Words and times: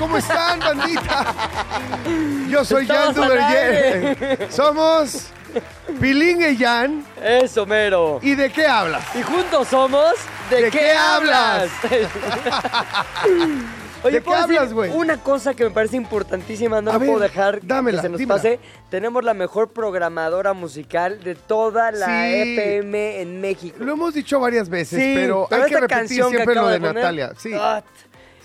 ¿Cómo 0.00 0.16
están, 0.16 0.58
bandita? 0.58 1.34
Yo 2.48 2.64
soy 2.64 2.86
Jan 2.86 3.14
Duverger. 3.14 4.48
Somos 4.50 5.26
Piling 6.00 6.42
y 6.42 6.56
Jan. 6.56 7.04
Eso, 7.22 7.66
mero. 7.66 8.18
¿Y 8.22 8.34
de 8.34 8.50
qué 8.50 8.66
hablas? 8.66 9.04
Y 9.14 9.22
juntos 9.22 9.68
somos. 9.68 10.14
¿De, 10.48 10.62
¿De 10.62 10.70
qué 10.70 10.92
hablas? 10.92 11.70
Oye, 14.02 14.14
¿De 14.14 14.18
qué 14.18 14.24
¿puedo 14.24 14.40
decir 14.40 14.56
hablas, 14.58 14.72
güey? 14.72 14.90
Una 14.92 15.18
cosa 15.18 15.52
que 15.52 15.64
me 15.64 15.70
parece 15.70 15.96
importantísima, 15.96 16.80
no 16.80 16.90
A 16.90 16.94
la 16.94 17.00
puedo 17.00 17.18
dejar 17.18 17.60
dámela, 17.62 17.98
que 17.98 18.02
se 18.02 18.08
nos 18.08 18.18
dímela. 18.18 18.36
pase. 18.36 18.58
Tenemos 18.88 19.22
la 19.22 19.34
mejor 19.34 19.72
programadora 19.72 20.54
musical 20.54 21.22
de 21.22 21.34
toda 21.34 21.92
la 21.92 22.06
Sí. 22.06 22.54
FM 22.56 23.20
en 23.20 23.40
México. 23.42 23.76
Lo 23.78 23.92
hemos 23.92 24.14
dicho 24.14 24.40
varias 24.40 24.70
veces, 24.70 24.98
pero, 25.14 25.46
hay 25.50 25.60
que 25.60 25.66
esta 25.66 25.80
repetir 25.80 25.96
canción 25.98 26.30
siempre 26.30 26.54
lo 26.54 26.68
de, 26.68 26.80
poner, 26.80 26.94
Natalia. 26.94 27.32
Sí, 27.36 27.52
ah, 27.54 27.82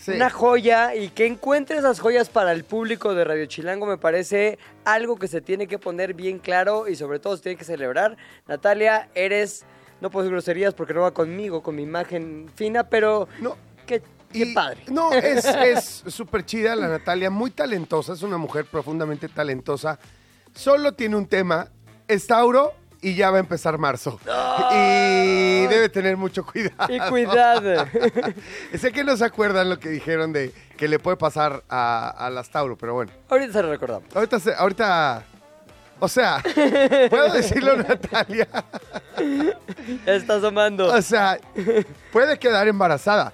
sí. 0.05 0.11
Una 0.11 0.29
joya 0.29 0.93
y 0.95 1.09
que 1.09 1.25
encuentre 1.25 1.77
esas 1.77 1.99
joyas 1.99 2.29
para 2.29 2.51
el 2.51 2.63
público 2.63 3.13
de 3.15 3.23
Radio 3.23 3.45
Chilango 3.47 3.85
me 3.85 3.97
parece 3.97 4.57
algo 4.83 5.15
que 5.17 5.27
se 5.27 5.41
tiene 5.41 5.67
que 5.67 5.79
poner 5.79 6.13
bien 6.13 6.39
claro 6.39 6.87
y 6.87 6.95
sobre 6.95 7.19
todo 7.19 7.35
se 7.37 7.43
tiene 7.43 7.57
que 7.57 7.65
celebrar. 7.65 8.15
Natalia, 8.47 9.09
eres, 9.15 9.65
no 10.01 10.09
puedo 10.11 10.23
decir 10.23 10.33
groserías 10.33 10.73
porque 10.73 10.93
no 10.93 11.01
va 11.01 11.11
conmigo, 11.13 11.63
con 11.63 11.75
mi 11.75 11.83
imagen 11.83 12.49
fina, 12.55 12.87
pero 12.89 13.27
No. 13.39 13.57
qué, 13.85 14.01
qué 14.31 14.39
Y- 14.45 14.53
padre. 14.53 14.81
No, 14.91 15.11
es 15.13 15.43
es 15.45 16.03
súper 16.13 16.45
chida 16.45 16.75
la 16.75 16.87
Natalia, 16.87 17.29
muy 17.29 17.51
talentosa, 17.51 18.13
es 18.13 18.21
una 18.21 18.37
mujer 18.37 18.65
profundamente 18.65 19.27
talentosa. 19.29 19.97
Solo 20.53 20.93
tiene 20.93 21.15
un 21.15 21.27
tema, 21.27 21.69
es 22.07 22.27
Tauro 22.27 22.73
y 23.09 23.15
ya 23.15 23.29
va 23.31 23.37
a 23.37 23.39
empezar 23.41 23.77
marzo. 23.77 24.19
Y 24.71 25.67
debe 25.67 25.89
tener 25.89 26.15
mucho 26.17 26.45
cuidado. 26.45 26.91
Y 26.93 26.99
cuidado. 27.09 27.85
sé 28.77 28.91
que 28.91 29.03
no 29.03 29.15
se 29.17 29.25
acuerdan 29.25 29.69
lo 29.69 29.79
que 29.79 29.89
dijeron 29.89 30.31
de 30.33 30.51
que 30.77 30.87
le 30.87 30.97
puede 30.97 31.17
pasar 31.17 31.63
a, 31.69 32.09
a 32.09 32.29
las 32.29 32.49
Tauro, 32.49 32.77
pero 32.77 32.93
bueno. 32.93 33.11
Ahorita 33.29 33.51
se 33.53 33.61
lo 33.63 33.69
recordamos. 33.69 34.15
Ahorita, 34.15 34.39
se- 34.39 34.53
ahorita, 34.53 35.23
o 35.99 36.07
sea, 36.07 36.41
puedo 37.09 37.33
decirlo 37.33 37.75
Natalia. 37.77 38.47
Está 40.05 40.35
asomando. 40.35 40.87
O 40.93 41.01
sea, 41.01 41.37
puede 42.11 42.37
quedar 42.39 42.67
embarazada. 42.67 43.33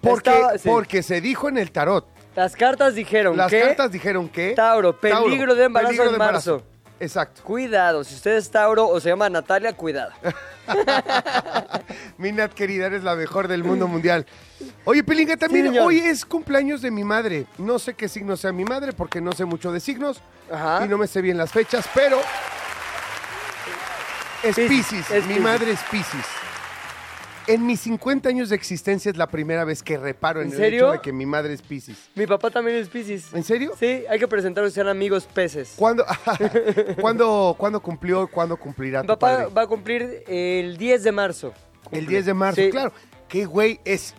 Porque, 0.00 0.30
Estaba- 0.30 0.58
sí. 0.58 0.68
porque 0.68 1.02
se 1.02 1.20
dijo 1.20 1.48
en 1.48 1.58
el 1.58 1.70
tarot. 1.72 2.06
Las 2.34 2.56
cartas 2.56 2.94
dijeron 2.94 3.36
Las 3.36 3.50
que 3.50 3.60
cartas 3.60 3.92
dijeron 3.92 4.28
que... 4.28 4.54
Tauro, 4.54 4.98
peligro 4.98 5.54
de 5.54 5.64
embarazo 5.64 5.88
peligro 5.90 6.04
en 6.06 6.10
de 6.12 6.14
embarazo. 6.16 6.52
marzo. 6.56 6.66
Exacto. 7.00 7.42
Cuidado, 7.42 8.04
si 8.04 8.14
usted 8.14 8.36
es 8.36 8.50
Tauro 8.50 8.88
o 8.88 9.00
se 9.00 9.08
llama 9.08 9.28
Natalia, 9.28 9.72
cuidado. 9.72 10.12
Mi 12.18 12.30
Nat, 12.30 12.52
querida, 12.52 12.86
eres 12.86 13.02
la 13.02 13.16
mejor 13.16 13.48
del 13.48 13.64
mundo 13.64 13.88
mundial. 13.88 14.24
Oye, 14.84 15.02
Pilinga, 15.02 15.36
también 15.36 15.76
hoy 15.78 15.98
es 15.98 16.24
cumpleaños 16.24 16.80
de 16.82 16.90
mi 16.90 17.02
madre. 17.02 17.46
No 17.58 17.78
sé 17.78 17.94
qué 17.94 18.08
signo 18.08 18.36
sea 18.36 18.52
mi 18.52 18.64
madre 18.64 18.92
porque 18.92 19.20
no 19.20 19.32
sé 19.32 19.44
mucho 19.44 19.72
de 19.72 19.80
signos 19.80 20.20
Ajá. 20.50 20.84
y 20.84 20.88
no 20.88 20.98
me 20.98 21.06
sé 21.08 21.20
bien 21.20 21.36
las 21.36 21.50
fechas, 21.50 21.88
pero 21.94 22.20
es 24.42 24.56
Piscis, 24.56 25.06
mi 25.26 25.40
madre 25.40 25.72
es 25.72 25.80
Piscis. 25.90 26.41
En 27.48 27.66
mis 27.66 27.80
50 27.80 28.28
años 28.28 28.48
de 28.50 28.56
existencia 28.56 29.10
es 29.10 29.16
la 29.16 29.26
primera 29.26 29.64
vez 29.64 29.82
que 29.82 29.98
reparo 29.98 30.40
en, 30.40 30.48
¿En 30.48 30.52
el 30.52 30.58
serio? 30.58 30.84
hecho 30.86 30.92
de 30.92 31.00
que 31.00 31.12
mi 31.12 31.26
madre 31.26 31.52
es 31.52 31.60
Piscis. 31.62 32.10
Mi 32.14 32.26
papá 32.26 32.50
también 32.50 32.76
es 32.76 32.88
Piscis. 32.88 33.32
¿En 33.34 33.42
serio? 33.42 33.72
Sí, 33.78 34.04
hay 34.08 34.18
que 34.18 34.28
presentarlos 34.28 34.72
sean 34.72 34.86
amigos 34.88 35.24
peces. 35.32 35.74
¿Cuándo, 35.76 36.04
¿cuándo, 37.00 37.54
¿cuándo 37.58 37.80
cumplió? 37.80 38.28
¿Cuándo 38.28 38.56
cumplirá 38.56 39.00
Mi 39.02 39.06
tu 39.08 39.12
papá 39.14 39.36
padre? 39.38 39.46
va 39.56 39.62
a 39.62 39.66
cumplir 39.66 40.22
el 40.28 40.76
10 40.76 41.02
de 41.02 41.12
marzo. 41.12 41.52
El 41.90 42.06
10 42.06 42.26
de 42.26 42.34
marzo, 42.34 42.60
Sí. 42.60 42.70
claro. 42.70 42.92
¿Qué 43.28 43.44
güey 43.44 43.80
es? 43.84 44.14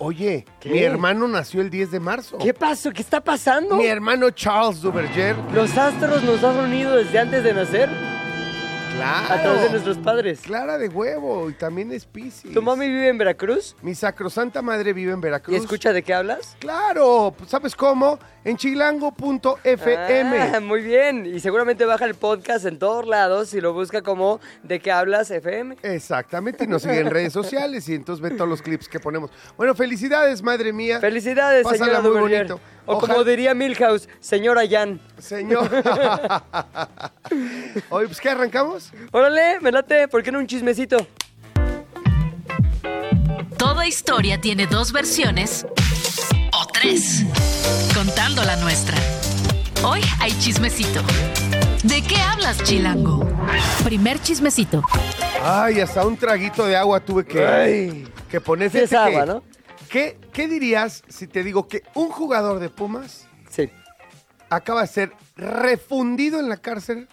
Oye, 0.00 0.44
¿Qué? 0.60 0.68
mi 0.70 0.78
hermano 0.82 1.26
nació 1.26 1.60
el 1.60 1.70
10 1.70 1.90
de 1.90 1.98
marzo. 2.00 2.38
¿Qué 2.38 2.54
pasó? 2.54 2.92
¿Qué 2.92 3.02
está 3.02 3.20
pasando? 3.20 3.76
Mi 3.76 3.86
hermano 3.86 4.30
Charles 4.30 4.80
Duverger. 4.80 5.34
Los 5.52 5.76
astros 5.76 6.22
nos 6.22 6.44
han 6.44 6.56
unido 6.58 6.94
desde 6.96 7.18
antes 7.18 7.42
de 7.42 7.52
nacer 7.54 7.88
Claro. 8.96 9.34
a 9.34 9.42
través 9.42 9.62
de 9.62 9.70
nuestros 9.70 9.98
padres. 9.98 10.40
Clara 10.40 10.76
de 10.78 10.88
huevo 10.88 11.48
y 11.50 11.52
también 11.52 11.92
es 11.92 12.04
Piscis. 12.04 12.52
¿Tu 12.52 12.60
mami 12.62 12.88
vive 12.88 13.08
en 13.08 13.18
Veracruz? 13.18 13.76
Mi 13.82 13.94
sacrosanta 13.94 14.60
madre 14.62 14.92
vive 14.92 15.12
en 15.12 15.20
Veracruz. 15.20 15.54
¿Y 15.56 15.58
escucha 15.60 15.92
de 15.92 16.02
qué 16.02 16.14
hablas? 16.14 16.56
Claro, 16.58 17.34
¿sabes 17.46 17.76
cómo? 17.76 18.18
En 18.44 18.56
chilango.fm. 18.56 20.40
Ah, 20.54 20.60
muy 20.60 20.80
bien. 20.82 21.26
Y 21.26 21.38
seguramente 21.40 21.84
baja 21.84 22.04
el 22.06 22.14
podcast 22.14 22.64
en 22.64 22.78
todos 22.78 23.06
lados 23.06 23.54
y 23.54 23.60
lo 23.60 23.72
busca 23.72 24.02
como 24.02 24.40
¿De 24.62 24.80
qué 24.80 24.90
hablas 24.90 25.30
FM? 25.30 25.76
Exactamente, 25.82 26.64
y 26.64 26.66
nos 26.66 26.82
sigue 26.82 26.98
en 27.00 27.10
redes 27.10 27.32
sociales 27.32 27.88
y 27.88 27.94
entonces 27.94 28.22
ve 28.22 28.30
todos 28.36 28.48
los 28.48 28.62
clips 28.62 28.88
que 28.88 28.98
ponemos. 29.00 29.30
Bueno, 29.56 29.74
felicidades, 29.74 30.42
madre 30.42 30.72
mía. 30.72 30.98
Felicidades, 31.00 31.62
Pásala 31.64 31.84
señora 31.84 32.00
muy 32.00 32.10
Duverger. 32.10 32.46
bonito. 32.48 32.60
O 32.90 32.94
Ojalá- 32.96 33.12
como 33.14 33.24
diría 33.24 33.52
Milhouse, 33.54 34.08
señora 34.18 34.62
Jan. 34.68 34.98
Señor. 35.18 35.68
Oye, 37.90 38.06
pues 38.06 38.18
¿qué 38.18 38.30
arrancamos? 38.30 38.90
Órale, 39.12 39.60
me 39.60 39.70
late, 39.70 40.08
¿por 40.08 40.22
qué 40.22 40.32
no 40.32 40.38
un 40.38 40.46
chismecito? 40.46 41.06
Toda 43.58 43.86
historia 43.86 44.40
tiene 44.40 44.66
dos 44.66 44.92
versiones 44.92 45.66
o 46.52 46.66
tres, 46.72 47.24
contando 47.94 48.42
la 48.44 48.56
nuestra. 48.56 48.96
Hoy 49.84 50.00
hay 50.20 50.32
chismecito. 50.38 51.02
¿De 51.84 52.02
qué 52.02 52.16
hablas, 52.16 52.62
Chilango? 52.62 53.28
Primer 53.84 54.20
chismecito. 54.22 54.82
Ay, 55.42 55.80
hasta 55.80 56.06
un 56.06 56.16
traguito 56.16 56.64
de 56.66 56.76
agua 56.76 57.00
tuve 57.00 57.24
que, 57.26 57.46
Ay. 57.46 58.08
que 58.30 58.40
poner. 58.40 58.70
Sí 58.70 58.78
es 58.78 58.92
agua, 58.94 59.20
que- 59.20 59.26
¿no? 59.26 59.42
¿Qué, 59.88 60.18
¿Qué 60.32 60.48
dirías 60.48 61.02
si 61.08 61.26
te 61.26 61.42
digo 61.42 61.68
que 61.68 61.82
un 61.94 62.08
jugador 62.10 62.58
de 62.60 62.68
Pumas 62.68 63.26
Sí. 63.50 63.70
acaba 64.50 64.82
de 64.82 64.86
ser 64.88 65.12
refundido 65.36 66.40
en 66.40 66.48
la 66.48 66.56
cárcel 66.56 67.08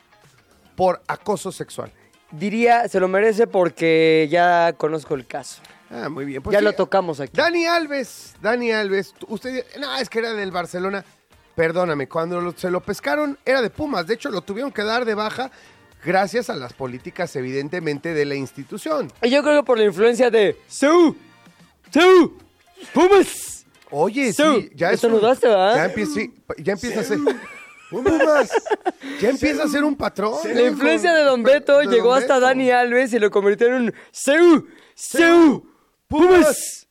por 0.75 1.01
acoso 1.07 1.51
sexual? 1.51 1.91
Diría, 2.31 2.87
se 2.87 2.99
lo 2.99 3.07
merece 3.07 3.47
porque 3.47 4.27
ya 4.29 4.73
conozco 4.77 5.15
el 5.15 5.25
caso. 5.25 5.61
Ah, 5.89 6.09
muy 6.09 6.25
bien. 6.25 6.41
pues 6.41 6.53
ya 6.53 6.59
sí. 6.59 6.65
lo 6.65 6.73
tocamos 6.73 7.19
aquí. 7.19 7.31
Dani 7.35 7.65
Alves, 7.67 8.35
Dani 8.41 8.71
Alves, 8.71 9.13
tú- 9.17 9.27
usted, 9.29 9.63
no, 9.79 9.95
es 9.97 10.09
que 10.09 10.19
era 10.19 10.33
del 10.33 10.51
Barcelona. 10.51 11.05
Perdóname, 11.55 12.09
cuando 12.09 12.41
lo- 12.41 12.51
se 12.57 12.69
lo 12.69 12.81
pescaron 12.81 13.37
era 13.45 13.61
de 13.61 13.69
Pumas. 13.69 14.05
De 14.07 14.15
hecho, 14.15 14.29
lo 14.29 14.41
tuvieron 14.41 14.71
que 14.71 14.83
dar 14.83 15.05
de 15.05 15.13
baja 15.13 15.51
gracias 16.03 16.49
a 16.49 16.55
las 16.55 16.73
políticas, 16.73 17.35
evidentemente, 17.35 18.13
de 18.13 18.25
la 18.25 18.35
institución. 18.35 19.11
Y 19.21 19.29
yo 19.29 19.41
creo 19.43 19.61
que 19.61 19.65
por 19.65 19.77
la 19.77 19.85
influencia 19.85 20.29
de 20.29 20.59
¡Su! 20.67 21.15
¡Su! 21.93 22.37
¡Pumas! 22.93 23.65
Oye, 23.91 24.33
sí, 24.33 24.69
ya 24.75 24.87
es 24.91 25.03
un- 25.03 25.11
estornudaste, 25.11 25.47
¿verdad? 25.47 25.75
Ya 25.75 25.85
empieza, 25.85 26.13
sí, 26.13 26.33
ya 26.57 26.73
empieza 26.73 26.99
a 26.99 27.03
ser. 27.03 27.19
Pumas, 27.89 28.51
ya 29.21 29.29
empieza 29.29 29.63
a 29.63 29.67
ser 29.67 29.83
un 29.83 29.95
patrón. 29.95 30.33
La 30.53 30.61
influencia 30.63 31.13
de 31.13 31.23
Don 31.23 31.43
Beto 31.43 31.77
De 31.77 31.85
llegó 31.87 32.09
Don 32.09 32.17
hasta 32.17 32.35
Beto. 32.35 32.45
Dani 32.47 32.71
Alves 32.71 33.13
y 33.13 33.19
lo 33.19 33.29
convirtió 33.29 33.67
en 33.67 33.73
un 33.75 33.93
¡Seu! 34.11 34.65
¡Seu! 34.95 35.63
¡Pumas! 36.07 36.87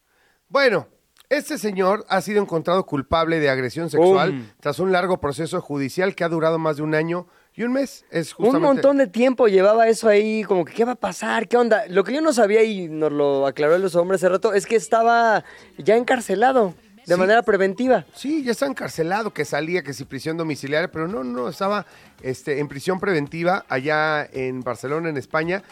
Bueno, 0.49 0.87
este 1.29 1.59
señor 1.59 2.05
ha 2.09 2.21
sido 2.21 2.41
encontrado 2.41 2.87
culpable 2.87 3.41
de 3.41 3.51
agresión 3.51 3.91
sexual 3.91 4.31
Um. 4.31 4.47
tras 4.61 4.79
un 4.79 4.93
largo 4.93 5.19
proceso 5.21 5.61
judicial 5.61 6.15
que 6.15 6.23
ha 6.25 6.29
durado 6.29 6.59
más 6.59 6.77
de 6.77 6.83
un 6.85 6.95
año 6.95 7.27
y 7.57 7.63
un 7.63 7.73
mes. 7.73 8.05
Es 8.11 8.33
Un 8.39 8.47
justamente... 8.47 8.67
montón 8.67 8.97
de 8.99 9.07
tiempo 9.07 9.47
llevaba 9.49 9.89
eso 9.89 10.09
ahí, 10.09 10.43
como 10.45 10.65
que 10.65 10.73
¿qué 10.75 10.85
va 10.85 10.93
a 10.93 10.97
pasar? 10.97 11.47
¿Qué 11.49 11.57
onda? 11.57 11.85
Lo 11.89 12.05
que 12.05 12.13
yo 12.13 12.21
no 12.21 12.33
sabía 12.33 12.63
y 12.63 12.89
nos 12.89 13.13
lo 13.13 13.47
aclaró 13.47 13.79
los 13.79 13.95
hombres 13.95 14.21
hace 14.23 14.29
rato 14.29 14.53
es 14.55 14.67
que 14.67 14.77
estaba 14.77 15.45
ya 15.79 15.97
encarcelado 15.97 16.75
de 17.07 17.15
Sí. 17.15 17.21
manera 17.21 17.43
preventiva. 17.43 18.07
Sí, 18.15 18.43
ya 18.43 18.53
está 18.53 18.65
encarcelado, 18.67 19.33
que 19.35 19.45
salía, 19.45 19.83
que 19.83 19.93
si 19.93 20.05
prisión 20.05 20.39
domiciliaria, 20.39 20.91
pero 20.91 21.07
no, 21.07 21.23
no, 21.23 21.49
estaba 21.51 21.85
este, 22.23 22.61
en 22.61 22.67
prisión 22.69 22.99
preventiva 22.99 23.67
allá 23.69 24.25
en 24.33 24.63
Barcelona, 24.63 25.11
en 25.11 25.19
España. 25.19 25.63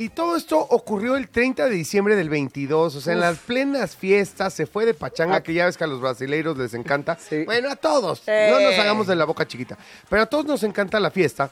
Y 0.00 0.08
todo 0.08 0.34
esto 0.34 0.58
ocurrió 0.58 1.14
el 1.16 1.28
30 1.28 1.66
de 1.66 1.72
diciembre 1.72 2.16
del 2.16 2.30
22, 2.30 2.96
o 2.96 3.00
sea, 3.02 3.12
en 3.12 3.20
las 3.20 3.36
plenas 3.36 3.94
fiestas, 3.96 4.54
se 4.54 4.64
fue 4.64 4.86
de 4.86 4.94
pachanga, 4.94 5.36
Ah. 5.36 5.42
que 5.42 5.52
ya 5.52 5.66
ves 5.66 5.76
que 5.76 5.84
a 5.84 5.86
los 5.86 6.00
brasileiros 6.00 6.56
les 6.56 6.72
encanta. 6.72 7.18
Sí. 7.20 7.44
Bueno, 7.44 7.68
a 7.70 7.76
todos, 7.76 8.22
Eh. 8.26 8.48
no 8.50 8.60
nos 8.60 8.78
hagamos 8.78 9.06
de 9.06 9.14
la 9.14 9.26
boca 9.26 9.46
chiquita, 9.46 9.76
pero 10.08 10.22
a 10.22 10.26
todos 10.26 10.46
nos 10.46 10.62
encanta 10.62 10.98
la 11.00 11.10
fiesta. 11.10 11.50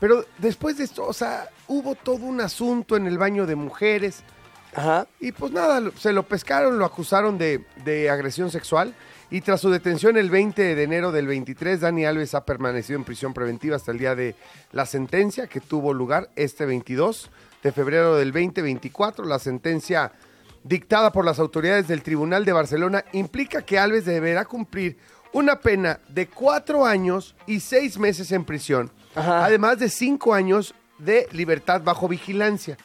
Pero 0.00 0.24
después 0.38 0.78
de 0.78 0.84
esto, 0.84 1.04
o 1.04 1.12
sea, 1.12 1.50
hubo 1.68 1.94
todo 1.94 2.24
un 2.24 2.40
asunto 2.40 2.96
en 2.96 3.06
el 3.06 3.18
baño 3.18 3.44
de 3.46 3.54
mujeres, 3.54 4.22
Ajá. 4.72 5.06
Y 5.18 5.32
pues 5.32 5.50
nada, 5.52 5.82
se 5.98 6.12
lo 6.12 6.22
pescaron, 6.22 6.78
lo 6.78 6.84
acusaron 6.84 7.36
de, 7.38 7.64
de 7.84 8.08
agresión 8.08 8.52
sexual. 8.52 8.94
Y 9.28 9.40
tras 9.40 9.60
su 9.60 9.68
detención 9.68 10.16
el 10.16 10.30
20 10.30 10.76
de 10.76 10.82
enero 10.84 11.10
del 11.10 11.26
23, 11.26 11.80
Dani 11.80 12.04
Alves 12.06 12.34
ha 12.36 12.44
permanecido 12.44 12.96
en 12.96 13.04
prisión 13.04 13.34
preventiva 13.34 13.74
hasta 13.74 13.90
el 13.90 13.98
día 13.98 14.14
de 14.14 14.36
la 14.70 14.86
sentencia 14.86 15.48
que 15.48 15.58
tuvo 15.60 15.92
lugar 15.92 16.30
este 16.36 16.66
22 16.66 17.30
de 17.62 17.72
febrero 17.72 18.16
del 18.16 18.32
2024. 18.32 19.24
La 19.24 19.38
sentencia 19.38 20.12
dictada 20.64 21.10
por 21.12 21.24
las 21.24 21.38
autoridades 21.38 21.88
del 21.88 22.02
Tribunal 22.02 22.44
de 22.44 22.52
Barcelona 22.52 23.04
implica 23.12 23.62
que 23.62 23.78
Alves 23.78 24.04
deberá 24.04 24.44
cumplir 24.44 24.98
una 25.32 25.60
pena 25.60 26.00
de 26.08 26.26
cuatro 26.28 26.84
años 26.84 27.34
y 27.46 27.60
seis 27.60 27.98
meses 27.98 28.32
en 28.32 28.44
prisión, 28.44 28.90
Ajá. 29.14 29.44
además 29.44 29.78
de 29.78 29.88
cinco 29.88 30.34
años 30.34 30.74
de 30.98 31.28
libertad 31.32 31.80
bajo 31.82 32.08
vigilancia. 32.08 32.76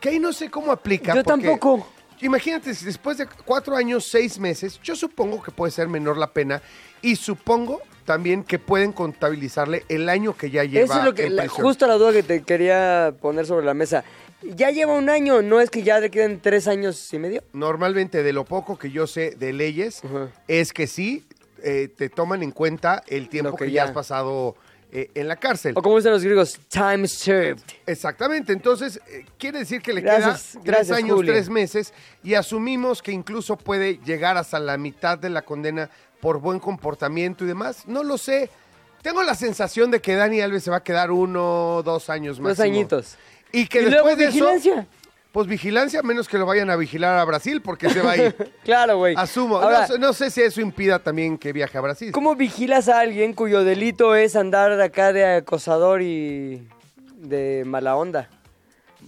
Que 0.00 0.08
ahí 0.08 0.18
no 0.18 0.32
sé 0.32 0.50
cómo 0.50 0.72
aplica. 0.72 1.14
Yo 1.14 1.22
porque- 1.22 1.46
tampoco. 1.46 1.86
Imagínate, 2.22 2.72
si 2.74 2.84
después 2.84 3.18
de 3.18 3.26
cuatro 3.44 3.76
años, 3.76 4.06
seis 4.08 4.38
meses, 4.38 4.80
yo 4.82 4.94
supongo 4.94 5.42
que 5.42 5.50
puede 5.50 5.72
ser 5.72 5.88
menor 5.88 6.16
la 6.16 6.28
pena 6.32 6.62
y 7.02 7.16
supongo 7.16 7.80
también 8.04 8.44
que 8.44 8.58
pueden 8.58 8.92
contabilizarle 8.92 9.84
el 9.88 10.08
año 10.08 10.36
que 10.36 10.50
ya 10.50 10.64
lleva 10.64 10.84
Eso 10.84 10.98
es 10.98 11.04
lo 11.04 11.14
que, 11.14 11.26
en 11.26 11.36
la- 11.36 11.42
prisión. 11.44 11.64
justo 11.66 11.86
la 11.86 11.94
duda 11.94 12.12
que 12.12 12.22
te 12.22 12.42
quería 12.42 13.14
poner 13.20 13.46
sobre 13.46 13.64
la 13.66 13.74
mesa. 13.74 14.04
Ya 14.42 14.70
lleva 14.70 14.92
un 14.94 15.08
año, 15.08 15.40
no 15.40 15.60
es 15.60 15.70
que 15.70 15.82
ya 15.84 16.00
le 16.00 16.10
queden 16.10 16.40
tres 16.40 16.66
años 16.66 17.12
y 17.12 17.18
medio. 17.18 17.44
Normalmente, 17.52 18.22
de 18.24 18.32
lo 18.32 18.44
poco 18.44 18.76
que 18.76 18.90
yo 18.90 19.06
sé 19.06 19.36
de 19.38 19.52
leyes, 19.52 20.02
es 20.48 20.72
que 20.72 20.86
sí 20.88 21.24
eh, 21.62 21.88
te 21.96 22.08
toman 22.08 22.42
en 22.42 22.50
cuenta 22.50 23.02
el 23.06 23.28
tiempo 23.28 23.54
que, 23.56 23.66
que 23.66 23.70
ya 23.70 23.84
has 23.84 23.92
pasado 23.92 24.56
eh, 24.90 25.10
en 25.14 25.28
la 25.28 25.36
cárcel. 25.36 25.74
O 25.76 25.80
como 25.80 25.96
dicen 25.96 26.10
los 26.10 26.24
griegos, 26.24 26.58
time 26.68 27.06
served. 27.06 27.60
Exactamente, 27.86 28.52
entonces 28.52 29.00
eh, 29.08 29.24
quiere 29.38 29.60
decir 29.60 29.80
que 29.80 29.92
le 29.92 30.00
Gracias, 30.00 30.50
queda 30.54 30.62
tres 30.64 30.64
gracias, 30.88 30.98
años, 30.98 31.20
tres 31.24 31.48
meses 31.48 31.94
y 32.24 32.34
asumimos 32.34 33.00
que 33.00 33.12
incluso 33.12 33.56
puede 33.56 33.98
llegar 34.04 34.36
hasta 34.36 34.58
la 34.58 34.76
mitad 34.76 35.16
de 35.18 35.30
la 35.30 35.42
condena 35.42 35.88
por 36.22 36.38
buen 36.38 36.60
comportamiento 36.60 37.42
y 37.42 37.48
demás. 37.48 37.82
No 37.88 38.04
lo 38.04 38.16
sé. 38.16 38.48
Tengo 39.02 39.24
la 39.24 39.34
sensación 39.34 39.90
de 39.90 40.00
que 40.00 40.14
Dani 40.14 40.40
Alves 40.40 40.62
se 40.62 40.70
va 40.70 40.76
a 40.76 40.84
quedar 40.84 41.10
uno, 41.10 41.82
dos 41.84 42.08
años 42.08 42.38
más. 42.38 42.56
Dos 42.56 42.64
añitos. 42.64 43.16
Y 43.50 43.66
que 43.66 43.82
y 43.82 43.86
después 43.86 44.04
luego 44.04 44.16
de 44.16 44.24
eso, 44.26 44.32
vigilancia. 44.34 44.86
pues 45.32 45.48
vigilancia, 45.48 46.00
menos 46.04 46.28
que 46.28 46.38
lo 46.38 46.46
vayan 46.46 46.70
a 46.70 46.76
vigilar 46.76 47.18
a 47.18 47.24
Brasil, 47.24 47.60
porque 47.60 47.90
se 47.90 48.00
va 48.00 48.12
a 48.12 48.16
ir. 48.16 48.52
Claro, 48.62 48.98
güey. 48.98 49.16
Asumo. 49.18 49.56
Ahora, 49.56 49.88
no, 49.88 49.98
no 49.98 50.12
sé 50.12 50.30
si 50.30 50.42
eso 50.42 50.60
impida 50.60 51.00
también 51.00 51.36
que 51.36 51.52
viaje 51.52 51.76
a 51.76 51.80
Brasil. 51.80 52.12
¿Cómo 52.12 52.36
vigilas 52.36 52.88
a 52.88 53.00
alguien 53.00 53.32
cuyo 53.32 53.64
delito 53.64 54.14
es 54.14 54.36
andar 54.36 54.76
de 54.76 54.84
acá 54.84 55.12
de 55.12 55.26
acosador 55.26 56.02
y 56.02 56.68
de 57.16 57.64
mala 57.66 57.96
onda? 57.96 58.30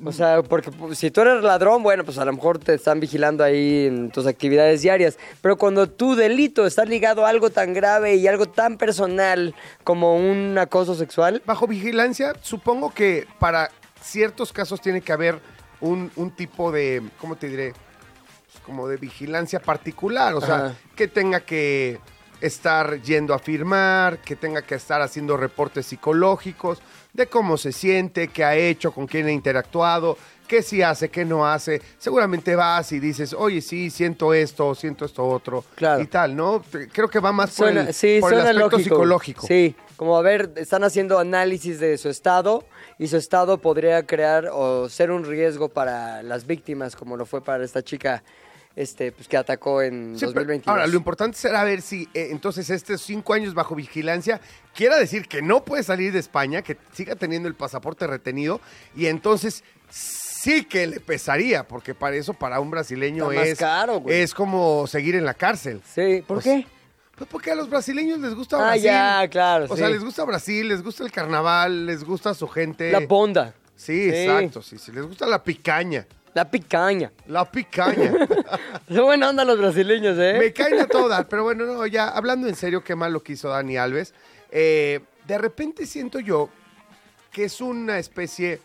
O 0.03 0.13
sea, 0.13 0.43
porque 0.43 0.71
si 0.95 1.11
tú 1.11 1.21
eres 1.21 1.43
ladrón, 1.43 1.83
bueno, 1.83 2.05
pues 2.05 2.19
a 2.19 2.25
lo 2.25 2.33
mejor 2.33 2.59
te 2.59 2.75
están 2.75 3.01
vigilando 3.01 3.45
ahí 3.45 3.87
en 3.87 4.11
tus 4.11 4.27
actividades 4.27 4.83
diarias. 4.83 5.19
Pero 5.41 5.57
cuando 5.57 5.89
tu 5.89 6.15
delito 6.15 6.67
está 6.67 6.85
ligado 6.85 7.25
a 7.25 7.29
algo 7.29 7.51
tan 7.51 7.73
grave 7.73 8.17
y 8.17 8.27
algo 8.27 8.47
tan 8.47 8.77
personal 8.77 9.55
como 9.85 10.17
un 10.17 10.57
acoso 10.59 10.95
sexual, 10.95 11.43
Bajo 11.47 11.67
vigilancia, 11.67 12.35
supongo 12.41 12.93
que 12.93 13.27
para 13.39 13.71
ciertos 14.03 14.53
casos 14.53 14.81
tiene 14.81 15.01
que 15.01 15.13
haber 15.13 15.39
un, 15.81 16.11
un 16.17 16.31
tipo 16.31 16.73
de, 16.73 17.03
¿cómo 17.21 17.37
te 17.37 17.49
diré? 17.49 17.73
Pues 17.73 18.65
Como 18.65 18.89
de 18.89 18.97
vigilancia 18.97 19.61
particular, 19.61 20.35
o 20.35 20.41
sea, 20.41 20.57
Ajá. 20.57 20.75
que 20.97 21.09
tenga 21.09 21.41
que 21.41 22.01
estar 22.41 23.01
yendo 23.03 23.33
a 23.33 23.39
firmar, 23.39 24.19
que 24.19 24.37
tenga 24.37 24.63
que 24.63 24.75
estar 24.75 25.01
haciendo 25.01 25.37
reportes 25.37 25.87
psicológicos 25.87 26.83
de 27.15 27.27
cómo 27.29 27.57
se 27.57 27.73
siente, 27.73 28.29
qué 28.29 28.45
ha 28.45 28.55
hecho, 28.57 28.93
con 28.93 29.07
quién 29.07 29.27
ha 29.27 29.33
interactuado, 29.33 30.19
qué 30.49 30.63
sí 30.63 30.83
hace, 30.83 31.09
qué 31.09 31.25
no 31.25 31.47
hace. 31.47 31.81
Seguramente 31.97 32.55
vas 32.57 32.91
y 32.93 32.99
dices, 33.01 33.33
oye, 33.33 33.61
sí, 33.63 33.89
siento 33.89 34.35
esto, 34.35 34.75
siento 34.75 35.05
esto 35.07 35.25
otro, 35.25 35.65
Claro. 35.77 36.03
y 36.03 36.07
tal, 36.07 36.35
¿no? 36.37 36.63
Creo 36.93 37.09
que 37.09 37.21
va 37.21 37.33
más 37.33 37.51
por 37.51 37.69
Suena, 37.69 37.81
el, 37.83 37.95
sí, 37.95 38.19
por 38.21 38.33
el 38.33 38.41
suena 38.41 38.51
aspecto 38.51 38.77
lógico. 38.77 38.95
psicológico. 38.97 39.47
Sí, 39.47 39.77
como 39.97 40.17
a 40.19 40.23
ver, 40.23 40.53
están 40.57 40.83
haciendo 40.85 41.19
análisis 41.21 41.79
de 41.79 41.97
su 41.99 42.09
estado 42.09 42.65
y 42.99 43.07
su 43.07 43.17
estado 43.17 43.59
podría 43.59 44.05
crear 44.05 44.49
o 44.53 44.89
ser 44.89 45.13
un 45.13 45.25
riesgo 45.25 45.69
para 45.69 46.23
las 46.25 46.47
víctimas, 46.47 46.97
como 46.97 47.17
lo 47.17 47.27
fue 47.27 47.43
para 47.43 47.65
esta 47.65 47.83
chica 47.83 48.23
este, 48.77 49.13
pues, 49.13 49.29
que 49.29 49.37
atacó 49.37 49.83
en 49.83 50.15
Sí, 50.19 50.21
pero 50.27 50.41
2022. 50.41 50.69
ahora, 50.69 50.87
lo 50.87 50.97
importante 50.97 51.37
será 51.39 51.63
ver 51.65 51.81
si 51.83 52.09
eh, 52.15 52.29
entonces 52.31 52.69
estos 52.71 53.01
cinco 53.03 53.33
años 53.35 53.55
bajo 53.55 53.75
vigilancia 53.75 54.41
quiera 54.75 54.97
decir 54.99 55.29
que 55.29 55.43
no 55.43 55.65
puede 55.65 55.83
salir 55.83 56.13
de 56.13 56.19
España, 56.19 56.63
que 56.63 56.77
siga 56.93 57.15
teniendo 57.15 57.49
el 57.49 57.55
pasaporte 57.55 58.07
retenido 58.07 58.61
y 58.97 59.07
entonces 59.07 59.63
sí 59.91 60.65
que 60.65 60.87
le 60.87 61.01
pesaría, 61.01 61.67
porque 61.67 61.95
para 61.95 62.17
eso 62.17 62.35
para 62.35 62.61
un 62.61 62.71
brasileño 62.71 63.31
es, 63.33 63.59
caro, 63.59 64.03
es 64.09 64.35
como 64.35 64.87
seguir 64.87 65.15
en 65.15 65.25
la 65.25 65.35
cárcel. 65.35 65.81
Sí, 65.85 66.23
¿por 66.27 66.43
Pues, 66.43 66.45
qué? 66.45 66.67
Pues 67.17 67.31
porque 67.31 67.53
a 67.53 67.55
los 67.55 67.71
brasileños 67.71 68.19
les 68.19 68.35
gusta 68.35 68.57
Ah, 68.57 68.63
Brasil. 68.63 68.83
ya, 68.85 69.29
claro, 69.31 69.67
O 69.67 69.69
sí. 69.69 69.77
sea, 69.77 69.89
les 69.89 70.03
gusta 70.03 70.25
Brasil, 70.25 70.67
les 70.69 70.83
gusta 70.83 71.05
el 71.05 71.13
carnaval, 71.13 71.87
les 71.87 72.03
gusta 72.03 72.35
su 72.35 72.49
gente. 72.49 72.91
La 72.91 72.99
bonda. 73.01 73.55
Sí, 73.77 74.11
Sí. 74.11 74.17
exacto, 74.17 74.63
sí, 74.63 74.79
sí, 74.79 74.91
les 74.91 75.05
gusta 75.07 75.25
la 75.27 75.43
picaña. 75.45 76.07
La 76.35 76.51
picaña. 76.51 77.13
La 77.27 77.51
picaña. 77.51 78.13
Qué 78.89 79.01
buena 79.01 79.31
onda 79.31 79.45
los 79.45 79.57
brasileños, 79.59 80.19
¿eh? 80.19 80.37
Me 80.39 80.53
caen 80.53 80.81
a 80.81 80.87
todas, 80.87 81.27
pero 81.27 81.45
bueno, 81.45 81.65
no, 81.65 81.87
ya 81.87 82.09
hablando 82.09 82.49
en 82.49 82.57
serio, 82.57 82.83
qué 82.83 82.97
mal 82.97 83.13
lo 83.13 83.23
que 83.23 83.35
hizo 83.35 83.49
Dani 83.49 83.77
Alves. 83.77 84.13
Eh, 84.51 85.01
de 85.27 85.39
repente 85.39 85.87
siento 85.87 86.19
yo 86.19 86.49
que 87.31 87.45
es 87.45 87.61
una 87.61 87.99
especie, 87.99 88.61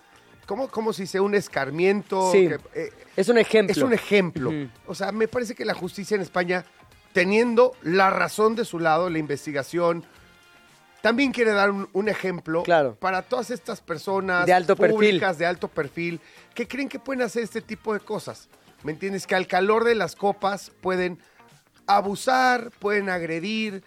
¿cómo, 0.48 0.68
cómo 0.68 0.94
se 0.94 1.04
dice? 1.04 1.20
Un 1.20 1.36
escarmiento. 1.36 2.32
Sí. 2.32 2.48
que, 2.48 2.60
eh, 2.74 2.92
Es 3.16 3.30
un 3.30 3.38
ejemplo. 3.38 3.72
es 3.72 3.82
un 3.84 3.94
ejemplo. 3.94 4.52
O 4.88 4.96
sea, 4.96 5.12
me 5.12 5.28
parece 5.28 5.54
que 5.54 5.64
la 5.64 5.74
justicia 5.76 6.16
en 6.16 6.22
España, 6.22 6.66
teniendo 7.14 7.74
la 7.84 8.10
razón 8.10 8.56
de 8.56 8.66
su 8.66 8.80
lado, 8.80 9.10
la 9.10 9.20
investigación, 9.20 10.04
también 11.02 11.32
quiere 11.32 11.52
dar 11.52 11.72
un, 11.72 11.88
un 11.94 12.10
ejemplo 12.10 12.64
Claro. 12.64 12.96
para 13.00 13.22
todas 13.22 13.52
estas 13.52 13.82
personas 13.82 14.46
De 14.46 14.54
alto 14.54 14.76
perfil. 14.76 14.96
públicas 14.96 15.38
de 15.38 15.46
alto 15.46 15.68
perfil 15.68 16.20
que 16.54 16.68
creen 16.68 16.90
que 16.90 17.00
pueden 17.00 17.22
hacer 17.22 17.44
este 17.44 17.62
tipo 17.62 17.94
de 17.94 18.00
cosas. 18.00 18.50
¿Me 18.84 18.92
entiendes? 18.92 19.28
Que 19.28 19.36
al 19.36 19.48
calor 19.48 19.84
de 19.84 19.96
las 19.96 20.16
copas 20.16 20.72
pueden 20.82 21.20
abusar, 21.88 22.72
pueden 22.80 23.10
agredir 23.10 23.84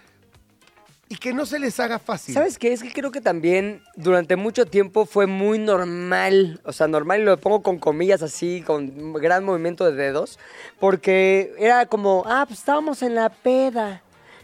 y 1.08 1.16
que 1.16 1.34
no 1.34 1.44
se 1.44 1.58
les 1.58 1.78
haga 1.78 1.98
fácil. 1.98 2.34
¿Sabes 2.34 2.58
qué? 2.58 2.72
Es 2.72 2.82
que 2.82 2.90
creo 2.90 3.10
que 3.10 3.20
también 3.20 3.82
durante 3.96 4.36
mucho 4.36 4.64
tiempo 4.64 5.04
fue 5.04 5.26
muy 5.26 5.58
normal, 5.58 6.60
o 6.64 6.72
sea, 6.72 6.88
normal 6.88 7.20
y 7.20 7.24
lo 7.24 7.36
pongo 7.38 7.62
con 7.62 7.78
comillas 7.78 8.22
así, 8.22 8.62
con 8.66 9.12
gran 9.14 9.44
movimiento 9.44 9.84
de 9.84 9.92
dedos, 9.92 10.38
porque 10.80 11.52
era 11.58 11.84
como, 11.86 12.24
ah, 12.26 12.44
pues 12.46 12.60
estábamos 12.60 13.02
en 13.02 13.14
la 13.14 13.28
peda. 13.28 14.02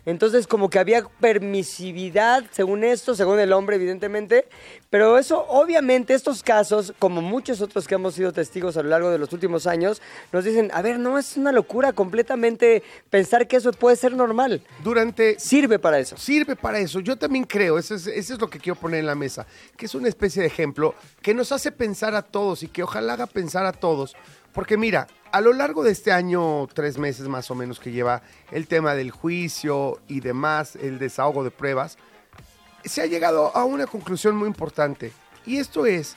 Entonces 0.09 0.47
como 0.47 0.71
que 0.71 0.79
había 0.79 1.05
permisividad, 1.21 2.43
según 2.51 2.83
esto, 2.83 3.15
según 3.15 3.39
el 3.41 3.53
hombre, 3.53 3.77
evidentemente, 3.77 4.49
pero 4.89 5.19
eso, 5.19 5.45
obviamente, 5.49 6.15
estos 6.15 6.43
casos, 6.43 6.95
como 6.99 7.21
muchos 7.21 7.61
otros 7.61 7.87
que 7.87 7.97
hemos 7.97 8.15
sido 8.15 8.33
testigos 8.33 8.79
a 8.79 8.83
lo 8.83 8.89
largo 8.89 9.11
de 9.11 9.19
los 9.19 9.35
últimos 9.35 9.67
años, 9.67 10.01
nos 10.33 10.45
dicen, 10.45 10.71
a 10.73 10.81
ver, 10.81 10.99
no, 10.99 11.19
es 11.19 11.37
una 11.37 11.53
locura 11.53 11.93
completamente 11.93 12.83
pensar 13.11 13.47
que 13.47 13.57
eso 13.57 13.71
puede 13.73 13.97
ser 13.97 14.15
normal. 14.15 14.63
Durante 14.83 15.39
Sirve 15.39 15.79
para 15.79 15.99
eso. 15.99 16.17
sirve 16.17 16.57
para 16.57 16.79
eso. 16.79 17.01
Yo 17.01 17.17
también 17.17 17.45
creo, 17.45 17.77
eso 17.77 17.95
es, 17.95 18.07
eso 18.07 18.33
es 18.33 18.41
lo 18.41 18.49
que 18.49 18.61
quiero 18.61 18.81
poner 18.81 19.01
en 19.01 19.07
la 19.07 19.15
mesa, 19.15 19.47
que 19.77 19.85
es 19.85 19.95
una 19.95 20.09
especie 20.09 20.41
de 20.41 20.49
ejemplo 20.49 20.95
que 21.21 21.35
nos 21.35 21.53
hace 21.53 21.71
pensar 21.71 22.15
a 22.15 22.23
todos 22.23 22.63
y 22.63 22.69
que 22.69 22.83
ojalá 22.83 23.13
haga 23.13 23.27
pensar 23.27 23.67
a 23.67 23.73
todos. 23.73 24.17
Porque 24.53 24.77
mira, 24.77 25.07
a 25.31 25.41
lo 25.41 25.53
largo 25.53 25.85
de 25.85 25.93
este 25.93 26.13
año, 26.13 26.67
tres 26.69 26.99
meses 26.99 27.29
más 27.29 27.51
o 27.51 27.55
menos 27.55 27.81
que 27.81 27.93
lleva 27.93 28.23
el 28.51 28.67
tema 28.67 28.95
del 28.95 29.11
juicio 29.11 30.01
y 30.09 30.21
demás, 30.21 30.77
el 30.77 30.99
desahogo 30.99 31.45
de 31.45 31.51
pruebas, 31.51 31.99
se 32.85 33.03
ha 33.03 33.07
llegado 33.07 33.55
a 33.57 33.65
una 33.65 33.87
conclusión 33.87 34.37
muy 34.37 34.49
importante. 34.49 35.13
Y 35.45 35.59
esto 35.59 35.87
es 35.87 36.17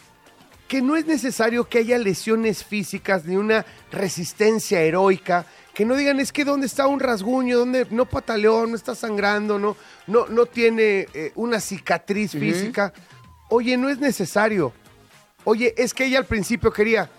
que 0.68 0.82
no 0.82 0.96
es 0.96 1.06
necesario 1.06 1.68
que 1.68 1.80
haya 1.80 1.98
lesiones 1.98 2.64
físicas 2.64 3.26
ni 3.26 3.36
una 3.36 3.66
resistencia 3.92 4.82
heroica, 4.82 5.46
que 5.74 5.84
no 5.84 5.96
digan 5.96 6.20
es 6.22 6.32
que 6.32 6.46
dónde 6.46 6.68
está 6.68 6.88
un 6.88 7.02
rasguño, 7.02 7.60
dónde 7.60 7.88
no 7.90 8.06
pataleó, 8.06 8.66
no 8.66 8.76
está 8.76 8.96
sangrando, 8.96 9.60
no, 9.60 9.76
no, 10.08 10.28
no 10.28 10.46
tiene 10.46 11.08
eh, 11.14 11.32
una 11.36 11.60
cicatriz 11.60 12.32
física. 12.32 12.94
Oye, 13.50 13.76
no 13.76 13.90
es 13.90 14.00
necesario. 14.00 14.72
Oye, 15.44 15.74
es 15.78 15.94
que 15.94 16.06
ella 16.06 16.20
al 16.20 16.26
principio 16.26 16.72
quería, 16.72 17.10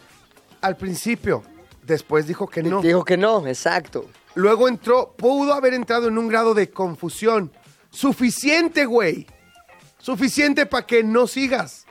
al 0.62 0.76
principio, 0.76 1.42
después 1.83 2.26
dijo 2.26 2.47
que 2.49 2.62
no. 2.62 2.81
Dijo 2.81 3.04
que 3.04 3.16
no, 3.16 3.47
exacto. 3.47 4.07
Luego 4.35 4.69
entró, 4.69 5.12
pudo 5.16 5.52
haber 5.52 5.75
entrado 5.75 6.09
en 6.09 6.16
un 6.16 6.28
grado 6.28 6.54
de 6.54 6.71
confusión. 6.71 7.52
Suficiente, 7.90 8.87
güey. 8.87 9.26
Suficiente 9.99 10.64
para 10.66 10.87
que 10.87 11.04
no 11.04 11.26
sigas. 11.26 11.85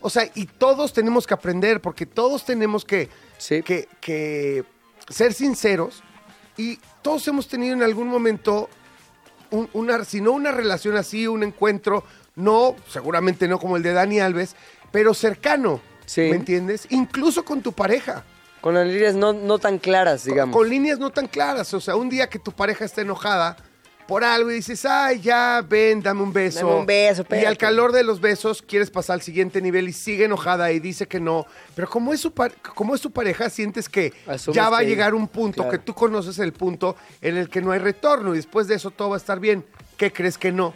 O 0.00 0.08
sea, 0.08 0.28
y 0.34 0.46
todos 0.46 0.92
tenemos 0.94 1.26
que 1.26 1.34
aprender, 1.34 1.80
porque 1.82 2.06
todos 2.06 2.44
tenemos 2.44 2.84
que, 2.84 3.08
Sí. 3.36 3.62
que, 3.62 3.86
que 4.00 4.64
ser 5.10 5.34
sinceros. 5.34 6.02
Y 6.56 6.78
todos 7.02 7.28
hemos 7.28 7.48
tenido 7.48 7.74
en 7.74 7.82
algún 7.82 8.08
momento, 8.08 8.68
un- 9.50 9.68
una, 9.74 10.04
si 10.04 10.20
no 10.20 10.32
una 10.32 10.50
relación 10.52 10.96
así, 10.96 11.26
un 11.26 11.42
encuentro, 11.42 12.04
no, 12.36 12.74
seguramente 12.88 13.46
no 13.46 13.58
como 13.58 13.76
el 13.76 13.82
de 13.82 13.92
Dani 13.92 14.20
Alves, 14.20 14.56
pero 14.90 15.12
cercano. 15.14 15.80
Sí. 16.10 16.22
¿Me 16.22 16.34
entiendes? 16.34 16.88
Incluso 16.90 17.44
con 17.44 17.62
tu 17.62 17.70
pareja. 17.72 18.24
Con 18.60 18.74
las 18.74 18.84
líneas 18.84 19.14
no, 19.14 19.32
no 19.32 19.60
tan 19.60 19.78
claras, 19.78 20.24
digamos. 20.24 20.56
con 20.56 20.68
líneas 20.68 20.98
no 20.98 21.10
tan 21.10 21.28
claras. 21.28 21.72
O 21.72 21.80
sea, 21.80 21.94
un 21.94 22.10
día 22.10 22.28
que 22.28 22.40
tu 22.40 22.50
pareja 22.50 22.84
está 22.84 23.02
enojada 23.02 23.56
por 24.08 24.24
algo 24.24 24.50
y 24.50 24.54
dices, 24.54 24.84
ay, 24.84 25.20
ya, 25.20 25.64
ven, 25.66 26.02
dame 26.02 26.22
un 26.22 26.32
beso. 26.32 26.66
Dame 26.66 26.80
un 26.80 26.84
beso, 26.84 27.20
Y 27.20 27.22
espérate. 27.22 27.46
al 27.46 27.56
calor 27.56 27.92
de 27.92 28.02
los 28.02 28.20
besos 28.20 28.60
quieres 28.60 28.90
pasar 28.90 29.14
al 29.14 29.22
siguiente 29.22 29.62
nivel 29.62 29.88
y 29.88 29.92
sigue 29.92 30.24
enojada 30.24 30.72
y 30.72 30.80
dice 30.80 31.06
que 31.06 31.20
no. 31.20 31.46
Pero 31.76 31.88
como 31.88 32.12
es, 32.12 32.18
su 32.18 32.34
como 32.74 32.96
es 32.96 33.00
tu 33.00 33.12
pareja, 33.12 33.48
sientes 33.48 33.88
que 33.88 34.12
Asumes 34.26 34.56
ya 34.56 34.68
va 34.68 34.78
a 34.78 34.82
llegar 34.82 35.14
un 35.14 35.28
punto, 35.28 35.62
claro. 35.62 35.70
que 35.70 35.78
tú 35.78 35.94
conoces 35.94 36.40
el 36.40 36.52
punto 36.52 36.96
en 37.20 37.36
el 37.36 37.48
que 37.48 37.60
no 37.62 37.70
hay 37.70 37.78
retorno 37.78 38.32
y 38.34 38.38
después 38.38 38.66
de 38.66 38.74
eso 38.74 38.90
todo 38.90 39.10
va 39.10 39.14
a 39.16 39.18
estar 39.18 39.38
bien. 39.38 39.64
¿Qué 39.96 40.12
crees 40.12 40.36
que 40.36 40.50
no? 40.50 40.74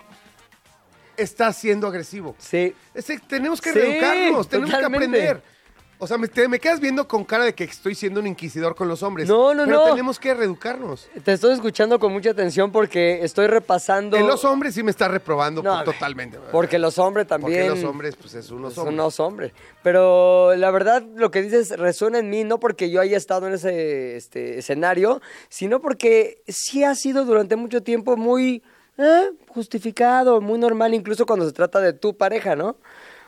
Estás 1.16 1.56
siendo 1.56 1.86
agresivo. 1.86 2.34
Sí. 2.38 2.74
Ese- 2.94 3.18
tenemos 3.20 3.60
que 3.60 3.72
Sí, 3.72 3.78
reeducarnos, 3.78 4.48
tenemos 4.48 4.70
totalmente. 4.70 5.16
que 5.18 5.22
aprender. 5.28 5.54
O 5.96 6.08
sea, 6.08 6.18
me, 6.18 6.26
te- 6.26 6.48
me 6.48 6.58
quedas 6.58 6.80
viendo 6.80 7.06
con 7.06 7.24
cara 7.24 7.44
de 7.44 7.54
que 7.54 7.64
estoy 7.64 7.94
siendo 7.94 8.18
un 8.20 8.26
inquisidor 8.26 8.74
con 8.74 8.88
los 8.88 9.02
hombres. 9.04 9.28
No, 9.28 9.54
no, 9.54 9.64
pero 9.64 9.78
no. 9.78 9.90
tenemos 9.90 10.18
que 10.18 10.34
reeducarnos. 10.34 11.08
Te 11.24 11.32
estoy 11.32 11.54
escuchando 11.54 11.98
con 12.00 12.12
mucha 12.12 12.30
atención 12.30 12.72
porque 12.72 13.20
estoy 13.22 13.46
repasando. 13.46 14.16
En 14.16 14.26
los 14.26 14.44
hombres 14.44 14.74
sí 14.74 14.82
me 14.82 14.90
está 14.90 15.06
reprobando 15.06 15.62
No, 15.62 15.84
totalmente. 15.84 16.36
Porque 16.50 16.78
los 16.80 16.98
hombres 16.98 17.26
Porque 17.26 17.42
también. 17.42 17.68
los 17.68 17.84
hombres, 17.84 18.16
pues 18.16 18.34
es 18.34 18.50
unos 18.50 18.76
hombres. 18.76 18.92
unos 18.92 19.20
hombres. 19.20 19.52
Pero 19.84 20.54
la 20.56 20.70
verdad, 20.72 21.02
lo 21.14 21.30
que 21.30 21.42
dices 21.42 21.70
resuena 21.78 22.18
en 22.18 22.28
mí, 22.28 22.42
no 22.42 22.58
porque 22.58 22.90
yo 22.90 23.00
haya 23.00 23.16
estado 23.16 23.46
en 23.46 23.54
ese 23.54 24.16
este, 24.16 24.58
escenario, 24.58 25.22
sino 25.48 25.80
porque 25.80 26.42
sí 26.48 26.82
ha 26.82 26.96
sido 26.96 27.24
durante 27.24 27.54
mucho 27.54 27.82
tiempo 27.84 28.16
muy 28.16 28.62
eh, 28.98 29.30
justificado, 29.48 30.40
muy 30.40 30.58
normal, 30.58 30.94
incluso 30.94 31.26
cuando 31.26 31.46
se 31.46 31.52
trata 31.52 31.80
de 31.80 31.92
tu 31.92 32.16
pareja, 32.16 32.54
¿no? 32.56 32.76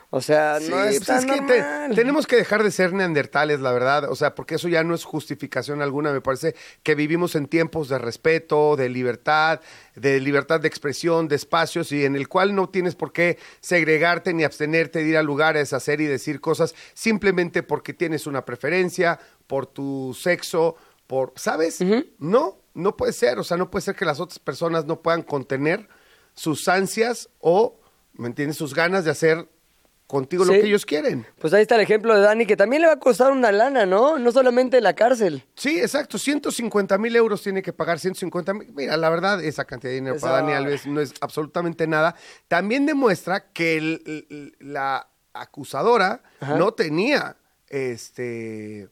O 0.09 0.21
sea, 0.21 0.57
Sí, 0.61 0.69
no 0.69 0.81
es 0.85 0.99
pues 0.99 1.07
tan 1.07 1.17
es 1.17 1.25
que 1.25 1.41
te- 1.41 1.59
normal. 1.59 1.91
tenemos 1.95 2.27
que 2.27 2.37
dejar 2.37 2.63
de 2.63 2.71
ser 2.71 2.93
neandertales, 2.93 3.59
la 3.59 3.73
verdad. 3.73 4.09
O 4.09 4.15
sea, 4.15 4.35
porque 4.35 4.55
eso 4.55 4.69
ya 4.69 4.81
no 4.85 4.95
es 4.95 5.03
justificación 5.03 5.81
alguna. 5.81 6.13
Me 6.13 6.21
parece 6.21 6.55
que 6.81 6.95
vivimos 6.95 7.35
en 7.35 7.47
tiempos 7.47 7.89
de 7.89 7.97
respeto, 7.97 8.77
de 8.77 8.87
libertad, 8.87 9.59
de 9.95 10.21
libertad 10.21 10.61
de 10.61 10.69
expresión, 10.69 11.27
de 11.27 11.35
espacios 11.35 11.91
y 11.91 12.05
en 12.05 12.15
el 12.15 12.29
cual 12.29 12.55
no 12.55 12.69
tienes 12.69 12.95
por 12.95 13.11
qué 13.11 13.37
segregarte 13.59 14.33
ni 14.33 14.45
abstenerte 14.45 14.99
de 14.99 15.09
ir 15.09 15.17
a 15.17 15.23
lugares, 15.23 15.73
hacer 15.73 15.99
y 15.99 16.05
decir 16.05 16.39
cosas 16.39 16.73
simplemente 16.93 17.61
porque 17.61 17.93
tienes 17.93 18.27
una 18.27 18.45
preferencia, 18.45 19.19
por 19.45 19.65
tu 19.67 20.15
sexo, 20.17 20.77
por, 21.05 21.33
¿sabes? 21.35 21.79
No, 22.17 22.59
no 22.77 22.95
puede 22.95 23.11
ser. 23.13 23.39
O 23.39 23.43
sea, 23.43 23.57
no 23.57 23.69
puede 23.69 23.83
ser 23.83 23.95
que 23.95 24.05
las 24.05 24.19
otras 24.19 24.39
personas 24.39 24.85
no 24.85 25.01
puedan 25.01 25.23
contener 25.23 25.87
sus 26.33 26.67
ansias 26.67 27.29
o, 27.39 27.79
¿me 28.13 28.27
entiendes? 28.27 28.57
Sus 28.57 28.73
ganas 28.73 29.03
de 29.05 29.11
hacer 29.11 29.49
contigo 30.05 30.45
lo 30.45 30.53
que 30.53 30.65
ellos 30.65 30.85
quieren. 30.85 31.25
Pues 31.37 31.53
ahí 31.53 31.63
está 31.63 31.75
el 31.75 31.81
ejemplo 31.81 32.15
de 32.15 32.21
Dani, 32.21 32.45
que 32.45 32.55
también 32.55 32.81
le 32.81 32.87
va 32.87 32.93
a 32.93 32.99
costar 32.99 33.31
una 33.33 33.51
lana, 33.51 33.85
¿no? 33.85 34.17
No 34.17 34.31
solamente 34.31 34.79
la 34.79 34.93
cárcel. 34.93 35.43
Sí, 35.55 35.79
exacto. 35.81 36.17
150 36.17 36.97
mil 36.97 37.13
euros 37.15 37.41
tiene 37.43 37.61
que 37.61 37.73
pagar 37.73 37.99
150 37.99 38.53
mil. 38.53 38.71
Mira, 38.73 38.95
la 38.95 39.09
verdad, 39.09 39.43
esa 39.43 39.65
cantidad 39.65 39.89
de 39.91 39.95
dinero 39.95 40.15
para 40.21 40.35
Dani 40.35 40.53
Alves 40.53 40.87
no 40.87 41.01
es 41.01 41.13
absolutamente 41.19 41.87
nada. 41.87 42.15
También 42.47 42.85
demuestra 42.85 43.51
que 43.51 43.75
el- 43.77 44.01
el- 44.29 44.55
la 44.59 45.09
acusadora 45.33 46.23
Ajá. 46.39 46.55
no 46.55 46.71
tenía 46.73 47.35
este 47.67 48.87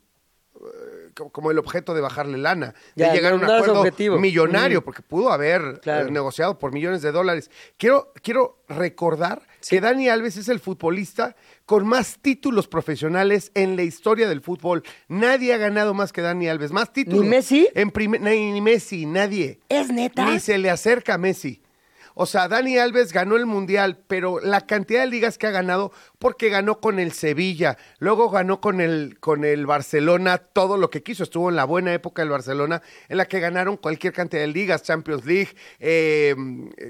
como 1.32 1.50
el 1.52 1.58
objeto 1.60 1.94
de 1.94 2.02
bajarle 2.02 2.38
lana, 2.38 2.74
Ya, 2.96 3.08
de 3.10 3.16
llegar 3.16 3.32
a 3.34 3.36
un 3.36 3.44
acuerdo 3.46 3.80
objetivo. 3.80 4.20
millonario, 4.20 4.80
Ujú. 4.80 4.86
porque 4.86 5.02
pudo 5.02 5.32
haber 5.32 5.80
Claro. 5.82 6.08
eh, 6.08 6.12
negociado 6.12 6.60
por 6.60 6.74
millones 6.74 7.02
de 7.02 7.12
dólares. 7.14 7.50
Quiero, 7.78 8.12
quiero 8.22 8.60
recordar 8.68 9.42
que 9.68 9.80
Dani 9.80 10.10
Alves 10.10 10.38
es 10.38 10.50
el 10.50 10.60
futbolista 10.60 11.36
con 11.66 11.88
más 11.88 12.20
títulos 12.22 12.68
profesionales 12.68 13.52
en 13.56 13.76
la 13.76 13.84
historia 13.84 14.28
del 14.28 14.42
fútbol. 14.42 14.84
Nadie 15.08 15.54
ha 15.54 15.58
ganado 15.58 15.94
más 15.94 16.12
que 16.12 16.22
Dani 16.22 16.48
Alves. 16.50 16.72
Más 16.72 16.92
títulos. 16.92 17.22
¿Ni 17.24 17.30
Messi? 17.30 17.70
En 17.74 17.92
ni, 18.22 18.52
ni 18.52 18.62
Messi, 18.62 19.06
nadie. 19.06 19.60
¿Es 19.70 19.90
neta? 19.90 20.26
Ni 20.30 20.40
se 20.40 20.58
le 20.58 20.70
acerca 20.70 21.14
a 21.14 21.18
Messi. 21.18 21.62
O 22.18 22.26
sea, 22.26 22.48
Dani 22.48 22.78
Alves 22.78 23.12
ganó 23.12 23.36
el 23.36 23.46
Mundial, 23.46 24.00
pero 24.08 24.40
la 24.40 24.62
cantidad 24.66 25.02
de 25.02 25.08
ligas 25.08 25.38
que 25.38 25.48
ha 25.48 25.52
ganado, 25.52 25.92
porque 26.18 26.48
ganó 26.48 26.80
con 26.80 26.98
el 26.98 27.12
Sevilla, 27.12 27.78
luego 28.00 28.30
ganó 28.30 28.62
con 28.62 28.80
el, 28.80 29.20
con 29.20 29.44
el 29.44 29.66
Barcelona 29.66 30.38
todo 30.38 30.78
lo 30.78 30.90
que 30.90 31.04
quiso. 31.04 31.24
Estuvo 31.24 31.50
en 31.50 31.58
la 31.58 31.66
buena 31.66 31.94
época 31.94 32.22
del 32.22 32.30
Barcelona, 32.30 32.82
en 33.10 33.18
la 33.18 33.26
que 33.26 33.42
ganaron 33.42 33.76
cualquier 33.76 34.14
cantidad 34.14 34.42
de 34.42 34.48
ligas, 34.48 34.84
Champions 34.84 35.26
League, 35.26 35.50
eh, 35.80 36.34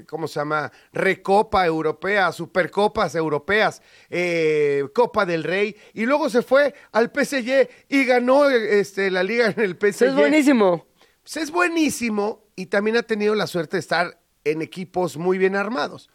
¿cómo 0.08 0.28
se 0.28 0.38
llama? 0.38 0.70
Recopa 0.92 1.66
Europea, 1.66 2.30
Supercopas 2.30 3.16
Europeas, 3.16 3.82
eh, 4.08 4.84
Copa 4.94 5.26
del 5.26 5.42
Rey, 5.42 5.76
y 5.92 6.06
luego 6.06 6.30
se 6.30 6.42
fue 6.42 6.72
al 6.92 7.10
PSG 7.12 7.68
y 7.88 8.04
ganó 8.04 8.48
este, 8.48 9.10
la 9.10 9.24
liga 9.24 9.46
en 9.46 9.60
el 9.60 9.76
PSG. 9.76 10.04
Es 10.06 10.14
buenísimo. 10.14 10.86
Pues 11.24 11.36
es 11.38 11.50
buenísimo 11.50 12.44
y 12.54 12.66
también 12.66 12.96
ha 12.96 13.02
tenido 13.02 13.34
la 13.34 13.48
suerte 13.48 13.78
de 13.78 13.80
estar 13.80 14.20
en 14.50 14.62
equipos 14.62 15.16
muy 15.16 15.38
bien 15.38 15.56
armados. 15.56 16.08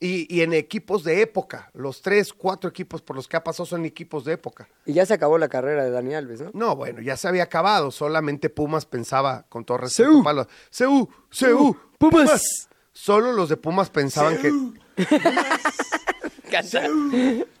Y, 0.00 0.32
y 0.32 0.42
en 0.42 0.52
equipos 0.52 1.02
de 1.02 1.22
época. 1.22 1.70
Los 1.74 2.02
tres, 2.02 2.32
cuatro 2.32 2.70
equipos 2.70 3.02
por 3.02 3.16
los 3.16 3.26
que 3.26 3.36
ha 3.36 3.42
pasado 3.42 3.66
son 3.66 3.84
equipos 3.84 4.24
de 4.24 4.34
época. 4.34 4.68
Y 4.86 4.92
ya 4.92 5.04
se 5.04 5.14
acabó 5.14 5.38
la 5.38 5.48
carrera 5.48 5.82
de 5.84 5.90
Dani 5.90 6.14
Alves, 6.14 6.40
¿no? 6.40 6.50
No, 6.54 6.76
bueno, 6.76 7.00
ya 7.00 7.16
se 7.16 7.26
había 7.26 7.42
acabado. 7.42 7.90
Solamente 7.90 8.48
Pumas 8.48 8.86
pensaba, 8.86 9.46
con 9.48 9.64
todo 9.64 9.78
respeto, 9.78 10.22
los- 10.32 10.46
Seú, 10.70 11.08
Seú, 11.30 11.76
Pumas. 11.98 12.68
Solo 12.92 13.32
los 13.32 13.48
de 13.48 13.56
Pumas 13.56 13.90
pensaban 13.90 14.38
que. 14.38 14.52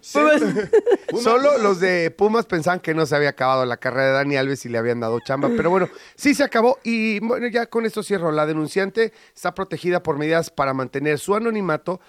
Solo 0.00 1.58
los 1.58 1.80
de 1.80 2.10
Pumas 2.10 2.46
pensaban 2.46 2.80
que 2.80 2.94
no 2.94 3.06
se 3.06 3.16
había 3.16 3.30
acabado 3.30 3.64
la 3.64 3.76
carrera 3.76 4.06
de 4.06 4.12
Dani 4.12 4.36
Alves 4.36 4.64
y 4.64 4.68
le 4.68 4.78
habían 4.78 5.00
dado 5.00 5.20
chamba. 5.20 5.48
Pero 5.56 5.70
bueno, 5.70 5.88
sí 6.16 6.34
se 6.34 6.44
acabó. 6.44 6.78
Y 6.82 7.20
bueno, 7.20 7.46
ya 7.48 7.66
con 7.66 7.86
esto 7.86 8.02
cierro. 8.02 8.32
La 8.32 8.46
denunciante 8.46 9.12
está 9.34 9.54
protegida 9.54 10.02
por 10.02 10.18
medidas 10.18 10.50
para 10.50 10.74
mantener 10.74 11.18
su 11.18 11.34
anonimato 11.34 12.00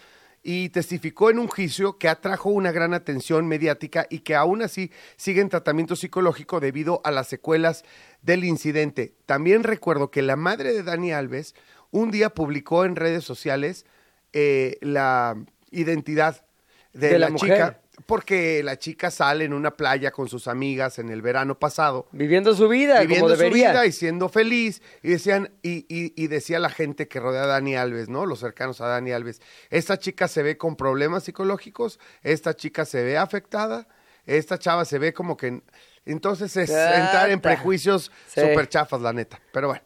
y 0.41 0.69
testificó 0.69 1.29
en 1.29 1.39
un 1.39 1.48
juicio 1.48 1.98
que 1.98 2.07
atrajo 2.07 2.50
una 2.50 2.71
gran 2.71 2.93
atención 2.93 3.48
mediática 3.48 4.07
y 4.09 4.19
que 4.19 4.36
aún 4.36 4.62
así 4.62 4.91
sigue 5.17 5.41
en 5.41 5.50
tratamiento 5.50 5.95
psicológico 5.95 6.59
debido 6.59 7.01
a 7.03 7.12
las 7.12 7.27
secuelas 7.27 7.83
del 8.21 8.45
incidente. 8.45 9.13
También 9.25 9.63
recuerdo 9.63 10.12
que 10.12 10.21
la 10.21 10.36
madre 10.36 10.74
de 10.74 10.83
Dani 10.83 11.12
Alves 11.12 11.55
un 11.91 12.12
día 12.12 12.29
publicó 12.29 12.86
en 12.86 12.95
redes 12.95 13.24
sociales 13.24 13.86
eh, 14.33 14.77
la 14.81 15.36
identidad 15.71 16.45
de, 16.93 17.10
De 17.10 17.19
la 17.19 17.27
la, 17.27 17.31
mujer. 17.31 17.51
chica, 17.53 17.79
porque 18.05 18.63
la 18.63 18.77
chica 18.79 19.12
sale 19.12 19.46
en 19.46 19.53
una 19.53 19.75
playa 19.75 20.12
con 20.12 20.27
sus 20.29 20.48
amigas 20.48 21.00
en 21.00 21.10
el 21.10 21.22
verano 21.22 21.60
pasado 21.60 22.08
Viviendo 22.13 22.55
su 22.55 22.67
vida, 22.69 23.01
viviendo 23.01 23.25
como 23.25 23.36
su 23.36 23.41
debería. 23.43 23.72
vida 23.72 23.86
y 23.86 23.91
siendo 23.91 24.29
feliz 24.29 24.81
y 25.03 25.10
decían 25.10 25.51
y, 25.62 25.86
y- 25.93 26.13
y 26.15 26.27
decía 26.27 26.60
la 26.60 26.69
gente 26.69 27.08
que 27.08 27.19
rodea 27.19 27.43
a 27.43 27.48
Dani 27.48 27.75
Alves 27.75 28.08
no 28.10 28.25
los 28.25 28.39
cercanos 28.39 28.79
a 28.81 28.88
Dani 28.88 29.12
Alves 29.12 29.41
esta 29.69 29.98
chica 30.00 30.27
se 30.29 30.43
ve 30.43 30.58
con 30.58 30.75
problemas 30.77 31.25
psicológicos 31.25 32.00
esta 32.24 32.55
chica 32.55 32.86
se 32.86 33.03
ve 33.03 33.17
afectada 33.17 33.88
esta 34.25 34.58
chava 34.58 34.86
se 34.86 34.98
ve 34.98 35.13
como 35.13 35.36
que 35.36 35.62
entonces 36.05 36.55
es 36.55 36.69
Chata. 36.69 37.03
entrar 37.05 37.29
en 37.31 37.41
prejuicios 37.41 38.12
Sí. 38.27 38.39
súper 38.41 38.69
chafas 38.69 39.01
la 39.01 39.12
neta 39.13 39.39
pero 39.51 39.67
bueno 39.67 39.84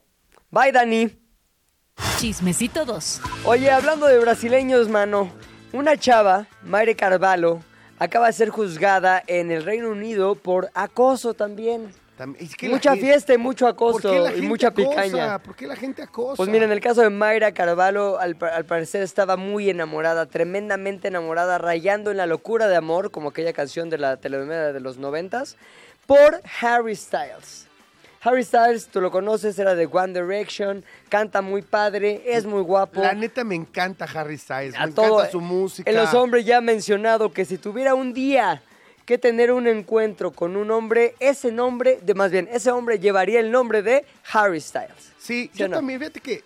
Bye, 0.52 0.72
Dani. 0.72 1.20
Chismecito 2.20 2.86
2. 2.86 3.22
Oye, 3.46 3.70
hablando 3.72 4.06
de 4.08 4.20
brasileños, 4.20 4.88
mano, 4.90 5.32
una 5.74 5.98
chava, 5.98 6.48
Mayre 6.64 6.96
Carvalho, 6.96 7.62
acaba 8.00 8.28
de 8.28 8.34
ser 8.34 8.50
juzgada 8.50 9.22
en 9.28 9.52
el 9.52 9.64
Reino 9.64 9.90
Unido 9.90 10.36
por 10.36 10.70
acoso 10.74 11.34
también. 11.34 11.92
Es 12.40 12.56
que 12.56 12.70
Mucha 12.70 12.92
gente- 12.92 13.06
fiesta 13.08 13.34
y 13.34 13.38
mucho 13.40 13.66
¿por 13.76 14.00
qué 14.02 14.08
acoso 14.08 14.38
y 14.38 14.42
mucha 14.44 14.68
acosa? 14.68 14.90
picaña. 14.90 15.40
¿por 15.40 15.56
qué 15.56 15.66
la 15.68 15.76
gente 15.76 16.04
acosa? 16.04 16.38
Pues 16.38 16.48
mira, 16.48 16.64
en 16.64 16.72
el 16.72 16.80
caso 16.80 17.02
de 17.02 17.10
Mayra 17.10 17.52
Carvalho, 17.54 18.20
al 18.20 18.36
parecer 18.36 19.02
estaba 19.02 19.36
muy 19.36 19.70
enamorada, 19.70 20.28
tremendamente 20.28 21.08
enamorada, 21.08 21.58
rayando 21.58 22.12
en 22.12 22.18
la 22.18 22.28
locura 22.28 22.68
de 22.68 22.76
amor, 22.76 23.10
como 23.12 23.30
aquella 23.30 23.52
canción 23.52 23.90
de 23.90 23.98
la 23.98 24.18
telenovela 24.18 24.72
de 24.72 24.80
los 24.80 24.98
noventas, 25.00 25.58
por 26.06 26.42
Harry 26.62 26.96
Styles. 26.96 27.68
Harry 28.24 28.44
Styles, 28.44 28.88
tú 28.88 29.02
lo 29.02 29.12
conoces, 29.12 29.58
era 29.60 29.76
de 29.76 29.86
One 29.92 30.14
Direction, 30.20 30.84
canta 31.10 31.42
muy 31.42 31.62
padre, 31.62 32.22
es 32.26 32.46
muy 32.46 32.62
guapo. 32.62 33.02
la 33.02 33.14
neta 33.14 33.44
me 33.44 33.56
encanta 33.56 34.06
Harry 34.06 34.38
Styles 34.38 34.76
A 34.78 34.86
me 34.88 34.94
todo- 34.94 35.16
encanta 35.16 35.32
su 35.32 35.42
música 35.42 35.90
En 35.90 35.98
los 35.98 36.14
hombres 36.14 36.46
ya 36.46 36.58
ha 36.58 36.62
mencionado 36.62 37.34
que 37.34 37.44
si 37.46 37.58
tuviera 37.58 37.96
un 37.96 38.14
día 38.14 38.62
que 39.06 39.18
tener 39.18 39.52
un 39.52 39.68
encuentro 39.68 40.32
con 40.32 40.56
un 40.56 40.72
hombre, 40.72 41.16
ese 41.20 41.52
nombre, 41.52 42.00
de 42.02 42.14
más 42.14 42.32
bien, 42.32 42.48
ese 42.52 42.72
hombre 42.72 43.00
llevaría 43.00 43.42
el 43.42 43.52
nombre 43.52 43.82
de 43.82 44.06
Harry 44.32 44.62
Styles. 44.62 45.12
sí, 45.18 45.50
¿Sí 45.52 45.60
yo 45.60 45.68
no? 45.68 45.76
también 45.78 46.00
fíjate 46.00 46.22
que 46.22 46.44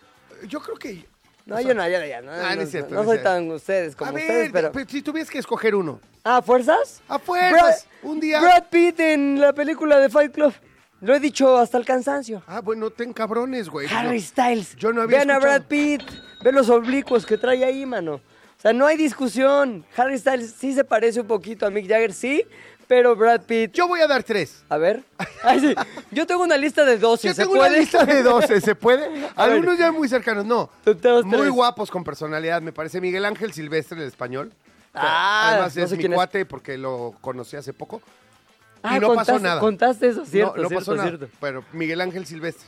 yo 0.47 0.59
creo 0.59 0.77
que 0.77 1.05
No, 1.45 1.55
o 1.55 1.57
sea, 1.59 1.67
yo 1.67 1.73
no, 1.75 1.87
yo 1.87 1.99
no, 1.99 2.05
ya, 2.07 2.21
no, 2.21 2.31
Ah, 2.31 2.49
no 2.49 2.55
no, 2.55 2.61
es 2.63 2.71
cierto, 2.71 2.95
no 2.95 3.03
soy 3.03 3.19
tan 3.19 3.51
ustedes 3.51 3.95
como 3.95 4.09
a 4.09 4.13
ver, 4.13 4.23
ustedes, 4.23 4.49
pero... 4.51 4.71
pero 4.71 4.89
si 4.89 5.01
tuvieras 5.03 5.29
que 5.29 5.37
escoger 5.37 5.75
uno 5.75 5.99
Ah, 6.23 6.41
¿fuerzas? 6.41 7.01
A 7.07 7.19
fuerzas, 7.19 7.85
un 8.01 8.19
día- 8.19 8.41
Brad 8.41 8.63
Pitt 8.71 8.99
en 8.99 9.39
la 9.39 9.53
película 9.53 9.97
de 9.99 10.09
Fight 10.09 10.33
Club. 10.33 10.53
Lo 11.01 11.13
he 11.15 11.19
dicho 11.19 11.57
hasta 11.57 11.77
el 11.77 11.85
cansancio. 11.85 12.41
Ah, 12.47 12.61
bueno, 12.61 12.89
ten 12.89 13.13
cabrones, 13.13 13.69
güey. 13.69 13.87
Harry 13.93 14.19
Styles. 14.21 14.75
Yo 14.77 14.91
no 14.91 15.01
había 15.03 15.17
Vean 15.17 15.31
a. 15.31 15.39
Brad 15.39 15.63
Pitt. 15.63 16.01
Ve 16.43 16.51
los 16.51 16.69
oblicuos 16.69 17.25
que 17.25 17.37
trae 17.37 17.63
ahí, 17.63 17.85
mano. 17.85 18.15
O 18.15 18.59
sea, 18.61 18.73
no 18.73 18.85
hay 18.87 18.97
discusión. 18.97 19.85
Harry 19.95 20.17
Styles 20.17 20.55
sí 20.57 20.73
se 20.73 20.83
parece 20.83 21.21
un 21.21 21.27
poquito 21.27 21.65
a 21.67 21.69
Mick 21.69 21.87
Jagger, 21.87 22.13
sí, 22.13 22.43
Pero 22.87 23.15
Brad 23.15 23.41
Pitt. 23.41 23.73
Yo 23.73 23.87
voy 23.87 23.99
a 23.99 24.07
dar 24.07 24.23
tres. 24.23 24.63
A 24.69 24.77
ver. 24.77 25.03
Ay, 25.43 25.59
sí. 25.59 25.75
Yo 26.09 26.25
tengo 26.25 26.41
una 26.43 26.57
lista 26.57 26.83
de 26.83 26.97
12. 26.97 27.27
Yo 27.27 27.33
¿Se 27.35 27.41
tengo 27.43 27.55
puede? 27.57 27.69
una 27.69 27.77
lista 27.79 28.03
de 28.05 28.23
12, 28.23 28.61
¿se 28.61 28.73
puede? 28.75 29.05
A 29.35 29.45
ver. 29.45 29.53
Algunos 29.55 29.77
ya 29.77 29.91
muy 29.91 30.07
cercanos, 30.09 30.45
no. 30.45 30.69
Muy 30.85 30.95
tres. 30.95 31.49
guapos 31.51 31.91
con 31.91 32.03
personalidad, 32.03 32.61
me 32.61 32.71
parece. 32.71 32.99
Miguel 33.01 33.25
Ángel 33.25 33.53
Silvestre, 33.53 33.99
el 34.01 34.07
español. 34.07 34.51
Ah, 34.95 35.49
Además 35.51 35.75
no 35.75 35.83
es 35.83 35.91
mi 35.97 36.07
cuate 36.07 36.45
porque 36.45 36.77
lo 36.77 37.13
conocí 37.21 37.55
hace 37.55 37.73
poco. 37.73 38.01
Ah, 38.83 38.97
y 38.97 38.99
no 38.99 39.13
pasó 39.13 39.33
contaste- 39.33 39.41
nada. 39.41 39.59
Contaste 39.59 40.07
eso, 40.09 40.25
cierto, 40.25 40.55
no, 40.55 40.63
no 40.63 40.67
cierto, 40.69 40.85
pasó 40.85 40.95
nada. 40.95 41.07
cierto. 41.09 41.27
Pero 41.39 41.63
Miguel 41.73 42.01
Ángel 42.01 42.25
Silvestre. 42.25 42.65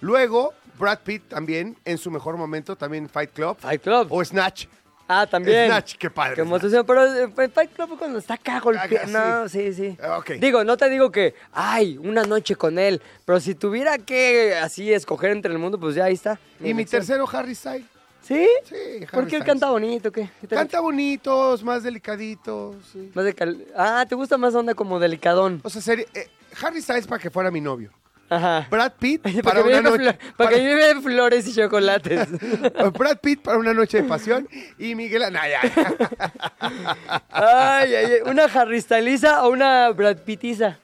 Luego, 0.00 0.54
Brad 0.78 1.00
Pitt 1.00 1.28
también, 1.28 1.76
en 1.84 1.98
su 1.98 2.10
mejor 2.10 2.36
momento, 2.36 2.76
también 2.76 3.08
Fight 3.08 3.30
Club. 3.32 3.56
Fight 3.58 3.82
Club. 3.82 4.06
O 4.10 4.24
Snatch. 4.24 4.66
Ah, 5.12 5.26
también. 5.26 5.66
Snatch, 5.66 5.96
qué 5.96 6.08
padre. 6.08 6.36
Qué 6.36 6.40
emoción, 6.42 6.86
pero 6.86 7.04
eh, 7.04 7.28
Fight 7.52 7.72
Club 7.74 7.98
cuando 7.98 8.18
está 8.20 8.34
acá 8.34 8.60
golpeando. 8.60 8.96
Caga, 9.12 9.40
No, 9.42 9.48
sí, 9.48 9.72
sí. 9.74 9.96
Ah, 10.00 10.18
ok. 10.18 10.30
Digo, 10.38 10.62
no 10.62 10.76
te 10.76 10.88
digo 10.88 11.10
que, 11.10 11.34
ay, 11.52 11.98
una 11.98 12.22
noche 12.22 12.54
con 12.54 12.78
él, 12.78 13.02
pero 13.24 13.40
si 13.40 13.54
tuviera 13.56 13.98
que 13.98 14.54
así 14.54 14.92
escoger 14.92 15.32
entre 15.32 15.52
el 15.52 15.58
mundo, 15.58 15.78
pues 15.80 15.96
ya 15.96 16.04
ahí 16.04 16.14
está. 16.14 16.38
Y 16.60 16.64
mi 16.64 16.70
elección. 16.70 17.00
tercero, 17.00 17.28
Harry 17.32 17.54
Styles. 17.56 17.86
¿Sí? 18.30 18.46
Sí, 18.64 18.74
Harry 18.76 19.06
¿Por 19.06 19.26
qué 19.26 19.36
él 19.36 19.42
Styles. 19.42 19.44
canta 19.46 19.70
bonito? 19.70 20.12
¿Qué? 20.12 20.30
¿Qué 20.40 20.46
te- 20.46 20.54
Canta 20.54 20.78
bonitos, 20.78 21.64
más 21.64 21.82
delicaditos. 21.82 22.76
sí. 22.92 23.10
más 23.12 23.24
de 23.24 23.34
cal- 23.34 23.66
Ah, 23.76 24.06
¿te 24.08 24.14
gusta 24.14 24.38
más 24.38 24.54
onda 24.54 24.72
como 24.74 25.00
delicadón? 25.00 25.60
O 25.64 25.68
sea, 25.70 25.82
sería- 25.82 26.06
eh, 26.14 26.28
Harry 26.62 26.80
Styles 26.80 27.08
para 27.08 27.20
que 27.20 27.28
fuera 27.28 27.50
mi 27.50 27.60
novio. 27.60 27.90
Ajá. 28.28 28.68
Brad 28.70 28.92
Pitt 29.00 29.22
para, 29.42 29.42
para 29.42 29.62
que 29.64 29.68
una 29.70 29.82
noche. 29.82 30.04
flo- 30.04 30.18
para 30.36 30.50
que 30.50 30.58
lleve 30.60 31.00
flores 31.00 31.48
y 31.48 31.54
chocolates. 31.56 32.28
Brad 32.96 33.18
Pitt 33.20 33.42
para 33.42 33.58
una 33.58 33.74
noche 33.74 34.02
de 34.02 34.08
pasión 34.08 34.48
y 34.78 34.94
Miguel 34.94 35.24
Ángel. 35.24 35.72
ay, 37.30 37.94
ay, 37.94 38.04
ay, 38.04 38.12
¿Una 38.26 38.44
Harry 38.44 38.80
Styliza 38.80 39.44
o 39.44 39.50
una 39.50 39.90
Brad 39.90 40.18
Pittiza? 40.18 40.78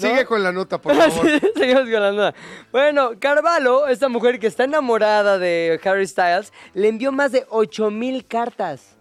Sigue 0.00 0.24
con 0.24 0.42
la 0.42 0.52
nota, 0.52 0.78
por 0.80 0.94
favor. 0.96 1.26
Sí, 1.30 1.40
Seguimos 1.56 1.82
con 1.82 1.92
la 2.00 2.12
nota. 2.12 2.34
Bueno, 2.72 3.10
Carvalho, 3.18 3.88
esta 3.88 4.08
mujer 4.08 4.38
que 4.38 4.46
está 4.46 4.64
enamorada 4.64 5.38
de 5.38 5.80
Harry 5.84 6.06
Styles, 6.06 6.52
le 6.74 6.88
envió 6.88 7.12
más 7.12 7.32
de 7.32 7.46
8000 7.50 8.26
cartas. 8.26 8.94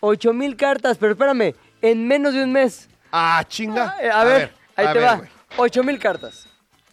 8000 0.00 0.56
cartas, 0.56 0.96
pero 0.98 1.12
espérame, 1.12 1.54
en 1.82 2.06
menos 2.06 2.34
de 2.34 2.44
un 2.44 2.52
mes. 2.52 2.88
Ah, 3.10 3.42
chinga. 3.48 3.94
Ay, 3.98 4.08
A, 4.12 4.24
ver, 4.24 4.52
ahí 4.76 4.86
a 4.86 4.92
te 4.92 4.98
ver, 4.98 5.08
va. 5.08 5.16
güey. 5.16 5.28
8000 5.56 5.98
cartas. 5.98 6.46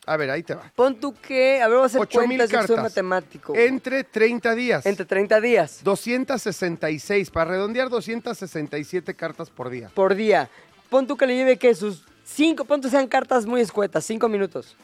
A 0.07 0.17
ver, 0.17 0.29
ahí 0.29 0.43
te 0.43 0.53
va. 0.53 0.71
Pon 0.75 0.95
tú 0.99 1.15
que, 1.19 1.61
a 1.61 1.67
ver, 1.67 1.77
voy 1.77 1.83
a 1.83 1.87
hacer 1.87 1.99
8 1.99 2.19
mil 2.27 2.37
cuentas, 2.37 2.49
yo 2.51 2.67
soy 2.75 2.77
matemático. 2.83 3.53
güey. 3.53 3.65
Entre 3.67 4.03
30 4.03 4.53
días. 4.53 4.85
Entre 4.85 5.03
30 5.03 5.41
días 5.41 5.79
266. 5.83 7.31
Para 7.31 7.51
redondear, 7.51 7.89
267 7.89 9.15
cartas 9.15 9.49
por 9.49 9.69
día. 9.69 9.89
por 9.93 10.13
día. 10.15 10.47
Pon 10.89 11.07
tú 11.07 11.17
que 11.17 11.25
le 11.25 11.35
lleve 11.35 11.57
que 11.57 11.73
sus 11.73 12.03
5, 12.25 12.65
pon 12.65 12.81
tú 12.81 12.89
sean 12.89 13.07
cartas 13.07 13.45
muy 13.45 13.61
escuetas, 13.61 14.03
5 14.05 14.27
minutos. 14.27 14.75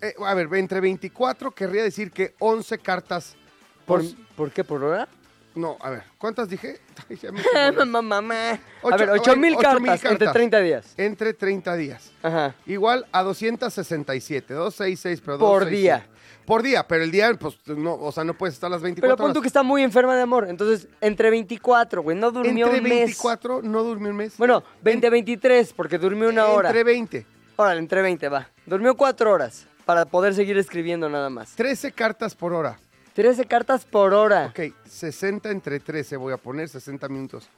Eh, 0.00 0.14
a 0.24 0.34
ver, 0.34 0.48
entre 0.54 0.80
24 0.80 1.50
querría 1.50 1.82
decir 1.82 2.10
que 2.10 2.34
11 2.38 2.78
cartas 2.78 3.36
¿Por, 3.84 4.00
por... 4.02 4.16
¿por 4.36 4.50
qué? 4.52 4.64
¿Por 4.64 4.82
hora? 4.82 5.08
No, 5.54 5.76
a 5.80 5.90
ver, 5.90 6.04
¿cuántas 6.16 6.48
dije? 6.48 6.80
Mamá, 7.76 8.00
mamá. 8.02 8.50
A 8.52 8.58
Ocho- 8.82 8.96
ver, 8.98 9.10
8000 9.10 9.20
ocho 9.20 9.36
mil 9.36 9.56
cartas 9.58 10.04
entre 10.04 10.28
30 10.28 10.60
días. 10.60 10.94
Entre 10.96 11.34
30 11.34 11.74
días. 11.76 12.12
Ajá. 12.22 12.54
Igual 12.66 13.06
a 13.12 13.22
267, 13.24 14.54
266, 14.54 15.20
pero 15.20 15.38
Por 15.38 15.64
267. 15.64 15.76
día. 15.76 16.06
Por 16.46 16.62
día, 16.62 16.86
pero 16.88 17.04
el 17.04 17.10
día, 17.10 17.32
pues, 17.38 17.56
no, 17.66 17.94
o 17.94 18.10
sea, 18.12 18.24
no 18.24 18.34
puedes 18.34 18.54
estar 18.54 18.70
las 18.70 18.82
24 18.82 19.16
Pero 19.16 19.16
pon 19.16 19.32
tú 19.32 19.38
horas. 19.38 19.42
que 19.42 19.48
está 19.48 19.62
muy 19.62 19.82
enferma 19.82 20.16
de 20.16 20.22
amor. 20.22 20.46
Entonces, 20.48 20.88
entre 21.00 21.30
24, 21.30 22.02
güey. 22.02 22.16
No 22.16 22.30
durmió 22.32 22.66
Entre 22.66 22.80
un 22.80 22.84
mes. 22.88 23.04
24, 23.06 23.62
no 23.62 23.82
durmió 23.84 24.10
un 24.10 24.16
mes. 24.16 24.36
Bueno, 24.36 24.64
20, 24.82 25.10
23, 25.10 25.72
porque 25.74 25.98
durmió 25.98 26.28
una 26.28 26.46
hora. 26.46 26.70
Entre 26.70 26.82
20. 26.84 27.26
Órale, 27.56 27.78
entre 27.78 28.02
20, 28.02 28.28
va. 28.28 28.48
Durmió 28.66 28.96
4 28.96 29.30
horas 29.30 29.66
para 29.84 30.04
poder 30.06 30.34
seguir 30.34 30.56
escribiendo 30.58 31.08
nada 31.08 31.30
más. 31.30 31.54
13 31.56 31.92
cartas 31.92 32.34
por 32.34 32.52
hora. 32.52 32.78
13 33.12 33.44
cartas 33.46 33.84
por 33.84 34.14
hora. 34.14 34.46
Ok, 34.46 34.74
60 34.88 35.50
entre 35.50 35.78
13, 35.80 36.16
voy 36.16 36.32
a 36.32 36.36
poner 36.36 36.68
60 36.68 37.08
minutos. 37.08 37.48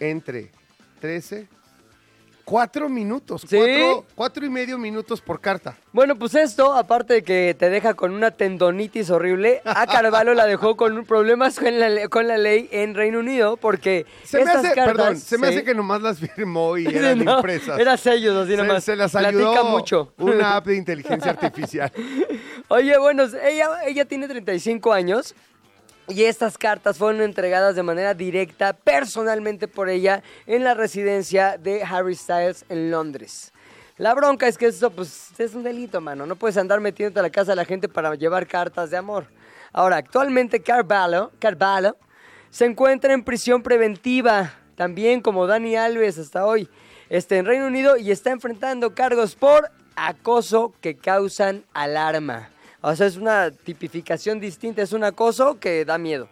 Entre 0.00 0.50
13, 1.00 1.48
4 2.46 2.88
minutos. 2.88 3.42
¿Sí? 3.48 3.58
4 4.14 4.46
y 4.46 4.48
medio 4.48 4.78
minutos 4.78 5.20
por 5.20 5.40
carta. 5.40 5.76
Bueno, 5.92 6.16
pues 6.16 6.36
esto, 6.36 6.74
aparte 6.74 7.14
de 7.14 7.22
que 7.24 7.56
te 7.58 7.68
deja 7.70 7.94
con 7.94 8.12
una 8.12 8.30
tendonitis 8.30 9.10
horrible, 9.10 9.62
a 9.64 9.84
Carvalho 9.88 10.32
la 10.32 10.46
dejó 10.46 10.76
con 10.76 11.04
problemas 11.06 11.58
con 11.58 11.76
la, 11.76 12.08
con 12.08 12.28
la 12.28 12.38
ley 12.38 12.68
en 12.70 12.94
Reino 12.94 13.18
Unido 13.18 13.56
porque 13.56 14.06
Se 14.22 14.36
me 14.38 14.44
estas 14.44 14.64
hace, 14.64 14.74
cartas... 14.76 14.96
perdón, 14.96 15.16
se 15.18 15.38
me 15.38 15.48
hace 15.48 15.64
que 15.64 15.74
nomás 15.74 16.02
las 16.02 16.20
firmó 16.20 16.78
y 16.78 16.86
eran 16.96 17.24
no, 17.24 17.38
impresas. 17.38 17.80
Era 17.80 17.96
sellos, 17.96 18.36
así 18.36 18.52
se, 18.52 18.56
nomás. 18.58 18.84
se 18.84 18.94
las 18.94 19.10
Platica 19.10 19.38
ayudó 19.38 19.64
mucho. 19.64 20.14
una 20.18 20.54
app 20.56 20.66
de 20.66 20.76
inteligencia 20.76 21.32
artificial. 21.32 21.90
Oye, 22.68 22.96
bueno, 22.98 23.24
ella, 23.42 23.70
ella 23.88 24.04
tiene 24.04 24.28
35 24.28 24.92
años 24.92 25.34
y 26.08 26.24
estas 26.24 26.56
cartas 26.56 26.98
fueron 26.98 27.20
entregadas 27.20 27.74
de 27.74 27.82
manera 27.82 28.14
directa, 28.14 28.72
personalmente 28.72 29.68
por 29.68 29.88
ella, 29.88 30.22
en 30.46 30.64
la 30.64 30.74
residencia 30.74 31.58
de 31.58 31.82
Harry 31.82 32.14
Styles 32.14 32.64
en 32.68 32.90
Londres. 32.90 33.52
La 33.98 34.14
bronca 34.14 34.46
es 34.46 34.58
que 34.58 34.66
esto, 34.66 34.90
pues, 34.90 35.32
es 35.38 35.54
un 35.54 35.62
delito, 35.62 36.00
mano. 36.00 36.26
No 36.26 36.36
puedes 36.36 36.56
andar 36.58 36.80
metiéndote 36.80 37.20
a 37.20 37.22
la 37.22 37.30
casa 37.30 37.52
de 37.52 37.56
la 37.56 37.64
gente 37.64 37.88
para 37.88 38.14
llevar 38.14 38.46
cartas 38.46 38.90
de 38.90 38.96
amor. 38.98 39.26
Ahora, 39.72 39.96
actualmente 39.96 40.60
Carvalho, 40.60 41.32
Carvalho 41.38 41.96
se 42.50 42.66
encuentra 42.66 43.12
en 43.12 43.24
prisión 43.24 43.62
preventiva, 43.62 44.54
también 44.76 45.20
como 45.20 45.46
Dani 45.46 45.76
Alves 45.76 46.18
hasta 46.18 46.46
hoy, 46.46 46.68
este, 47.08 47.38
en 47.38 47.46
Reino 47.46 47.66
Unido 47.66 47.96
y 47.96 48.10
está 48.10 48.30
enfrentando 48.30 48.94
cargos 48.94 49.34
por 49.34 49.70
acoso 49.96 50.74
que 50.80 50.96
causan 50.96 51.64
alarma. 51.72 52.50
O 52.88 52.94
sea, 52.94 53.08
es 53.08 53.16
una 53.16 53.50
tipificación 53.50 54.38
distinta, 54.38 54.80
es 54.80 54.92
un 54.92 55.02
acoso 55.02 55.58
que 55.58 55.84
da 55.84 55.98
miedo. 55.98 56.28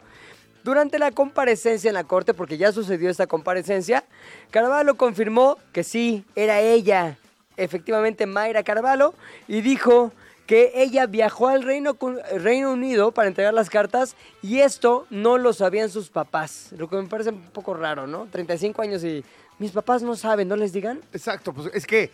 Durante 0.63 1.01
la 1.01 1.11
comparecencia 1.11 1.89
en 1.89 1.95
la 1.95 2.05
corte, 2.05 2.33
porque 2.33 2.57
ya 2.57 2.71
sucedió 2.71 3.11
esta 3.11 3.27
comparecencia, 3.27 4.05
Carvalho 4.53 4.95
confirmó 4.95 5.59
que 5.73 5.83
sí, 5.83 6.25
era 6.37 6.61
ella, 6.61 7.19
efectivamente 7.57 8.27
Mayra 8.27 8.63
Carvalho, 8.63 9.15
y 9.49 9.63
dijo 9.63 10.13
que 10.47 10.71
ella 10.77 11.07
viajó 11.07 11.49
al 11.49 11.65
Reino, 11.65 11.99
Reino 12.37 12.71
Unido 12.71 13.11
para 13.11 13.27
entregar 13.27 13.53
las 13.53 13.69
cartas 13.69 14.15
y 14.41 14.61
esto 14.61 15.09
no 15.11 15.39
lo 15.39 15.55
sabían 15.55 15.91
sus 15.91 16.09
papás, 16.09 16.69
lo 16.79 16.89
que 16.89 16.95
me 16.95 17.09
parece 17.09 17.31
un 17.31 17.51
poco 17.51 17.75
raro, 17.75 18.07
¿no? 18.07 18.29
35 18.31 18.81
años 18.81 19.03
y 19.03 19.25
mis 19.59 19.73
papás 19.73 20.05
no 20.05 20.15
saben, 20.15 20.47
¿no 20.47 20.55
les 20.55 20.73
digan? 20.73 21.01
Exacto, 21.13 21.53
pues 21.53 21.75
es 21.75 21.85
que, 21.85 22.13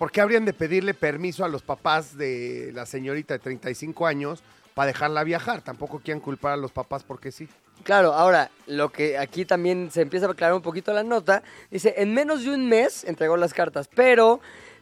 ¿por 0.00 0.10
qué 0.10 0.22
habrían 0.22 0.46
de 0.46 0.54
pedirle 0.54 0.94
permiso 0.94 1.44
a 1.44 1.48
los 1.48 1.60
papás 1.60 2.16
de 2.16 2.70
la 2.72 2.86
señorita 2.86 3.34
de 3.34 3.38
35 3.38 4.06
años 4.06 4.42
para 4.72 4.86
dejarla 4.86 5.22
viajar? 5.24 5.60
Tampoco 5.60 6.00
quieren 6.00 6.22
culpar 6.22 6.54
a 6.54 6.56
los 6.56 6.72
papás 6.72 7.04
porque 7.04 7.30
sí. 7.30 7.46
Claro, 7.82 8.14
ahora, 8.14 8.50
lo 8.66 8.90
que 8.90 9.18
aquí 9.18 9.44
también 9.44 9.90
se 9.90 10.00
empieza 10.00 10.24
a 10.24 10.30
aclarar 10.30 10.54
un 10.54 10.62
poquito 10.62 10.94
la 10.94 11.02
nota, 11.02 11.42
dice, 11.70 11.92
en 11.98 12.14
menos 12.14 12.44
de 12.44 12.54
un 12.54 12.66
mes 12.66 13.04
entregó 13.04 13.36
las 13.36 13.52
cartas, 13.52 13.90
pero 13.94 14.40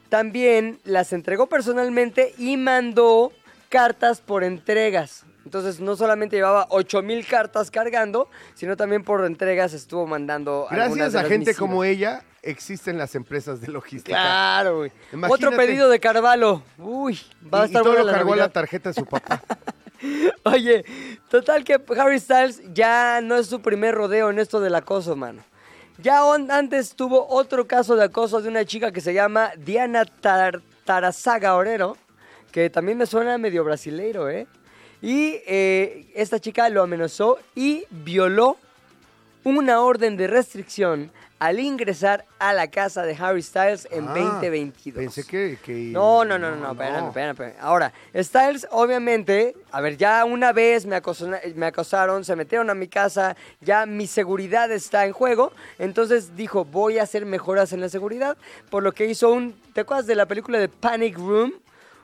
también 0.08 0.78
las 0.84 1.12
entregó 1.12 1.48
personalmente 1.48 2.32
y 2.38 2.56
mandó 2.56 3.32
cartas 3.70 4.20
por 4.20 4.44
entregas. 4.44 5.26
Entonces, 5.44 5.80
no 5.80 5.96
solamente 5.96 6.36
llevaba 6.36 6.68
8000 6.70 7.26
cartas 7.26 7.72
cargando, 7.72 8.28
sino 8.54 8.76
también 8.76 9.02
por 9.02 9.24
entregas 9.24 9.72
estuvo 9.72 10.06
mandando 10.06 10.68
Gracias 10.70 11.16
a 11.16 11.24
gente 11.24 11.56
como 11.56 11.82
ella, 11.82 12.22
existen 12.42 12.98
las 12.98 13.14
empresas 13.14 13.60
de 13.60 13.68
logística. 13.68 14.16
Claro, 14.16 14.76
güey. 14.78 14.92
Otro 15.28 15.50
pedido 15.52 15.88
de 15.88 16.00
Carvalho. 16.00 16.62
Uy, 16.78 17.18
va 17.52 17.62
a 17.62 17.62
Y, 17.62 17.64
y 17.64 17.66
estar 17.68 17.82
todo 17.82 17.92
buena 17.92 18.04
lo 18.04 18.06
la 18.06 18.12
cargó 18.18 18.34
la 18.36 18.48
tarjeta 18.48 18.90
de 18.90 18.94
su 18.94 19.04
papá. 19.06 19.42
Oye, 20.44 20.84
total 21.28 21.64
que 21.64 21.80
Harry 21.98 22.20
Styles 22.20 22.62
ya 22.72 23.20
no 23.20 23.36
es 23.36 23.46
su 23.48 23.60
primer 23.60 23.94
rodeo 23.94 24.30
en 24.30 24.38
esto 24.38 24.60
del 24.60 24.74
acoso, 24.74 25.16
mano. 25.16 25.42
Ya 26.00 26.24
on- 26.24 26.50
antes 26.50 26.94
tuvo 26.94 27.26
otro 27.28 27.66
caso 27.66 27.96
de 27.96 28.04
acoso 28.04 28.40
de 28.40 28.48
una 28.48 28.64
chica 28.64 28.92
que 28.92 29.00
se 29.00 29.12
llama 29.12 29.50
Diana 29.58 30.04
Tar- 30.04 30.62
Tarazaga 30.84 31.56
Orero, 31.56 31.96
que 32.52 32.70
también 32.70 32.96
me 32.98 33.06
suena 33.06 33.36
medio 33.38 33.64
brasileiro, 33.64 34.30
¿eh? 34.30 34.46
Y 35.02 35.40
eh, 35.46 36.10
esta 36.14 36.38
chica 36.40 36.68
lo 36.68 36.82
amenazó 36.82 37.38
y 37.54 37.84
violó 37.90 38.56
una 39.56 39.80
orden 39.82 40.16
de 40.16 40.26
restricción 40.26 41.10
al 41.40 41.60
ingresar 41.60 42.24
a 42.40 42.52
la 42.52 42.66
casa 42.68 43.02
de 43.04 43.14
Harry 43.14 43.42
Styles 43.42 43.86
en 43.92 44.08
Ah, 44.08 44.12
2022. 44.14 44.96
Pensé 45.04 45.24
que... 45.24 45.56
que- 45.64 45.72
No, 45.92 46.24
no, 46.24 46.36
no, 46.36 46.50
no, 46.50 46.56
no, 46.56 46.72
espérame, 46.72 47.06
espérame, 47.06 47.30
espérame. 47.30 47.54
Ahora, 47.60 47.92
Styles, 48.16 48.66
obviamente, 48.72 49.54
a 49.70 49.80
ver, 49.80 49.96
ya 49.96 50.24
una 50.24 50.52
vez 50.52 50.84
me, 50.84 50.96
acoso- 51.00 51.30
me 51.54 51.66
acosaron, 51.66 52.24
se 52.24 52.34
metieron 52.34 52.70
a 52.70 52.74
mi 52.74 52.88
casa, 52.88 53.36
ya 53.60 53.86
mi 53.86 54.08
seguridad 54.08 54.72
está 54.72 55.06
en 55.06 55.12
juego, 55.12 55.52
entonces 55.78 56.34
dijo, 56.34 56.64
voy 56.64 56.98
a 56.98 57.04
hacer 57.04 57.24
mejoras 57.24 57.72
en 57.72 57.80
la 57.82 57.88
seguridad, 57.88 58.36
por 58.68 58.82
lo 58.82 58.90
que 58.92 59.06
hizo 59.06 59.30
un, 59.30 59.54
¿te 59.74 59.82
acuerdas 59.82 60.08
de 60.08 60.16
la 60.16 60.26
película 60.26 60.58
de 60.58 60.68
Panic 60.68 61.16
Room? 61.16 61.52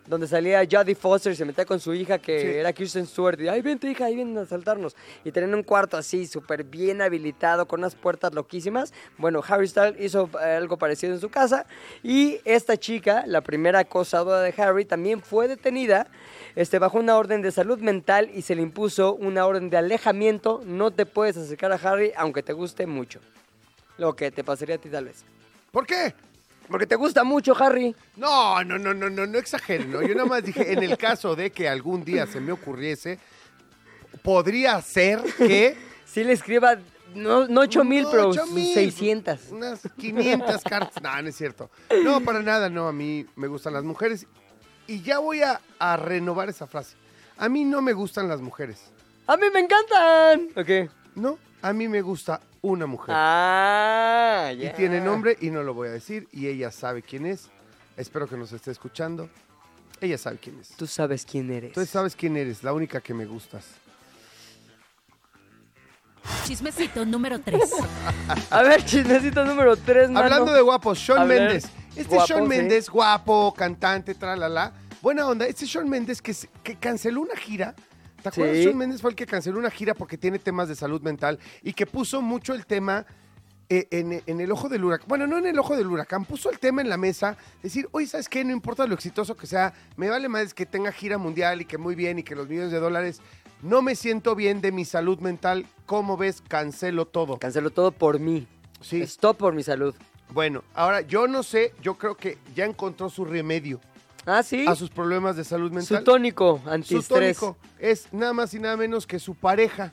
Donde 0.06 0.26
salía 0.28 0.62
Jodie 0.70 0.94
Foster 0.94 1.32
y 1.32 1.36
se 1.36 1.44
metía 1.44 1.64
con 1.64 1.80
su 1.80 1.94
hija 1.94 2.18
que 2.18 2.38
Sí. 2.40 2.46
era 2.46 2.72
Kirsten 2.72 3.06
Stewart. 3.06 3.40
Y, 3.40 3.48
ay, 3.48 3.62
ven 3.62 3.78
tu 3.78 3.86
hija, 3.86 4.04
ahí 4.04 4.14
vienen 4.14 4.36
a 4.38 4.42
asaltarnos. 4.42 4.94
Y 5.24 5.32
tenían 5.32 5.54
un 5.54 5.62
cuarto 5.62 5.96
así, 5.96 6.26
súper 6.26 6.64
bien 6.64 7.00
habilitado, 7.00 7.66
con 7.66 7.80
unas 7.80 7.94
puertas 7.94 8.34
loquísimas. 8.34 8.92
Bueno, 9.16 9.42
Harry 9.48 9.66
Styles 9.66 9.94
hizo 9.98 10.28
eh, 10.42 10.56
algo 10.56 10.76
parecido 10.76 11.14
en 11.14 11.20
su 11.20 11.30
casa. 11.30 11.64
Y 12.02 12.38
esta 12.44 12.76
chica, 12.76 13.24
la 13.26 13.40
primera 13.40 13.78
acosadora 13.80 14.40
de 14.40 14.54
Harry, 14.56 14.84
también 14.84 15.22
fue 15.22 15.48
detenida 15.48 16.06
este, 16.54 16.78
bajo 16.78 16.98
una 16.98 17.16
orden 17.16 17.40
de 17.42 17.50
salud 17.50 17.78
mental 17.78 18.30
y 18.34 18.42
se 18.42 18.54
le 18.54 18.62
impuso 18.62 19.14
una 19.14 19.46
orden 19.46 19.70
de 19.70 19.78
alejamiento. 19.78 20.60
No 20.66 20.90
te 20.90 21.06
puedes 21.06 21.36
acercar 21.36 21.72
a 21.72 21.76
Harry 21.76 22.12
aunque 22.16 22.42
te 22.42 22.52
guste 22.52 22.86
mucho. 22.86 23.20
Lo 23.96 24.14
que 24.16 24.30
te 24.30 24.44
pasaría 24.44 24.74
a 24.74 24.78
ti 24.78 24.88
tal 24.88 25.06
vez. 25.06 25.24
¿Por 25.70 25.86
qué? 25.86 26.12
Porque 26.68 26.86
te 26.86 26.96
gusta 26.96 27.24
mucho, 27.24 27.54
Harry. 27.62 27.94
No, 28.16 28.62
no, 28.64 28.78
no, 28.78 28.94
no, 28.94 29.10
no, 29.10 29.26
no 29.26 29.38
exageren, 29.38 29.90
¿no? 29.92 30.02
Yo 30.02 30.14
nada 30.14 30.26
más 30.26 30.42
dije, 30.44 30.72
en 30.72 30.82
el 30.82 30.96
caso 30.96 31.36
de 31.36 31.50
que 31.50 31.68
algún 31.68 32.04
día 32.04 32.26
se 32.26 32.40
me 32.40 32.52
ocurriese, 32.52 33.18
podría 34.22 34.80
ser 34.80 35.22
que... 35.36 35.76
Si 36.06 36.22
le 36.22 36.32
escriba, 36.32 36.78
no, 37.14 37.48
no 37.48 37.62
8 37.62 37.82
mil, 37.82 38.04
No, 38.04 38.10
pero 38.10 38.28
8,000, 38.28 38.74
600. 38.74 39.40
Unas 39.50 39.80
500 39.98 40.62
cartas. 40.62 41.02
No, 41.02 41.22
no 41.22 41.28
es 41.28 41.34
cierto. 41.34 41.70
No, 42.04 42.20
para 42.20 42.40
nada, 42.40 42.70
no. 42.70 42.86
A 42.86 42.92
mí 42.92 43.26
me 43.34 43.48
gustan 43.48 43.72
las 43.72 43.82
mujeres. 43.82 44.26
Y 44.86 45.02
ya 45.02 45.18
voy 45.18 45.42
a, 45.42 45.60
a 45.78 45.96
renovar 45.96 46.48
esa 46.48 46.68
frase. 46.68 46.96
A 47.36 47.48
mí 47.48 47.64
no 47.64 47.82
me 47.82 47.92
gustan 47.92 48.28
las 48.28 48.40
mujeres. 48.40 48.92
¡A 49.26 49.36
mí 49.36 49.46
me 49.52 49.60
encantan! 49.60 50.50
Ok. 50.56 50.90
No, 51.16 51.38
a 51.62 51.72
mí 51.72 51.88
me 51.88 52.00
gusta 52.00 52.40
una 52.72 52.86
mujer. 52.86 53.14
Ah, 53.16 54.50
Y 54.54 54.58
ya. 54.62 54.74
tiene 54.74 55.00
nombre 55.00 55.36
y 55.40 55.50
no 55.50 55.62
lo 55.62 55.74
voy 55.74 55.88
a 55.88 55.90
decir. 55.92 56.28
Y 56.32 56.46
ella 56.48 56.70
sabe 56.70 57.02
quién 57.02 57.26
es. 57.26 57.48
Espero 57.96 58.26
que 58.28 58.36
nos 58.36 58.52
esté 58.52 58.70
escuchando. 58.70 59.28
Ella 60.00 60.18
sabe 60.18 60.38
quién 60.38 60.58
es. 60.60 60.68
Tú 60.70 60.86
sabes 60.86 61.24
quién 61.24 61.50
eres. 61.52 61.72
Tú 61.72 61.84
sabes 61.86 62.16
quién 62.16 62.36
eres, 62.36 62.62
la 62.64 62.72
única 62.72 63.00
que 63.00 63.14
me 63.14 63.26
gustas. 63.26 63.64
Chismecito 66.46 67.04
número 67.04 67.38
3. 67.40 67.60
A 68.50 68.62
ver, 68.62 68.84
chismecito 68.84 69.44
número 69.44 69.76
3, 69.76 70.10
mano. 70.10 70.24
Hablando 70.24 70.52
de 70.52 70.62
guapos, 70.62 70.98
A 70.98 71.04
Sean 71.04 71.28
ver, 71.28 71.42
Méndez. 71.42 71.64
Este 71.94 72.14
guapo, 72.14 72.26
Sean 72.26 72.42
sí. 72.42 72.48
Méndez, 72.48 72.88
guapo, 72.90 73.54
cantante, 73.54 74.14
tralala. 74.14 74.72
Buena 75.02 75.26
onda. 75.28 75.46
Este 75.46 75.66
Sean 75.66 75.88
Méndez 75.88 76.22
que, 76.22 76.34
que 76.62 76.76
canceló 76.76 77.20
una 77.20 77.36
gira. 77.36 77.74
¿Te 78.24 78.30
acuerdas? 78.30 78.56
Sí. 78.56 78.62
Sean 78.62 78.78
Méndez 78.78 79.02
fue 79.02 79.10
el 79.10 79.16
que 79.16 79.26
canceló 79.26 79.58
una 79.58 79.70
gira 79.70 79.92
porque 79.92 80.16
tiene 80.16 80.38
temas 80.38 80.66
de 80.66 80.74
salud 80.74 81.02
mental 81.02 81.38
y 81.62 81.74
que 81.74 81.84
puso 81.84 82.22
mucho 82.22 82.54
el 82.54 82.64
tema 82.64 83.04
eh, 83.68 83.86
en, 83.90 84.22
en 84.24 84.40
el 84.40 84.50
ojo 84.50 84.70
del 84.70 84.82
huracán. 84.82 85.06
Bueno, 85.06 85.26
no 85.26 85.36
en 85.36 85.46
el 85.46 85.58
ojo 85.58 85.76
del 85.76 85.88
huracán, 85.88 86.24
puso 86.24 86.50
el 86.50 86.58
tema 86.58 86.80
en 86.80 86.88
la 86.88 86.96
mesa. 86.96 87.36
Decir, 87.62 87.86
oye, 87.92 88.06
¿sabes 88.06 88.30
qué? 88.30 88.42
No 88.42 88.52
importa 88.52 88.86
lo 88.86 88.94
exitoso 88.94 89.36
que 89.36 89.46
sea, 89.46 89.74
me 89.98 90.08
vale 90.08 90.30
más 90.30 90.54
que 90.54 90.64
tenga 90.64 90.90
gira 90.90 91.18
mundial 91.18 91.60
y 91.60 91.66
que 91.66 91.76
muy 91.76 91.94
bien 91.94 92.18
y 92.18 92.22
que 92.22 92.34
los 92.34 92.48
millones 92.48 92.72
de 92.72 92.80
dólares. 92.80 93.20
No 93.60 93.82
me 93.82 93.94
siento 93.94 94.34
bien 94.34 94.62
de 94.62 94.72
mi 94.72 94.86
salud 94.86 95.18
mental. 95.18 95.66
¿Cómo 95.84 96.16
ves? 96.16 96.42
Cancelo 96.48 97.04
todo. 97.04 97.38
Canceló 97.38 97.68
todo 97.68 97.92
por 97.92 98.20
mí. 98.20 98.46
Sí. 98.80 99.02
Stop 99.02 99.36
por 99.36 99.52
mi 99.52 99.62
salud. 99.62 99.94
Bueno, 100.30 100.64
ahora 100.72 101.02
yo 101.02 101.28
no 101.28 101.42
sé, 101.42 101.74
yo 101.82 101.98
creo 101.98 102.16
que 102.16 102.38
ya 102.54 102.64
encontró 102.64 103.10
su 103.10 103.26
remedio 103.26 103.80
Ah, 104.26 104.42
sí. 104.42 104.64
a 104.66 104.74
sus 104.74 104.90
problemas 104.90 105.36
de 105.36 105.44
salud 105.44 105.68
Su 105.68 105.74
mental. 105.74 106.04
tónico 106.04 106.60
Su 106.64 106.70
antiestrés. 106.70 107.36
tónico 107.38 107.56
es 107.78 108.12
nada 108.12 108.32
más 108.32 108.54
y 108.54 108.58
nada 108.58 108.76
menos 108.76 109.06
que 109.06 109.18
su 109.18 109.34
pareja, 109.34 109.92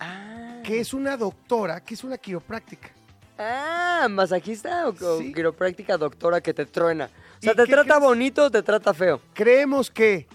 Ah. 0.00 0.60
que 0.64 0.80
es 0.80 0.94
una 0.94 1.16
doctora, 1.16 1.80
que 1.82 1.94
es 1.94 2.04
una 2.04 2.16
quiropráctica. 2.18 2.90
Ah, 3.38 4.06
masajista 4.10 4.88
o, 4.88 4.90
o 4.90 5.18
Sí. 5.18 5.32
quiropráctica 5.32 5.96
doctora 5.96 6.40
que 6.40 6.54
te 6.54 6.66
truena. 6.66 7.06
O 7.38 7.42
sea, 7.42 7.52
¿Y 7.52 7.56
¿te 7.56 7.66
trata 7.66 7.84
crees? 7.96 8.00
bonito 8.00 8.44
o 8.44 8.50
te 8.50 8.62
trata 8.62 8.94
feo? 8.94 9.20
Creemos 9.34 9.90
que 9.90 10.28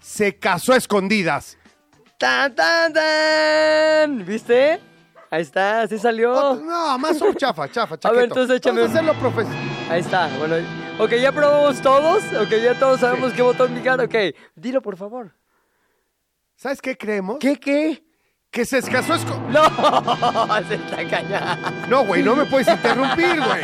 se 0.00 0.36
casó 0.36 0.72
a 0.72 0.76
escondidas. 0.76 1.56
¡Tan, 2.18 2.52
tan, 2.54 2.92
tan! 2.92 4.24
¿Viste? 4.26 4.80
Ahí 5.30 5.42
está, 5.42 5.82
así 5.82 5.98
salió. 5.98 6.56
No, 6.56 6.98
más 6.98 7.20
un 7.20 7.34
chafa, 7.34 7.68
chafa, 7.70 7.96
chafa. 7.98 8.08
A 8.12 8.12
ver, 8.12 8.24
entonces 8.24 8.56
échame 8.56 8.80
Vamos 8.80 8.96
a 8.96 8.98
hacerlo 8.98 9.20
profesional. 9.20 9.68
Ahí 9.90 10.00
está, 10.00 10.28
bueno. 10.38 10.56
Ok, 10.98 11.12
ya 11.14 11.30
probamos 11.30 11.80
todos. 11.80 12.24
Ok, 12.32 12.50
ya 12.60 12.74
todos 12.78 13.00
sabemos 13.00 13.32
qué 13.32 13.42
botón 13.42 13.72
picar. 13.74 14.00
Ok, 14.00 14.14
dilo 14.56 14.82
por 14.82 14.96
favor. 14.96 15.32
¿Sabes 16.56 16.82
qué 16.82 16.96
creemos? 16.96 17.38
¿Qué, 17.38 17.56
qué? 17.56 18.02
Que 18.50 18.64
se 18.64 18.82
casó 18.82 19.12
a 19.12 19.16
escondidas. 19.16 19.72
No, 19.78 20.62
se 20.68 20.74
está 20.74 21.08
cañando. 21.08 21.70
No, 21.88 22.04
güey, 22.04 22.22
no 22.22 22.34
me 22.34 22.46
puedes 22.46 22.66
interrumpir, 22.66 23.36
güey. 23.40 23.62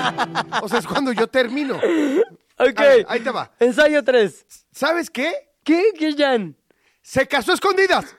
O 0.63 0.69
sea, 0.69 0.79
es 0.79 0.87
cuando 0.87 1.13
yo 1.13 1.27
termino. 1.27 1.77
Ok. 1.77 2.79
Ver, 2.79 3.07
ahí 3.09 3.21
te 3.21 3.31
va. 3.31 3.51
Ensayo 3.59 4.05
3. 4.05 4.47
¿Sabes 4.71 5.11
qué? 5.11 5.33
¿Qué? 5.65 5.91
¿Qué, 5.99 6.15
Jan? 6.17 6.57
Se 7.03 7.27
casó 7.27 7.51
a 7.51 7.55
escondidas. 7.55 8.15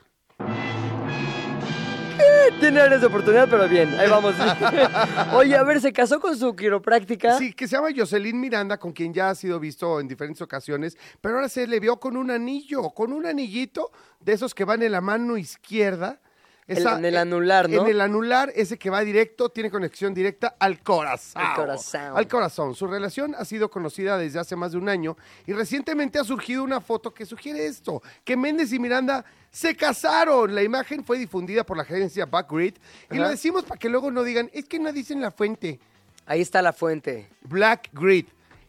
Tiene 2.60 2.80
áreas 2.80 3.02
de 3.02 3.08
oportunidad, 3.08 3.48
pero 3.50 3.68
bien, 3.68 3.94
ahí 4.00 4.10
vamos. 4.10 4.36
Oye, 5.34 5.56
a 5.56 5.64
ver, 5.64 5.82
¿se 5.82 5.92
casó 5.92 6.20
con 6.20 6.38
su 6.38 6.56
quiropráctica? 6.56 7.38
Sí, 7.38 7.54
que 7.54 7.68
se 7.68 7.76
llama 7.76 7.90
Jocelyn 7.96 8.40
Miranda, 8.40 8.78
con 8.78 8.94
quien 8.94 9.14
ya 9.14 9.30
ha 9.30 9.36
sido 9.36 9.60
visto 9.60 10.00
en 10.00 10.08
diferentes 10.08 10.42
ocasiones, 10.42 10.98
pero 11.22 11.36
ahora 11.36 11.50
se 11.50 11.68
le 11.68 11.80
vio 11.80 12.00
con 12.00 12.18
un 12.18 12.32
anillo, 12.32 12.90
con 12.92 13.14
un 13.14 13.26
anillito 13.26 13.92
de 14.20 14.34
esos 14.34 14.54
que 14.54 14.66
van 14.66 14.84
en 14.84 14.92
la 14.92 15.02
mano 15.02 15.38
izquierda. 15.38 16.20
En 16.68 17.06
el 17.06 17.18
anular, 17.18 17.70
¿no? 17.70 17.84
En 17.84 17.88
el 17.90 18.02
anular, 18.02 18.52
ese 18.56 18.78
que 18.78 18.90
va 18.90 19.02
directo, 19.02 19.50
tiene 19.50 19.70
conexión 19.70 20.16
directa 20.16 20.56
al 20.58 20.80
corazón. 20.82 21.42
Al 21.44 21.56
corazón. 21.56 22.18
Al 22.18 22.28
corazón. 22.28 22.76
Su 22.76 22.88
relación 22.88 23.36
ha 23.38 23.46
sido 23.46 23.70
conocida 23.70 24.18
desde 24.18 24.40
hace 24.40 24.56
más 24.56 24.72
de 24.72 24.80
un 24.80 24.90
año 24.90 25.16
y 25.46 25.54
recientemente 25.54 26.18
ha 26.18 26.24
surgido 26.24 26.64
una 26.64 26.82
foto 26.82 27.14
que 27.14 27.26
sugiere 27.26 27.68
esto, 27.68 28.02
que 28.24 28.36
Méndez 28.36 28.74
y 28.74 28.80
Miranda 28.80 29.24
se 29.52 29.76
casaron. 29.76 30.56
La 30.56 30.64
imagen 30.64 31.06
fue 31.06 31.20
difundida 31.20 31.64
por 31.64 31.78
la 31.78 31.84
agencia 31.84 32.26
Backgrid 32.26 32.74
y 33.12 33.18
lo 33.18 33.30
decimos 33.30 33.64
para 33.64 33.80
que 33.80 33.90
luego 33.90 34.10
no 34.10 34.24
digan, 34.24 34.50
es 34.52 34.66
que 34.66 34.80
no 34.80 34.92
dicen 34.92 35.22
la 35.22 35.30
fuente. 35.30 35.80
Ahí 36.26 36.42
está 36.42 36.64
la 36.64 36.74
fuente. 36.74 37.30
Black 37.44 37.90
Grid. 37.94 38.26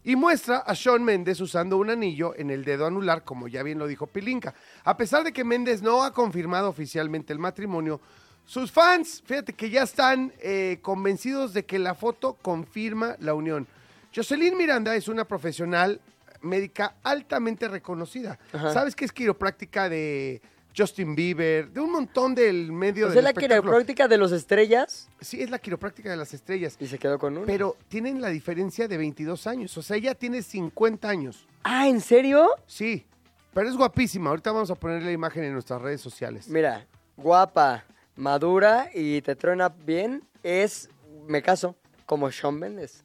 Y 0.07 0.14
muestra 0.14 0.59
a 0.59 0.77
Sean 0.77 1.03
Méndez 1.03 1.40
usando 1.40 1.79
un 1.79 1.90
anillo 1.90 2.33
en 2.37 2.51
el 2.51 2.64
dedo 2.64 2.87
anular, 2.87 3.25
como 3.25 3.49
ya 3.49 3.64
bien 3.64 3.81
lo 3.81 3.88
dijo 3.88 4.07
Pilinka. 4.07 4.55
A 4.85 4.97
pesar 4.97 5.25
de 5.25 5.33
que 5.33 5.42
Méndez 5.42 5.83
no 5.83 6.05
ha 6.05 6.12
confirmado 6.12 6.69
oficialmente 6.69 7.33
el 7.33 7.40
matrimonio, 7.40 8.01
sus 8.45 8.71
fans, 8.71 9.21
fíjate 9.27 9.55
que 9.55 9.69
ya 9.69 9.83
están 9.83 10.33
eh, 10.38 10.79
convencidos 10.81 11.53
de 11.53 11.64
que 11.64 11.81
la 11.81 11.97
foto 11.97 12.35
confirma 12.40 13.16
la 13.19 13.35
unión. 13.35 13.66
Jocelyn 14.14 14.57
Miranda 14.57 14.95
es 14.95 15.09
una 15.09 15.25
profesional 15.25 16.01
médica 16.40 16.95
altamente 17.03 17.66
reconocida. 17.66 18.38
Ajá. 18.53 18.73
¿Sabes 18.73 18.95
que 18.95 19.07
es 19.07 19.12
quiropráctica 19.12 19.88
de 19.88 20.40
Justin 20.76 21.14
Bieber, 21.14 21.70
de 21.70 21.80
un 21.80 21.90
montón 21.90 22.34
del 22.34 22.70
medio 22.70 23.08
¿Es 23.08 23.14
del 23.14 23.24
la 23.24 23.32
quiropráctica 23.32 24.08
de 24.08 24.18
los 24.18 24.32
estrellas? 24.32 25.08
Sí, 25.20 25.40
es 25.40 25.48
la 25.48 25.58
quiropráctica 25.58 26.10
de 26.10 26.16
las 26.16 26.34
estrellas. 26.34 26.76
Y 26.78 26.86
se 26.86 26.98
quedó 26.98 27.18
con 27.18 27.36
uno. 27.36 27.46
Pero 27.46 27.76
tienen 27.88 28.20
la 28.20 28.28
diferencia 28.28 28.86
de 28.86 28.96
22 28.98 29.46
años. 29.46 29.76
O 29.78 29.82
sea, 29.82 29.96
ella 29.96 30.14
tiene 30.14 30.42
50 30.42 31.08
años. 31.08 31.46
Ah, 31.62 31.88
¿en 31.88 32.00
serio? 32.00 32.50
Sí, 32.66 33.06
pero 33.54 33.68
es 33.68 33.76
guapísima. 33.76 34.30
Ahorita 34.30 34.52
vamos 34.52 34.70
a 34.70 34.74
poner 34.74 35.02
la 35.02 35.12
imagen 35.12 35.44
en 35.44 35.54
nuestras 35.54 35.80
redes 35.80 36.02
sociales. 36.02 36.48
Mira, 36.48 36.86
guapa, 37.16 37.84
madura 38.14 38.90
y 38.92 39.22
te 39.22 39.34
truena 39.34 39.68
bien, 39.70 40.22
es, 40.42 40.90
me 41.26 41.40
caso, 41.42 41.74
como 42.04 42.30
Sean 42.30 42.58
Mendes. 42.58 43.02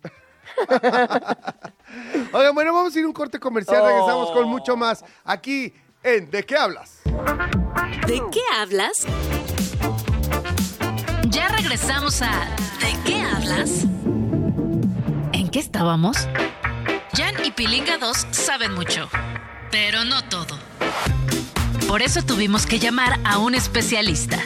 Oigan, 2.34 2.54
bueno, 2.54 2.74
vamos 2.74 2.94
a 2.94 3.00
ir 3.00 3.06
a 3.06 3.08
un 3.08 3.14
corte 3.14 3.40
comercial. 3.40 3.82
Oh. 3.82 3.88
Regresamos 3.88 4.32
con 4.32 4.50
mucho 4.50 4.76
más 4.76 5.06
aquí 5.24 5.74
en 6.04 6.30
¿De 6.30 6.44
qué 6.44 6.58
hablas? 6.58 7.02
¿De 8.12 8.22
qué 8.30 8.42
hablas? 8.54 9.06
Ya 11.30 11.48
regresamos 11.48 12.22
a 12.22 12.46
¿De 12.82 12.94
qué 13.06 13.22
hablas? 13.22 13.86
¿En 15.32 15.48
qué 15.50 15.60
estábamos? 15.60 16.18
Jan 17.14 17.36
y 17.46 17.52
Pilinga 17.52 18.00
2 18.00 18.28
saben 18.32 18.74
mucho, 18.74 19.08
pero 19.72 20.04
no 20.04 20.26
todo. 20.26 20.60
Por 21.88 22.02
eso 22.02 22.22
tuvimos 22.22 22.66
que 22.66 22.80
llamar 22.80 23.18
a 23.24 23.38
un 23.38 23.56
especialista. 23.56 24.40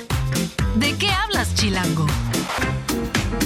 ¿De 0.76 0.96
qué 0.98 1.10
hablas, 1.10 1.56
Chilango? 1.56 2.06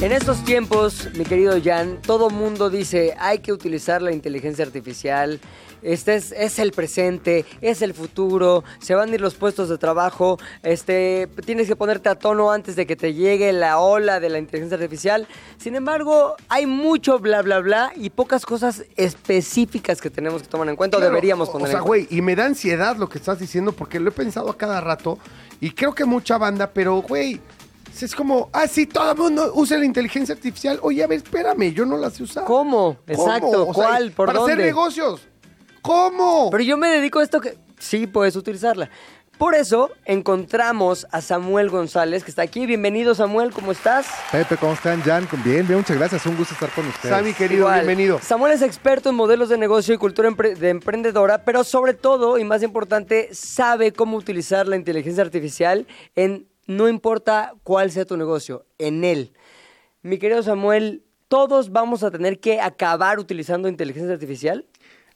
En 0.02 0.14
estos 0.14 0.46
tiempos, 0.46 1.10
mi 1.18 1.26
querido 1.26 1.58
Jan, 1.62 2.02
todo 2.02 2.30
mundo 2.30 2.70
dice 2.70 3.16
hay 3.20 3.40
que 3.40 3.52
utilizar 3.52 4.02
la 4.02 4.14
inteligencia 4.14 4.64
artificial. 4.64 5.42
Este 5.82 6.16
es, 6.16 6.32
es 6.32 6.58
el 6.58 6.72
presente, 6.72 7.46
es 7.60 7.82
el 7.82 7.94
futuro, 7.94 8.64
se 8.80 8.96
van 8.96 9.12
a 9.12 9.16
ir 9.16 9.20
los 9.20 9.36
puestos 9.36 9.68
de 9.68 9.78
trabajo, 9.78 10.38
este, 10.64 11.28
tienes 11.46 11.68
que 11.68 11.76
ponerte 11.76 12.08
a 12.08 12.16
tono 12.16 12.52
antes 12.52 12.78
de 12.78 12.86
que 12.86 12.96
te 12.96 13.14
llegue 13.14 13.52
la 13.52 13.80
ola 13.80 14.22
de 14.22 14.30
la 14.30 14.40
inteligencia 14.40 14.76
artificial. 14.76 15.28
Sin 15.58 15.76
embargo, 15.76 16.36
hay 16.48 16.66
mucho 16.66 17.20
bla 17.20 17.42
bla 17.42 17.60
bla 17.60 17.92
y 17.94 18.10
pocas 18.10 18.46
cosas 18.46 18.86
específicas 18.96 20.00
que 20.00 20.10
tenemos 20.10 20.44
que 20.44 20.48
tomar 20.48 20.70
en 20.70 20.78
cuenta 20.78 20.96
o 20.96 21.02
deberíamos 21.02 21.50
poner 21.50 21.68
O 21.68 21.72
sea, 21.72 21.82
güey, 21.82 22.08
y 22.10 22.22
me 22.22 22.38
da 22.38 22.46
ansiedad 22.46 22.96
lo 22.96 23.10
que 23.10 23.18
estás 23.18 23.40
diciendo 23.40 23.74
porque 23.74 24.00
lo 24.00 24.10
he 24.10 24.14
pensado 24.14 24.50
a 24.50 24.58
cada 24.58 24.80
rato 24.80 25.20
y 25.60 25.72
creo 25.72 25.94
que 25.94 26.06
mucha 26.06 26.38
banda, 26.38 26.72
pero, 26.74 27.02
güey, 27.02 27.42
es 28.02 28.16
como, 28.16 28.50
ah, 28.54 28.68
sí, 28.68 28.86
todo 28.86 29.12
el 29.12 29.18
mundo 29.18 29.52
usa 29.56 29.78
la 29.78 29.86
inteligencia 29.86 30.34
artificial. 30.36 30.80
Oye, 30.82 31.04
a 31.04 31.08
ver, 31.08 31.18
espérame, 31.18 31.74
yo 31.74 31.86
no 31.86 31.98
la 31.98 32.10
sé 32.10 32.24
usar. 32.24 32.46
¿Cómo? 32.46 32.98
Exacto, 33.08 33.68
O 33.68 33.74
sea, 33.74 33.84
¿cuál? 33.86 34.12
¿Por 34.12 34.28
para 34.28 34.40
dónde? 34.40 34.54
hacer 34.54 34.66
negocios. 34.66 35.22
¿Cómo? 35.82 36.50
Pero 36.52 36.64
yo 36.64 36.78
me 36.78 36.90
dedico 36.90 37.20
a 37.20 37.24
esto 37.24 37.40
que 37.42 37.58
sí 37.78 38.08
puedes 38.08 38.36
utilizarla. 38.36 38.90
Por 39.38 39.56
eso 39.56 39.90
encontramos 40.04 41.08
a 41.12 41.22
Samuel 41.22 41.70
González, 41.70 42.26
que 42.26 42.30
está 42.30 42.42
aquí. 42.42 42.66
Bienvenido, 42.66 43.16
Samuel, 43.16 43.52
¿cómo 43.54 43.72
estás? 43.72 44.06
Pepe, 44.34 44.58
¿cómo 44.58 44.74
están? 44.74 45.02
Jan, 45.02 45.26
bien, 45.46 45.66
bien, 45.66 45.80
muchas 45.80 45.96
gracias. 45.98 46.26
Un 46.26 46.36
gusto 46.36 46.54
estar 46.56 46.70
con 46.72 46.86
ustedes. 46.86 47.16
Sammy, 47.16 47.32
querido, 47.34 47.62
Igual. 47.62 47.76
bienvenido. 47.86 48.20
Samuel 48.22 48.52
es 48.52 48.62
experto 48.62 49.08
en 49.12 49.16
modelos 49.16 49.48
de 49.48 49.58
negocio 49.58 49.94
y 49.94 49.98
cultura 49.98 50.30
empre- 50.30 50.58
de 50.58 50.70
emprendedora, 50.70 51.46
pero 51.46 51.64
sobre 51.64 51.94
todo, 51.94 52.38
y 52.38 52.44
más 52.44 52.64
importante, 52.64 53.30
sabe 53.32 53.94
cómo 53.94 54.18
utilizar 54.18 54.68
la 54.68 54.76
inteligencia 54.76 55.24
artificial 55.24 55.88
en 56.18 56.49
no 56.70 56.88
importa 56.88 57.56
cuál 57.64 57.90
sea 57.90 58.06
tu 58.06 58.16
negocio, 58.16 58.64
en 58.78 59.04
él. 59.04 59.34
Mi 60.04 60.20
querido 60.20 60.44
Samuel, 60.44 61.04
¿todos 61.28 61.72
vamos 61.72 62.04
a 62.04 62.12
tener 62.12 62.40
que 62.40 62.62
acabar 62.62 63.18
utilizando 63.18 63.68
inteligencia 63.68 64.14
artificial? 64.14 64.68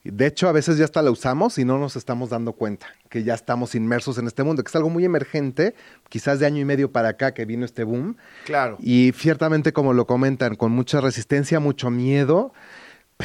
De 0.04 0.26
hecho, 0.26 0.50
a 0.50 0.52
veces 0.52 0.80
ya 0.80 0.86
hasta 0.86 1.04
la 1.04 1.12
usamos 1.12 1.60
y 1.60 1.64
no 1.64 1.78
nos 1.78 1.96
estamos 1.96 2.32
dando 2.32 2.54
cuenta 2.54 2.88
que 3.08 3.24
ya 3.24 3.36
estamos 3.36 3.76
inmersos 3.76 4.18
en 4.18 4.26
este 4.26 4.42
mundo, 4.42 4.64
que 4.64 4.70
es 4.70 4.76
algo 4.76 4.90
muy 4.90 5.06
emergente, 5.06 5.76
quizás 6.10 6.40
de 6.40 6.48
año 6.48 6.60
y 6.60 6.66
medio 6.66 6.92
para 6.92 7.10
acá 7.10 7.36
que 7.36 7.46
vino 7.46 7.66
este 7.66 7.84
boom. 7.84 8.18
Claro. 8.46 8.78
Y 8.80 9.12
ciertamente, 9.16 9.74
como 9.74 9.94
lo 9.94 10.08
comentan, 10.08 10.56
con 10.56 10.72
mucha 10.72 11.02
resistencia, 11.02 11.60
mucho 11.60 11.92
miedo, 11.92 12.52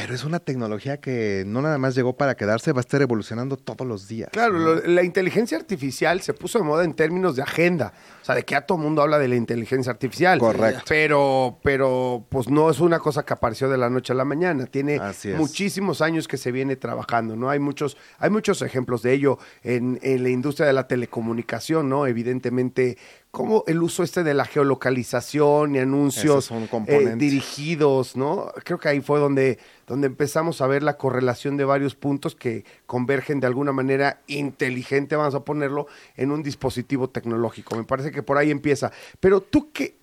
pero 0.01 0.15
es 0.15 0.23
una 0.23 0.39
tecnología 0.39 0.97
que 0.99 1.43
no 1.45 1.61
nada 1.61 1.77
más 1.77 1.95
llegó 1.95 2.13
para 2.17 2.35
quedarse, 2.35 2.71
va 2.73 2.79
a 2.79 2.81
estar 2.81 3.01
evolucionando 3.01 3.57
todos 3.57 3.87
los 3.87 4.07
días. 4.07 4.29
Claro, 4.31 4.53
¿no? 4.57 4.75
lo- 4.75 4.81
la 4.87 5.03
inteligencia 5.03 5.57
artificial 5.57 6.21
se 6.21 6.33
puso 6.33 6.59
de 6.59 6.65
moda 6.65 6.83
en 6.83 6.93
términos 6.93 7.35
de 7.35 7.41
agenda. 7.43 7.93
O 8.21 8.25
sea, 8.25 8.35
de 8.35 8.43
que 8.43 8.55
a 8.55 8.61
todo 8.65 8.77
mundo 8.77 9.01
habla 9.01 9.17
de 9.17 9.27
la 9.27 9.35
inteligencia 9.35 9.91
artificial. 9.91 10.37
Correcto. 10.39 10.83
Pero, 10.87 11.59
pero, 11.63 12.25
pues 12.29 12.47
no 12.49 12.69
es 12.69 12.79
una 12.79 12.99
cosa 12.99 13.23
que 13.25 13.33
apareció 13.33 13.69
de 13.69 13.77
la 13.77 13.89
noche 13.89 14.13
a 14.13 14.15
la 14.15 14.25
mañana. 14.25 14.65
Tiene 14.67 14.99
muchísimos 15.37 16.01
años 16.01 16.27
que 16.27 16.37
se 16.37 16.51
viene 16.51 16.75
trabajando, 16.75 17.35
¿no? 17.35 17.49
Hay 17.49 17.59
muchos, 17.59 17.97
hay 18.19 18.29
muchos 18.29 18.61
ejemplos 18.61 19.01
de 19.01 19.13
ello 19.13 19.39
en, 19.63 19.99
en 20.03 20.21
la 20.23 20.29
industria 20.29 20.67
de 20.67 20.73
la 20.73 20.87
telecomunicación, 20.87 21.89
¿no? 21.89 22.05
Evidentemente, 22.07 22.97
como 23.31 23.63
el 23.67 23.81
uso 23.83 24.01
este 24.01 24.23
de 24.23 24.33
la 24.33 24.45
geolocalización 24.45 25.75
y 25.75 25.79
anuncios 25.79 26.49
eh, 26.87 27.13
dirigidos, 27.15 28.15
¿no? 28.15 28.51
Creo 28.63 28.79
que 28.79 28.89
ahí 28.89 29.01
fue 29.01 29.19
donde, 29.19 29.59
donde 29.85 30.07
empezamos 30.07 30.61
a 30.61 30.67
ver 30.67 30.81
la 30.81 30.97
correlación 30.97 31.55
de 31.55 31.63
varios 31.63 31.93
puntos 31.93 32.35
que 32.35 32.65
convergen 32.87 33.39
de 33.39 33.45
alguna 33.45 33.71
manera 33.71 34.21
inteligente, 34.25 35.15
vamos 35.15 35.35
a 35.35 35.45
ponerlo, 35.45 35.87
en 36.17 36.31
un 36.31 36.41
dispositivo 36.41 37.09
tecnológico. 37.09 37.75
Me 37.75 37.83
parece 37.83 38.11
que 38.11 38.23
por 38.23 38.37
ahí 38.37 38.49
empieza. 38.49 38.91
Pero 39.19 39.41
tú 39.41 39.71
qué... 39.71 39.99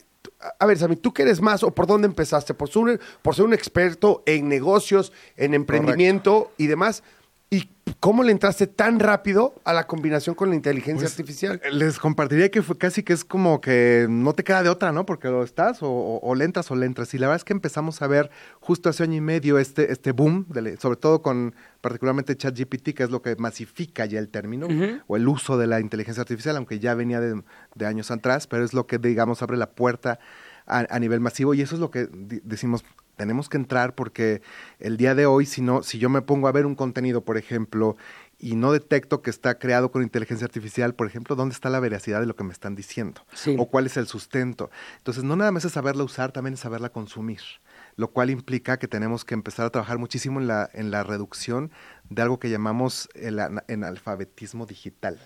A 0.61 0.67
ver, 0.67 0.79
Sammy, 0.79 0.97
¿tú 0.97 1.13
qué 1.13 1.23
eres 1.23 1.41
más 1.41 1.63
o 1.63 1.73
por 1.73 1.87
dónde 1.87 2.07
empezaste? 2.07 2.55
¿Por 2.55 2.69
ser 2.69 3.01
por 3.23 3.35
ser 3.35 3.45
un 3.45 3.55
experto 3.55 4.23
en 4.27 4.49
negocios, 4.49 5.13
en 5.37 5.55
emprendimiento 5.55 6.53
y 6.59 6.67
demás? 6.67 7.03
¿Y 7.89 7.95
cómo 8.01 8.25
le 8.25 8.33
entraste 8.33 8.67
tan 8.67 8.99
rápido 8.99 9.55
a 9.65 9.73
la 9.73 9.87
combinación 9.87 10.35
con 10.35 10.49
la 10.51 10.57
inteligencia 10.57 11.03
Pues, 11.07 11.13
artificial? 11.13 11.61
Les 11.71 12.01
compartiría 12.01 12.51
que 12.51 12.61
fue 12.61 12.77
casi 12.77 13.05
que 13.05 13.13
es 13.13 13.25
como 13.25 13.61
que 13.61 14.09
no 14.11 14.33
te 14.33 14.43
queda 14.43 14.65
de 14.65 14.69
otra, 14.69 14.91
¿no? 14.91 15.07
Porque 15.07 15.29
lo 15.29 15.45
estás 15.45 15.85
o, 15.85 15.89
o- 15.89 16.19
o 16.21 16.35
le 16.35 16.45
entras 16.45 16.69
o 16.73 16.75
le 16.75 16.85
entras. 16.85 17.15
Y 17.15 17.19
la 17.19 17.29
verdad 17.29 17.37
es 17.37 17.45
que 17.45 17.53
empezamos 17.53 18.03
a 18.03 18.09
ver 18.09 18.29
justo 18.59 18.89
hace 18.89 19.05
año 19.05 19.15
y 19.15 19.21
medio 19.21 19.57
este, 19.61 19.93
este 19.93 20.11
boom, 20.11 20.47
de 20.49 20.77
sobre 20.79 20.97
todo 20.97 21.23
con 21.23 21.55
particularmente 21.81 22.37
ChatGPT, 22.37 22.93
que 22.93 23.05
es 23.05 23.11
lo 23.11 23.23
que 23.23 23.37
masifica 23.37 24.05
ya 24.05 24.19
el 24.19 24.31
término, 24.31 24.67
o 25.07 25.17
el 25.17 25.29
uso 25.29 25.57
de 25.57 25.69
la 25.69 25.79
inteligencia 25.79 26.23
artificial, 26.23 26.57
aunque 26.57 26.81
ya 26.81 26.95
venía 26.95 27.21
de, 27.21 27.41
de 27.77 27.87
años 27.87 28.11
atrás, 28.11 28.49
pero 28.49 28.65
es 28.65 28.75
lo 28.75 28.89
que, 28.89 28.99
digamos, 28.99 29.43
abre 29.43 29.57
la 29.57 29.71
puerta 29.71 30.19
a, 30.67 30.87
a 30.91 30.99
nivel 30.99 31.21
masivo. 31.21 31.55
Y 31.55 31.61
eso 31.61 31.77
es 31.77 31.81
lo 31.81 31.93
que 31.93 32.09
decimos, 32.11 32.85
tenemos 33.17 33.49
que 33.49 33.57
entrar 33.57 33.95
porque 33.95 34.43
el 34.79 34.97
día 34.97 35.15
de 35.15 35.27
hoy, 35.27 35.47
si 35.47 35.63
no, 35.63 35.83
si 35.83 35.99
yo 35.99 36.09
me 36.09 36.23
pongo 36.23 36.49
a 36.49 36.53
ver 36.53 36.67
un 36.67 36.75
contenido, 36.75 37.23
por 37.25 37.37
ejemplo, 37.37 37.97
y 38.39 38.55
no 38.55 38.71
detecto 38.73 39.23
que 39.23 39.31
está 39.31 39.59
creado 39.59 39.91
con 39.91 40.03
inteligencia 40.03 40.45
artificial, 40.45 40.95
por 40.95 41.07
ejemplo, 41.07 41.35
¿dónde 41.37 41.55
está 41.55 41.71
la 41.71 41.81
veracidad 41.81 42.21
de 42.21 42.27
lo 42.27 42.37
que 42.37 42.45
me 42.45 42.53
están 42.53 42.75
diciendo? 42.75 43.23
Sí. 43.33 43.57
O 43.59 43.67
cuál 43.71 43.87
es 43.87 43.97
el 43.97 44.07
sustento. 44.07 44.71
Entonces, 44.99 45.25
no 45.25 45.37
nada 45.37 45.51
más 45.53 45.65
es 45.65 45.73
saberla 45.73 46.05
usar, 46.05 46.33
también 46.33 46.53
es 46.55 46.61
saberla 46.61 46.91
consumir, 46.91 47.41
lo 47.97 48.09
cual 48.09 48.29
implica 48.29 48.79
que 48.79 48.89
tenemos 48.89 49.25
que 49.25 49.33
empezar 49.33 49.65
a 49.65 49.71
trabajar 49.71 49.97
muchísimo 49.99 50.39
en 50.39 50.49
la, 50.49 50.69
en 50.75 50.91
la 50.91 51.03
reducción 51.03 51.71
de 52.11 52.21
algo 52.23 52.39
que 52.39 52.51
llamamos 52.51 53.09
el 53.15 53.39
ana- 53.41 53.65
analfabetismo 53.69 54.67
digital. 54.67 55.19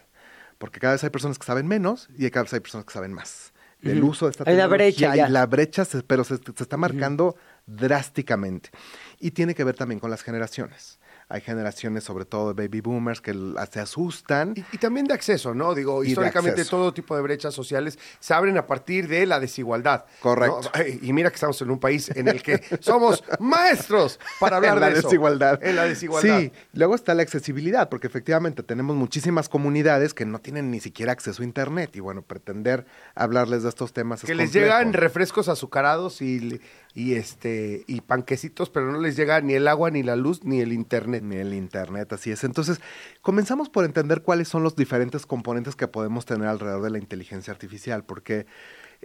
Porque 0.58 0.78
cada 0.78 0.92
vez 0.92 1.02
hay 1.02 1.10
personas 1.10 1.38
que 1.38 1.46
saben 1.46 1.66
menos 1.66 2.08
y 2.16 2.30
cada 2.30 2.44
vez 2.44 2.52
hay 2.52 2.60
personas 2.60 2.84
que 2.84 2.92
saben 2.92 3.12
más. 3.12 3.52
Del 3.82 4.04
uso 4.04 4.26
de 4.26 4.32
esta 4.32 4.44
Hay 4.46 4.54
una 4.54 4.64
tecnología 4.64 5.08
brecha 5.08 5.16
ya. 5.16 5.28
y 5.28 5.32
la 5.32 5.46
brecha, 5.46 5.84
se- 5.86 6.02
pero 6.02 6.22
se, 6.22 6.36
se 6.36 6.62
está 6.62 6.76
marcando 6.76 7.34
drásticamente. 7.76 8.70
Y 9.18 9.32
tiene 9.32 9.54
que 9.54 9.64
ver 9.64 9.74
también 9.76 10.00
con 10.00 10.10
las 10.10 10.22
generaciones. 10.22 10.98
Hay 11.32 11.42
generaciones, 11.42 12.02
sobre 12.02 12.24
todo 12.24 12.52
de 12.52 12.66
baby 12.66 12.80
boomers, 12.80 13.20
que 13.20 13.32
se 13.70 13.78
asustan. 13.78 14.52
Y, 14.56 14.64
y 14.72 14.78
también 14.78 15.06
de 15.06 15.14
acceso, 15.14 15.54
¿no? 15.54 15.76
Digo, 15.76 16.02
históricamente 16.02 16.64
todo 16.64 16.92
tipo 16.92 17.14
de 17.14 17.22
brechas 17.22 17.54
sociales 17.54 18.00
se 18.18 18.34
abren 18.34 18.58
a 18.58 18.66
partir 18.66 19.06
de 19.06 19.24
la 19.26 19.38
desigualdad. 19.38 20.06
Correcto. 20.20 20.72
Y 21.02 21.12
mira 21.12 21.30
que 21.30 21.36
estamos 21.36 21.62
en 21.62 21.70
un 21.70 21.78
país 21.78 22.10
en 22.16 22.26
el 22.26 22.42
que 22.42 22.60
somos 22.80 23.22
maestros 23.38 24.18
para 24.40 24.56
hablar 24.56 24.74
en 24.74 24.80
la 24.80 24.86
de 24.88 24.98
eso. 24.98 25.06
desigualdad. 25.06 25.62
En 25.62 25.76
la 25.76 25.84
desigualdad. 25.84 26.40
Sí, 26.40 26.52
luego 26.72 26.96
está 26.96 27.14
la 27.14 27.22
accesibilidad, 27.22 27.88
porque 27.88 28.08
efectivamente 28.08 28.64
tenemos 28.64 28.96
muchísimas 28.96 29.48
comunidades 29.48 30.14
que 30.14 30.24
no 30.26 30.40
tienen 30.40 30.72
ni 30.72 30.80
siquiera 30.80 31.12
acceso 31.12 31.42
a 31.42 31.44
Internet. 31.44 31.94
Y 31.94 32.00
bueno, 32.00 32.22
pretender 32.22 32.86
hablarles 33.14 33.62
de 33.62 33.68
estos 33.68 33.92
temas 33.92 34.22
Que 34.22 34.32
es 34.32 34.36
les 34.36 34.46
complejo. 34.48 34.66
llegan 34.66 34.92
refrescos 34.94 35.48
azucarados 35.48 36.22
y, 36.22 36.60
y 36.94 37.14
este 37.14 37.84
y 37.86 38.00
panquecitos, 38.00 38.70
pero 38.70 38.90
no 38.90 38.98
les 38.98 39.16
llega 39.16 39.40
ni 39.40 39.54
el 39.54 39.68
agua, 39.68 39.90
ni 39.90 40.02
la 40.02 40.16
luz, 40.16 40.44
ni 40.44 40.60
el 40.60 40.72
internet. 40.72 41.22
Ni 41.22 41.36
el 41.36 41.54
internet, 41.54 42.12
así 42.12 42.30
es. 42.30 42.44
Entonces, 42.44 42.80
comenzamos 43.22 43.68
por 43.68 43.84
entender 43.84 44.22
cuáles 44.22 44.48
son 44.48 44.62
los 44.62 44.76
diferentes 44.76 45.26
componentes 45.26 45.76
que 45.76 45.88
podemos 45.88 46.26
tener 46.26 46.48
alrededor 46.48 46.82
de 46.82 46.90
la 46.90 46.98
inteligencia 46.98 47.52
artificial, 47.52 48.04
porque, 48.04 48.46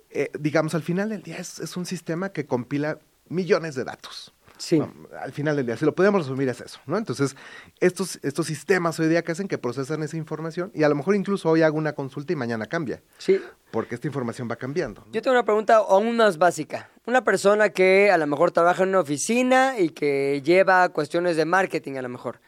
eh, 0.10 0.32
digamos, 0.40 0.76
al 0.76 0.84
final 0.84 1.10
del 1.10 1.22
día 1.22 1.38
es, 1.38 1.60
es 1.60 1.78
un 1.78 1.86
sistema 1.86 2.30
que 2.30 2.46
compila 2.46 3.00
millones 3.30 3.76
de 3.76 3.84
datos. 3.84 4.34
Sí. 4.58 4.82
Al 5.22 5.32
final 5.32 5.56
del 5.56 5.66
día, 5.66 5.78
si 5.78 5.86
lo 5.86 5.94
podemos 5.96 6.22
resumir 6.22 6.48
es 6.50 6.62
eso, 6.62 6.80
¿no? 6.86 6.98
Entonces, 6.98 7.36
estos, 7.80 8.20
estos 8.24 8.46
sistemas 8.48 9.00
hoy 9.00 9.08
día 9.08 9.24
que 9.24 9.32
hacen 9.32 9.48
que 9.48 9.58
procesan 9.58 10.02
esa 10.04 10.18
información 10.18 10.72
y 10.74 10.84
a 10.84 10.90
lo 10.90 10.96
mejor 10.96 11.16
incluso 11.16 11.50
hoy 11.50 11.62
hago 11.62 11.78
una 11.78 11.94
consulta 11.94 12.34
y 12.34 12.36
mañana 12.36 12.66
cambia, 12.68 13.02
Sí. 13.18 13.42
porque 13.72 13.96
esta 13.96 14.08
información 14.08 14.48
va 14.50 14.56
cambiando. 14.56 15.02
¿no? 15.06 15.12
Yo 15.12 15.22
tengo 15.22 15.36
una 15.36 15.44
pregunta 15.46 15.76
aún 15.78 16.16
más 16.18 16.38
básica. 16.38 16.90
Una 17.06 17.24
persona 17.24 17.70
que 17.70 18.10
a 18.12 18.18
lo 18.18 18.26
mejor 18.28 18.52
trabaja 18.52 18.84
en 18.84 18.90
una 18.90 19.00
oficina 19.02 19.78
y 19.80 19.90
que 19.90 20.42
lleva 20.44 20.90
cuestiones 20.90 21.36
de 21.38 21.46
marketing 21.46 21.96
a 21.98 22.02
lo 22.02 22.10
mejor. 22.10 22.40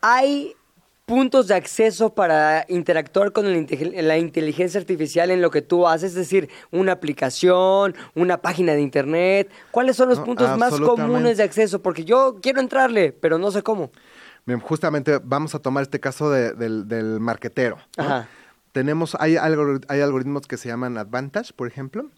¿Hay 0.00 0.54
puntos 1.06 1.46
de 1.46 1.54
acceso 1.54 2.14
para 2.14 2.64
interactuar 2.68 3.32
con 3.32 3.46
la 3.52 4.16
inteligencia 4.18 4.80
artificial 4.80 5.30
en 5.30 5.40
lo 5.40 5.50
que 5.50 5.62
tú 5.62 5.86
haces? 5.86 6.10
Es 6.10 6.16
decir, 6.16 6.50
una 6.72 6.92
aplicación, 6.92 7.94
una 8.14 8.42
página 8.42 8.72
de 8.74 8.80
internet. 8.82 9.48
¿Cuáles 9.70 9.96
son 9.96 10.08
los 10.08 10.18
No, 10.18 10.24
puntos 10.24 10.58
más 10.58 10.74
comunes 10.78 11.36
de 11.38 11.44
acceso? 11.44 11.80
Porque 11.80 12.04
yo 12.04 12.38
quiero 12.42 12.60
entrarle, 12.60 13.12
pero 13.12 13.38
no 13.38 13.50
sé 13.52 13.62
cómo. 13.62 13.90
Bien, 14.44 14.58
justamente 14.60 15.18
vamos 15.22 15.54
a 15.54 15.60
tomar 15.60 15.82
este 15.82 16.00
caso 16.00 16.28
de- 16.30 16.52
del, 16.54 16.86
del 16.88 17.20
marquetero. 17.20 17.78
¿no? 17.96 18.04
Ajá. 18.04 18.28
Tenemos, 18.72 19.16
hay, 19.20 19.36
algor- 19.36 19.84
hay 19.88 20.00
algoritmos 20.00 20.46
que 20.46 20.56
se 20.56 20.68
llaman 20.68 20.98
Advantage, 20.98 21.52
por 21.54 21.66
ejemplo, 21.68 22.10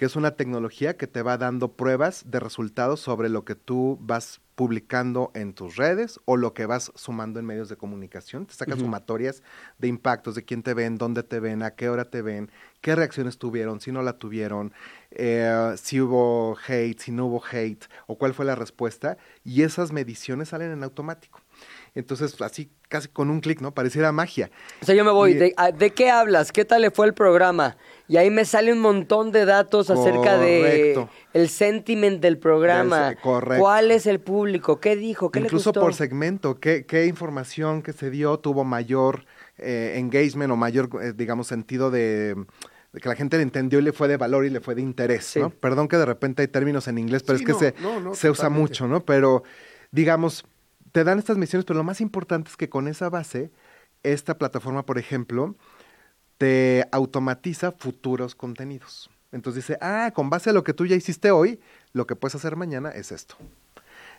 que 0.00 0.06
es 0.06 0.16
una 0.16 0.30
tecnología 0.30 0.96
que 0.96 1.06
te 1.06 1.20
va 1.20 1.36
dando 1.36 1.72
pruebas 1.72 2.22
de 2.30 2.40
resultados 2.40 3.00
sobre 3.00 3.28
lo 3.28 3.44
que 3.44 3.54
tú 3.54 3.98
vas 4.00 4.40
publicando 4.54 5.30
en 5.34 5.52
tus 5.52 5.76
redes 5.76 6.20
o 6.24 6.38
lo 6.38 6.54
que 6.54 6.64
vas 6.64 6.90
sumando 6.94 7.38
en 7.38 7.44
medios 7.44 7.68
de 7.68 7.76
comunicación. 7.76 8.46
Te 8.46 8.54
saca 8.54 8.76
sumatorias 8.78 9.42
de 9.76 9.88
impactos, 9.88 10.34
de 10.34 10.42
quién 10.46 10.62
te 10.62 10.72
ven, 10.72 10.96
dónde 10.96 11.22
te 11.22 11.38
ven, 11.38 11.62
a 11.62 11.72
qué 11.74 11.90
hora 11.90 12.06
te 12.06 12.22
ven, 12.22 12.50
qué 12.80 12.94
reacciones 12.96 13.36
tuvieron, 13.36 13.78
si 13.82 13.92
no 13.92 14.00
la 14.02 14.14
tuvieron, 14.14 14.72
eh, 15.10 15.74
si 15.76 16.00
hubo 16.00 16.56
hate, 16.66 16.98
si 16.98 17.10
no 17.12 17.26
hubo 17.26 17.42
hate, 17.52 17.84
o 18.06 18.16
cuál 18.16 18.32
fue 18.32 18.46
la 18.46 18.54
respuesta. 18.54 19.18
Y 19.44 19.64
esas 19.64 19.92
mediciones 19.92 20.48
salen 20.48 20.70
en 20.72 20.82
automático. 20.82 21.42
Entonces, 21.94 22.40
así 22.40 22.70
casi 22.88 23.08
con 23.08 23.28
un 23.30 23.40
clic, 23.40 23.60
¿no? 23.60 23.72
Pareciera 23.74 24.12
magia. 24.12 24.50
O 24.80 24.84
sea, 24.86 24.94
yo 24.94 25.04
me 25.04 25.10
voy, 25.10 25.32
Y- 25.32 25.34
de, 25.34 25.54
a- 25.56 25.72
¿de 25.72 25.90
qué 25.90 26.10
hablas? 26.10 26.52
¿Qué 26.52 26.64
tal 26.64 26.82
le 26.82 26.90
fue 26.90 27.06
el 27.06 27.14
programa? 27.14 27.76
Y 28.10 28.16
ahí 28.16 28.28
me 28.28 28.44
sale 28.44 28.72
un 28.72 28.80
montón 28.80 29.30
de 29.30 29.44
datos 29.44 29.88
acerca 29.88 30.36
de 30.36 31.06
el 31.32 31.48
sentiment 31.48 32.20
del 32.20 32.38
programa. 32.38 33.14
Correcto. 33.22 33.62
¿Cuál 33.62 33.92
es 33.92 34.04
el 34.06 34.18
público? 34.18 34.80
¿Qué 34.80 34.96
dijo? 34.96 35.30
¿Qué 35.30 35.38
Incluso 35.38 35.70
le 35.70 35.78
gustó? 35.78 35.80
por 35.80 35.94
segmento, 35.94 36.58
¿qué, 36.58 36.84
qué 36.86 37.06
información 37.06 37.82
que 37.82 37.92
se 37.92 38.10
dio 38.10 38.36
tuvo 38.40 38.64
mayor 38.64 39.26
eh, 39.58 39.94
engagement 39.96 40.50
o 40.50 40.56
mayor, 40.56 40.90
eh, 41.00 41.12
digamos, 41.14 41.46
sentido 41.46 41.92
de, 41.92 42.34
de 42.92 43.00
que 43.00 43.08
la 43.08 43.14
gente 43.14 43.36
le 43.36 43.44
entendió 43.44 43.78
y 43.78 43.82
le 43.82 43.92
fue 43.92 44.08
de 44.08 44.16
valor 44.16 44.44
y 44.44 44.50
le 44.50 44.60
fue 44.60 44.74
de 44.74 44.82
interés, 44.82 45.26
Sí. 45.26 45.38
¿no? 45.38 45.50
Perdón 45.50 45.86
que 45.86 45.96
de 45.96 46.06
repente 46.06 46.42
hay 46.42 46.48
términos 46.48 46.88
en 46.88 46.98
inglés, 46.98 47.22
pero 47.22 47.38
Sí, 47.38 47.44
es 47.44 47.46
que 47.46 47.52
no, 47.52 47.58
se, 47.60 47.74
no, 47.80 48.00
no, 48.00 48.14
se 48.16 48.28
usa 48.28 48.48
mucho, 48.50 48.88
¿no? 48.88 49.04
Pero, 49.04 49.44
digamos, 49.92 50.44
te 50.90 51.04
dan 51.04 51.20
estas 51.20 51.36
misiones, 51.36 51.64
pero 51.64 51.78
lo 51.78 51.84
más 51.84 52.00
importante 52.00 52.50
es 52.50 52.56
que 52.56 52.68
con 52.68 52.88
esa 52.88 53.08
base, 53.08 53.52
esta 54.02 54.36
plataforma, 54.36 54.84
por 54.84 54.98
ejemplo, 54.98 55.54
te 56.40 56.88
automatiza 56.90 57.70
futuros 57.70 58.34
contenidos. 58.34 59.10
Entonces 59.30 59.62
dice, 59.66 59.78
ah, 59.82 60.10
con 60.14 60.30
base 60.30 60.48
a 60.48 60.54
lo 60.54 60.64
que 60.64 60.72
tú 60.72 60.86
ya 60.86 60.96
hiciste 60.96 61.30
hoy, 61.30 61.60
lo 61.92 62.06
que 62.06 62.16
puedes 62.16 62.34
hacer 62.34 62.56
mañana 62.56 62.88
es 62.88 63.12
esto. 63.12 63.34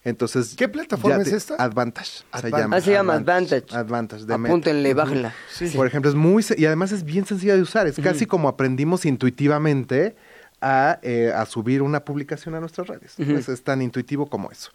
Entonces, 0.04 0.54
¿Qué 0.56 0.68
plataforma 0.70 1.20
es 1.24 1.34
esta? 1.34 1.56
Advantage. 1.56 2.22
Se 2.40 2.52
llama. 2.52 2.78
Ah, 2.78 2.82
se 2.82 2.92
llama 2.92 3.14
Advantage. 3.16 3.76
Advantage. 3.76 4.26
de 4.26 4.38
Meta. 4.38 4.50
Apúntenle, 4.54 4.90
Ujú. 4.92 4.98
bájenla. 4.98 5.34
Por 5.76 5.88
ejemplo, 5.88 6.10
es 6.12 6.16
muy 6.16 6.46
y 6.58 6.66
además 6.66 6.92
es 6.92 7.04
bien 7.04 7.26
sencilla 7.26 7.56
de 7.56 7.64
usar. 7.64 7.88
Es 7.88 8.00
casi 8.00 8.28
como 8.28 8.48
aprendimos 8.50 9.04
intuitivamente 9.06 10.16
a, 10.62 11.00
eh, 11.02 11.34
a 11.36 11.48
subir 11.48 11.82
una 11.82 12.06
publicación 12.06 12.54
a 12.54 12.60
nuestras 12.60 12.86
redes. 12.88 13.20
es, 13.20 13.50
es 13.50 13.64
tan 13.64 13.82
intuitivo 13.82 14.28
como 14.28 14.52
eso. 14.52 14.70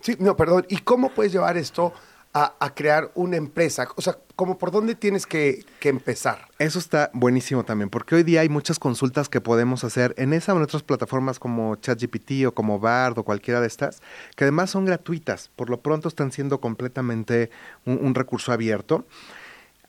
Sí, 0.00 0.16
no, 0.18 0.34
perdón. 0.38 0.64
¿Y 0.70 0.78
cómo 0.78 1.10
puedes 1.10 1.32
llevar 1.32 1.58
esto 1.58 1.92
a, 2.36 2.54
a 2.60 2.74
crear 2.74 3.10
una 3.14 3.38
empresa? 3.38 3.88
O 3.96 4.02
sea, 4.02 4.18
¿cómo 4.36 4.58
por 4.58 4.70
dónde 4.70 4.94
tienes 4.94 5.24
que, 5.24 5.64
que 5.80 5.88
empezar? 5.88 6.48
Eso 6.58 6.78
está 6.78 7.10
buenísimo 7.14 7.64
también, 7.64 7.88
porque 7.88 8.14
hoy 8.14 8.24
día 8.24 8.42
hay 8.42 8.50
muchas 8.50 8.78
consultas 8.78 9.30
que 9.30 9.40
podemos 9.40 9.84
hacer 9.84 10.14
en 10.18 10.34
esa 10.34 10.52
o 10.52 10.58
en 10.58 10.62
otras 10.62 10.82
plataformas 10.82 11.38
como 11.38 11.76
ChatGPT 11.76 12.44
o 12.46 12.52
como 12.52 12.78
Bard 12.78 13.18
o 13.18 13.24
cualquiera 13.24 13.62
de 13.62 13.66
estas, 13.66 14.02
que 14.36 14.44
además 14.44 14.68
son 14.68 14.84
gratuitas. 14.84 15.50
Por 15.56 15.70
lo 15.70 15.80
pronto 15.80 16.08
están 16.08 16.30
siendo 16.30 16.60
completamente 16.60 17.50
un, 17.86 17.98
un 18.02 18.14
recurso 18.14 18.52
abierto. 18.52 19.06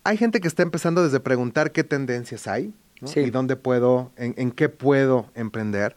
Hay 0.05 0.15
gente 0.15 0.39
que 0.39 0.47
está 0.47 0.63
empezando 0.63 1.03
desde 1.03 1.19
preguntar 1.19 1.73
qué 1.73 1.83
tendencias 1.83 2.47
hay 2.47 2.73
¿no? 3.01 3.09
Sí. 3.09 3.19
y 3.19 3.29
dónde 3.29 3.57
puedo, 3.57 4.11
en, 4.15 4.33
en 4.37 4.51
qué 4.51 4.69
puedo 4.69 5.29
emprender. 5.35 5.95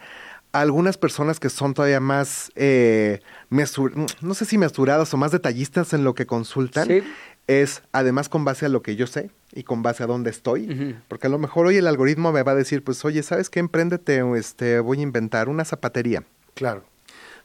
Algunas 0.52 0.98
personas 0.98 1.38
que 1.38 1.48
son 1.48 1.74
todavía 1.74 2.00
más, 2.00 2.50
eh, 2.56 3.20
mesur- 3.50 3.92
no 4.20 4.34
sé 4.34 4.44
si 4.44 4.58
mesuradas 4.58 5.12
o 5.14 5.16
más 5.16 5.30
detallistas 5.30 5.92
en 5.92 6.02
lo 6.02 6.14
que 6.14 6.26
consultan, 6.26 6.88
Sí. 6.88 7.02
es 7.46 7.82
además 7.92 8.28
con 8.28 8.44
base 8.44 8.66
a 8.66 8.68
lo 8.68 8.82
que 8.82 8.96
yo 8.96 9.06
sé 9.06 9.30
y 9.52 9.62
con 9.62 9.82
base 9.82 10.02
a 10.02 10.06
dónde 10.06 10.30
estoy, 10.30 10.96
porque 11.08 11.28
a 11.28 11.30
lo 11.30 11.38
mejor 11.38 11.66
hoy 11.66 11.76
el 11.76 11.86
algoritmo 11.86 12.32
me 12.32 12.42
va 12.42 12.52
a 12.52 12.56
decir, 12.56 12.82
pues 12.82 13.04
oye, 13.04 13.22
¿sabes 13.22 13.48
qué? 13.48 13.60
Empréndete, 13.60 14.22
este, 14.36 14.80
voy 14.80 14.98
a 14.98 15.02
inventar 15.02 15.48
una 15.48 15.64
zapatería. 15.64 16.24
Claro. 16.54 16.84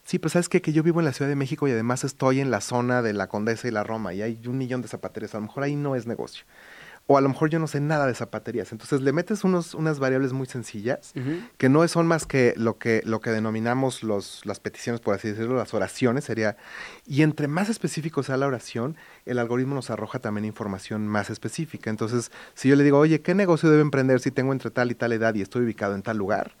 Sí, 0.04 0.18
pues 0.20 0.32
sabes 0.34 0.48
qué? 0.48 0.62
que 0.62 0.72
yo 0.72 0.84
vivo 0.84 1.00
en 1.00 1.04
la 1.06 1.12
Ciudad 1.12 1.28
de 1.28 1.34
México 1.34 1.66
y 1.66 1.72
además 1.72 2.04
estoy 2.04 2.38
en 2.40 2.50
la 2.52 2.60
zona 2.60 3.02
de 3.02 3.12
la 3.12 3.26
Condesa 3.28 3.66
y 3.66 3.72
la 3.72 3.82
Roma 3.82 4.14
y 4.14 4.22
hay 4.22 4.40
un 4.46 4.56
millón 4.58 4.82
de 4.82 4.88
zapaterías, 4.88 5.34
a 5.34 5.38
lo 5.38 5.42
mejor 5.46 5.62
ahí 5.64 5.74
no 5.74 5.96
es 5.96 6.06
negocio. 6.06 6.44
O 7.08 7.16
a 7.16 7.20
lo 7.20 7.28
mejor 7.28 7.50
yo 7.50 7.58
no 7.58 7.66
sé 7.68 7.80
nada 7.80 8.06
de 8.06 8.14
zapaterías. 8.14 8.72
Entonces 8.72 9.00
le 9.00 9.12
metes 9.12 9.44
unos, 9.44 9.74
unas 9.74 9.98
variables 10.00 10.32
muy 10.32 10.46
sencillas 10.46 11.12
que 11.56 11.68
no 11.68 11.86
son 11.86 12.06
más 12.06 12.26
que 12.26 12.52
lo 12.56 12.78
que, 12.78 13.02
lo 13.04 13.20
que 13.20 13.30
denominamos 13.30 14.02
los, 14.02 14.44
las 14.44 14.58
peticiones, 14.58 15.00
por 15.00 15.14
así 15.14 15.28
decirlo, 15.28 15.56
las 15.56 15.72
oraciones, 15.72 16.24
sería, 16.24 16.56
y 17.06 17.22
entre 17.22 17.46
más 17.46 17.68
específico 17.68 18.22
sea 18.22 18.36
la 18.36 18.46
oración, 18.46 18.96
el 19.24 19.38
algoritmo 19.38 19.74
nos 19.74 19.90
arroja 19.90 20.18
también 20.18 20.44
información 20.44 21.06
más 21.06 21.30
específica. 21.30 21.90
Entonces, 21.90 22.32
si 22.54 22.68
yo 22.68 22.76
le 22.76 22.82
digo, 22.82 22.98
oye, 22.98 23.20
¿qué 23.20 23.34
negocio 23.34 23.70
debo 23.70 23.82
emprender 23.82 24.20
si 24.20 24.30
tengo 24.30 24.52
entre 24.52 24.70
tal 24.70 24.90
y 24.90 24.94
tal 24.94 25.12
edad 25.12 25.34
y 25.34 25.42
estoy 25.42 25.64
ubicado 25.64 25.94
en 25.94 26.02
tal 26.02 26.16
lugar? 26.16 26.56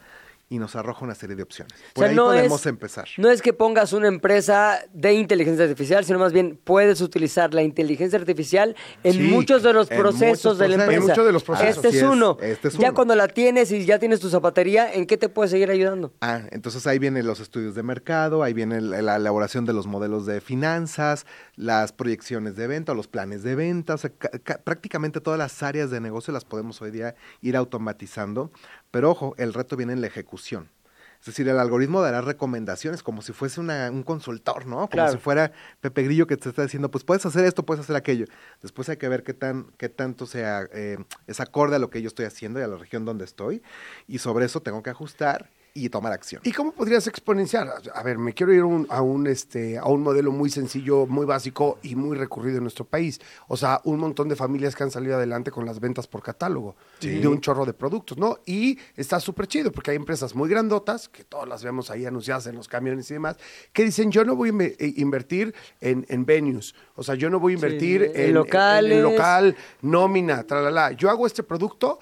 Y 0.48 0.60
nos 0.60 0.76
arroja 0.76 1.04
una 1.04 1.16
serie 1.16 1.34
de 1.34 1.42
opciones. 1.42 1.74
Por 1.92 2.02
sea, 2.04 2.10
ahí 2.10 2.14
no 2.16 2.26
podemos 2.26 2.60
es- 2.60 2.66
empezar. 2.66 3.08
No 3.18 3.30
es 3.30 3.42
que 3.42 3.52
pongas 3.52 3.92
una 3.92 4.06
empresa 4.06 4.78
de 4.92 5.14
inteligencia 5.14 5.64
artificial, 5.64 6.04
sino 6.04 6.20
más 6.20 6.32
bien 6.32 6.56
puedes 6.62 7.00
utilizar 7.00 7.52
la 7.52 7.64
inteligencia 7.64 8.16
artificial 8.16 8.76
en 9.02 9.12
Sí, 9.14 9.18
muchos 9.22 9.64
de 9.64 9.72
los 9.72 9.88
procesos 9.88 10.56
de 10.58 10.68
la 10.68 10.74
empresa. 10.76 11.00
En 11.00 11.08
muchos 11.08 11.26
de 11.26 11.32
los 11.32 11.42
procesos. 11.42 11.84
Este 11.84 11.98
es 11.98 12.02
uno. 12.04 12.38
este 12.40 12.68
es 12.68 12.74
Ya 12.78 12.90
uno. 12.90 12.94
cuando 12.94 13.16
la 13.16 13.26
tienes 13.26 13.72
y 13.72 13.84
ya 13.84 13.98
tienes 13.98 14.20
tu 14.20 14.30
zapatería, 14.30 14.92
¿en 14.94 15.06
qué 15.06 15.16
te 15.16 15.28
puede 15.28 15.48
seguir 15.50 15.68
ayudando? 15.68 16.12
Ah, 16.20 16.42
entonces 16.52 16.86
ahí 16.86 17.00
vienen 17.00 17.26
los 17.26 17.40
estudios 17.40 17.74
de 17.74 17.82
mercado, 17.82 18.44
ahí 18.44 18.52
viene 18.52 18.80
la 18.80 19.16
elaboración 19.16 19.64
de 19.64 19.72
los 19.72 19.88
modelos 19.88 20.26
de 20.26 20.40
finanzas, 20.40 21.26
las 21.56 21.90
proyecciones 21.92 22.54
de 22.54 22.68
venta, 22.68 22.94
los 22.94 23.08
planes 23.08 23.42
de 23.42 23.56
venta, 23.56 23.94
o 23.94 23.98
sea, 23.98 24.10
ca- 24.10 24.30
ca- 24.44 24.58
prácticamente 24.58 25.20
todas 25.20 25.38
las 25.38 25.60
áreas 25.64 25.90
de 25.90 26.00
negocio 26.00 26.32
las 26.32 26.44
podemos 26.44 26.80
hoy 26.82 26.92
día 26.92 27.16
ir 27.42 27.56
automatizando, 27.56 28.52
pero 28.90 29.10
ojo, 29.10 29.34
el 29.38 29.52
reto 29.54 29.76
viene 29.76 29.92
en 29.92 30.00
la 30.00 30.06
ejecución. 30.06 30.70
Es 31.18 31.26
decir, 31.26 31.48
el 31.48 31.58
algoritmo 31.58 32.02
dará 32.02 32.20
recomendaciones 32.20 33.02
como 33.02 33.22
si 33.22 33.32
fuese 33.32 33.58
una- 33.60 33.90
un 33.90 34.02
consultor, 34.02 34.66
¿no? 34.66 34.76
Como 34.76 34.88
Claro. 34.88 35.12
si 35.12 35.18
fuera 35.18 35.50
Pepe 35.80 36.02
Grillo 36.04 36.26
que 36.26 36.36
te 36.36 36.50
está 36.50 36.62
diciendo, 36.62 36.90
pues 36.90 37.04
puedes 37.04 37.24
hacer 37.26 37.44
esto, 37.46 37.64
puedes 37.64 37.82
hacer 37.82 37.96
aquello. 37.96 38.26
Después 38.62 38.88
hay 38.90 38.98
que 38.98 39.08
ver 39.08 39.22
qué, 39.24 39.32
tan, 39.34 39.64
qué 39.78 39.88
tanto 39.88 40.26
sea, 40.26 40.68
eh, 40.72 40.98
es 41.26 41.40
acorde 41.40 41.76
a 41.76 41.78
lo 41.78 41.88
que 41.90 42.02
yo 42.02 42.08
estoy 42.08 42.26
haciendo 42.26 42.60
y 42.60 42.62
a 42.62 42.68
la 42.68 42.76
región 42.76 43.04
donde 43.06 43.24
estoy. 43.24 43.62
Y 44.06 44.18
sobre 44.18 44.44
eso 44.44 44.60
tengo 44.60 44.82
que 44.82 44.90
ajustar 44.90 45.48
y 45.76 45.88
tomar 45.90 46.12
acción. 46.12 46.40
¿Y 46.44 46.52
cómo 46.52 46.72
podrías 46.72 47.06
exponenciar? 47.06 47.68
A 47.94 48.02
ver, 48.02 48.18
me 48.18 48.32
quiero 48.32 48.52
ir 48.52 48.60
a 48.62 48.66
un, 48.66 48.86
a 48.90 49.02
un, 49.02 49.26
este, 49.26 49.78
a 49.78 49.84
un 49.86 50.02
modelo 50.02 50.32
muy 50.32 50.48
sencillo, 50.50 51.06
muy 51.06 51.26
básico 51.26 51.78
y 51.82 51.94
muy 51.96 52.16
recurrido 52.16 52.56
en 52.58 52.64
nuestro 52.64 52.84
país. 52.84 53.20
O 53.48 53.56
sea, 53.56 53.80
un 53.84 53.98
montón 53.98 54.28
de 54.28 54.36
familias 54.36 54.74
que 54.74 54.82
han 54.82 54.90
salido 54.90 55.16
adelante 55.16 55.50
con 55.50 55.66
las 55.66 55.78
ventas 55.80 56.06
por 56.06 56.22
catálogo 56.22 56.76
de 57.00 57.26
un 57.28 57.40
chorro 57.40 57.66
de 57.66 57.74
productos, 57.74 58.16
¿no? 58.18 58.38
Y 58.46 58.78
está 58.96 59.20
súper 59.20 59.46
chido 59.46 59.70
porque 59.70 59.90
hay 59.90 59.96
empresas 59.96 60.34
muy 60.34 60.48
grandotas, 60.48 61.08
que 61.08 61.24
todas 61.24 61.48
las 61.48 61.62
vemos 61.62 61.90
ahí 61.90 62.06
anunciadas 62.06 62.46
en 62.46 62.56
los 62.56 62.68
camiones 62.68 63.10
y 63.10 63.14
demás, 63.14 63.36
que 63.72 63.84
dicen, 63.84 64.10
yo 64.10 64.24
no 64.24 64.34
voy 64.36 64.50
a 64.50 64.62
eh, 64.64 64.94
invertir 64.96 65.54
en, 65.80 66.06
en 66.08 66.24
venues. 66.24 66.74
O 66.94 67.02
sea, 67.02 67.14
yo 67.14 67.28
no 67.30 67.38
voy 67.38 67.52
a 67.52 67.56
invertir 67.56 68.02
en 68.02 68.16
en, 68.16 68.26
en- 68.28 68.34
locales. 68.34 68.96
en 68.96 69.02
local, 69.02 69.56
nómina, 69.82 70.42
tralala. 70.44 70.92
Yo 70.92 71.10
hago 71.10 71.26
este 71.26 71.42
producto 71.42 71.98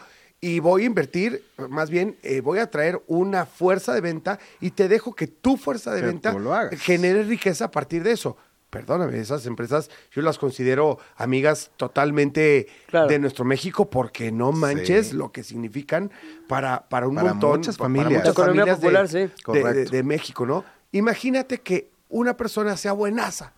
y 0.46 0.58
voy 0.60 0.82
a 0.82 0.86
invertir, 0.86 1.42
más 1.70 1.88
bien, 1.88 2.16
eh, 2.22 2.40
voy 2.42 2.58
a 2.58 2.70
traer 2.70 3.00
una 3.06 3.46
fuerza 3.46 3.94
de 3.94 4.00
venta 4.02 4.38
y 4.60 4.72
te 4.72 4.88
dejo 4.88 5.14
que 5.14 5.26
tu 5.26 5.56
fuerza 5.56 5.94
de 5.94 6.00
Que 6.02 6.06
venta 6.06 6.34
genere 6.76 7.22
riqueza 7.22 7.64
a 7.66 7.70
partir 7.70 8.02
de 8.02 8.12
eso. 8.12 8.36
Perdóname, 8.68 9.18
esas 9.20 9.46
empresas 9.46 9.88
yo 10.12 10.20
las 10.20 10.36
considero 10.36 10.98
amigas 11.16 11.70
totalmente 11.76 12.66
Claro. 12.88 13.06
de 13.06 13.18
nuestro 13.20 13.44
México 13.44 13.88
porque 13.88 14.32
no 14.32 14.52
manches 14.52 15.08
Sí. 15.08 15.16
lo 15.16 15.32
que 15.32 15.44
significan 15.44 16.10
para, 16.48 16.88
para 16.88 17.06
un 17.08 17.14
Para 17.14 17.30
montón, 17.30 17.58
muchas 17.60 17.76
familias. 17.78 18.06
para 18.06 18.18
muchas 18.18 18.26
La 18.26 18.32
economía 18.32 18.74
familias 18.76 18.80
de- 19.08 19.30
popular, 19.54 19.74
sí. 19.74 19.74
de, 19.78 19.84
de 19.96 20.02
México, 20.02 20.44
¿no? 20.44 20.64
Imagínate 20.92 21.58
que 21.62 21.90
una 22.08 22.36
persona 22.36 22.76
sea 22.76 22.92
buenaza, 22.92 23.52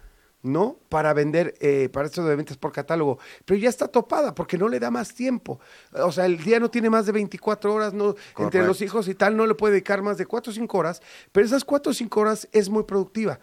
¿no? 0.46 0.78
Para 0.88 1.12
vender, 1.12 1.54
eh, 1.60 1.88
para 1.92 2.06
esto 2.06 2.24
de 2.24 2.36
ventas 2.36 2.56
por 2.56 2.72
catálogo, 2.72 3.18
pero 3.44 3.58
ya 3.58 3.68
está 3.68 3.88
topada 3.88 4.34
porque 4.34 4.56
no 4.56 4.68
le 4.68 4.80
da 4.80 4.90
más 4.90 5.14
tiempo. 5.14 5.60
O 5.92 6.12
sea, 6.12 6.26
el 6.26 6.38
día 6.38 6.60
no 6.60 6.70
tiene 6.70 6.88
más 6.90 7.06
de 7.06 7.12
24 7.12 7.74
horas, 7.74 7.92
no, 7.92 8.14
entre 8.38 8.66
los 8.66 8.80
hijos 8.80 9.08
y 9.08 9.14
tal, 9.14 9.36
no 9.36 9.46
le 9.46 9.54
puede 9.54 9.72
dedicar 9.72 10.02
más 10.02 10.18
de 10.18 10.26
4 10.26 10.50
o 10.50 10.54
5 10.54 10.78
horas, 10.78 11.02
pero 11.32 11.46
esas 11.46 11.64
4 11.64 11.90
o 11.90 11.94
5 11.94 12.20
horas 12.20 12.48
es 12.52 12.68
muy 12.68 12.84
productiva. 12.84 13.40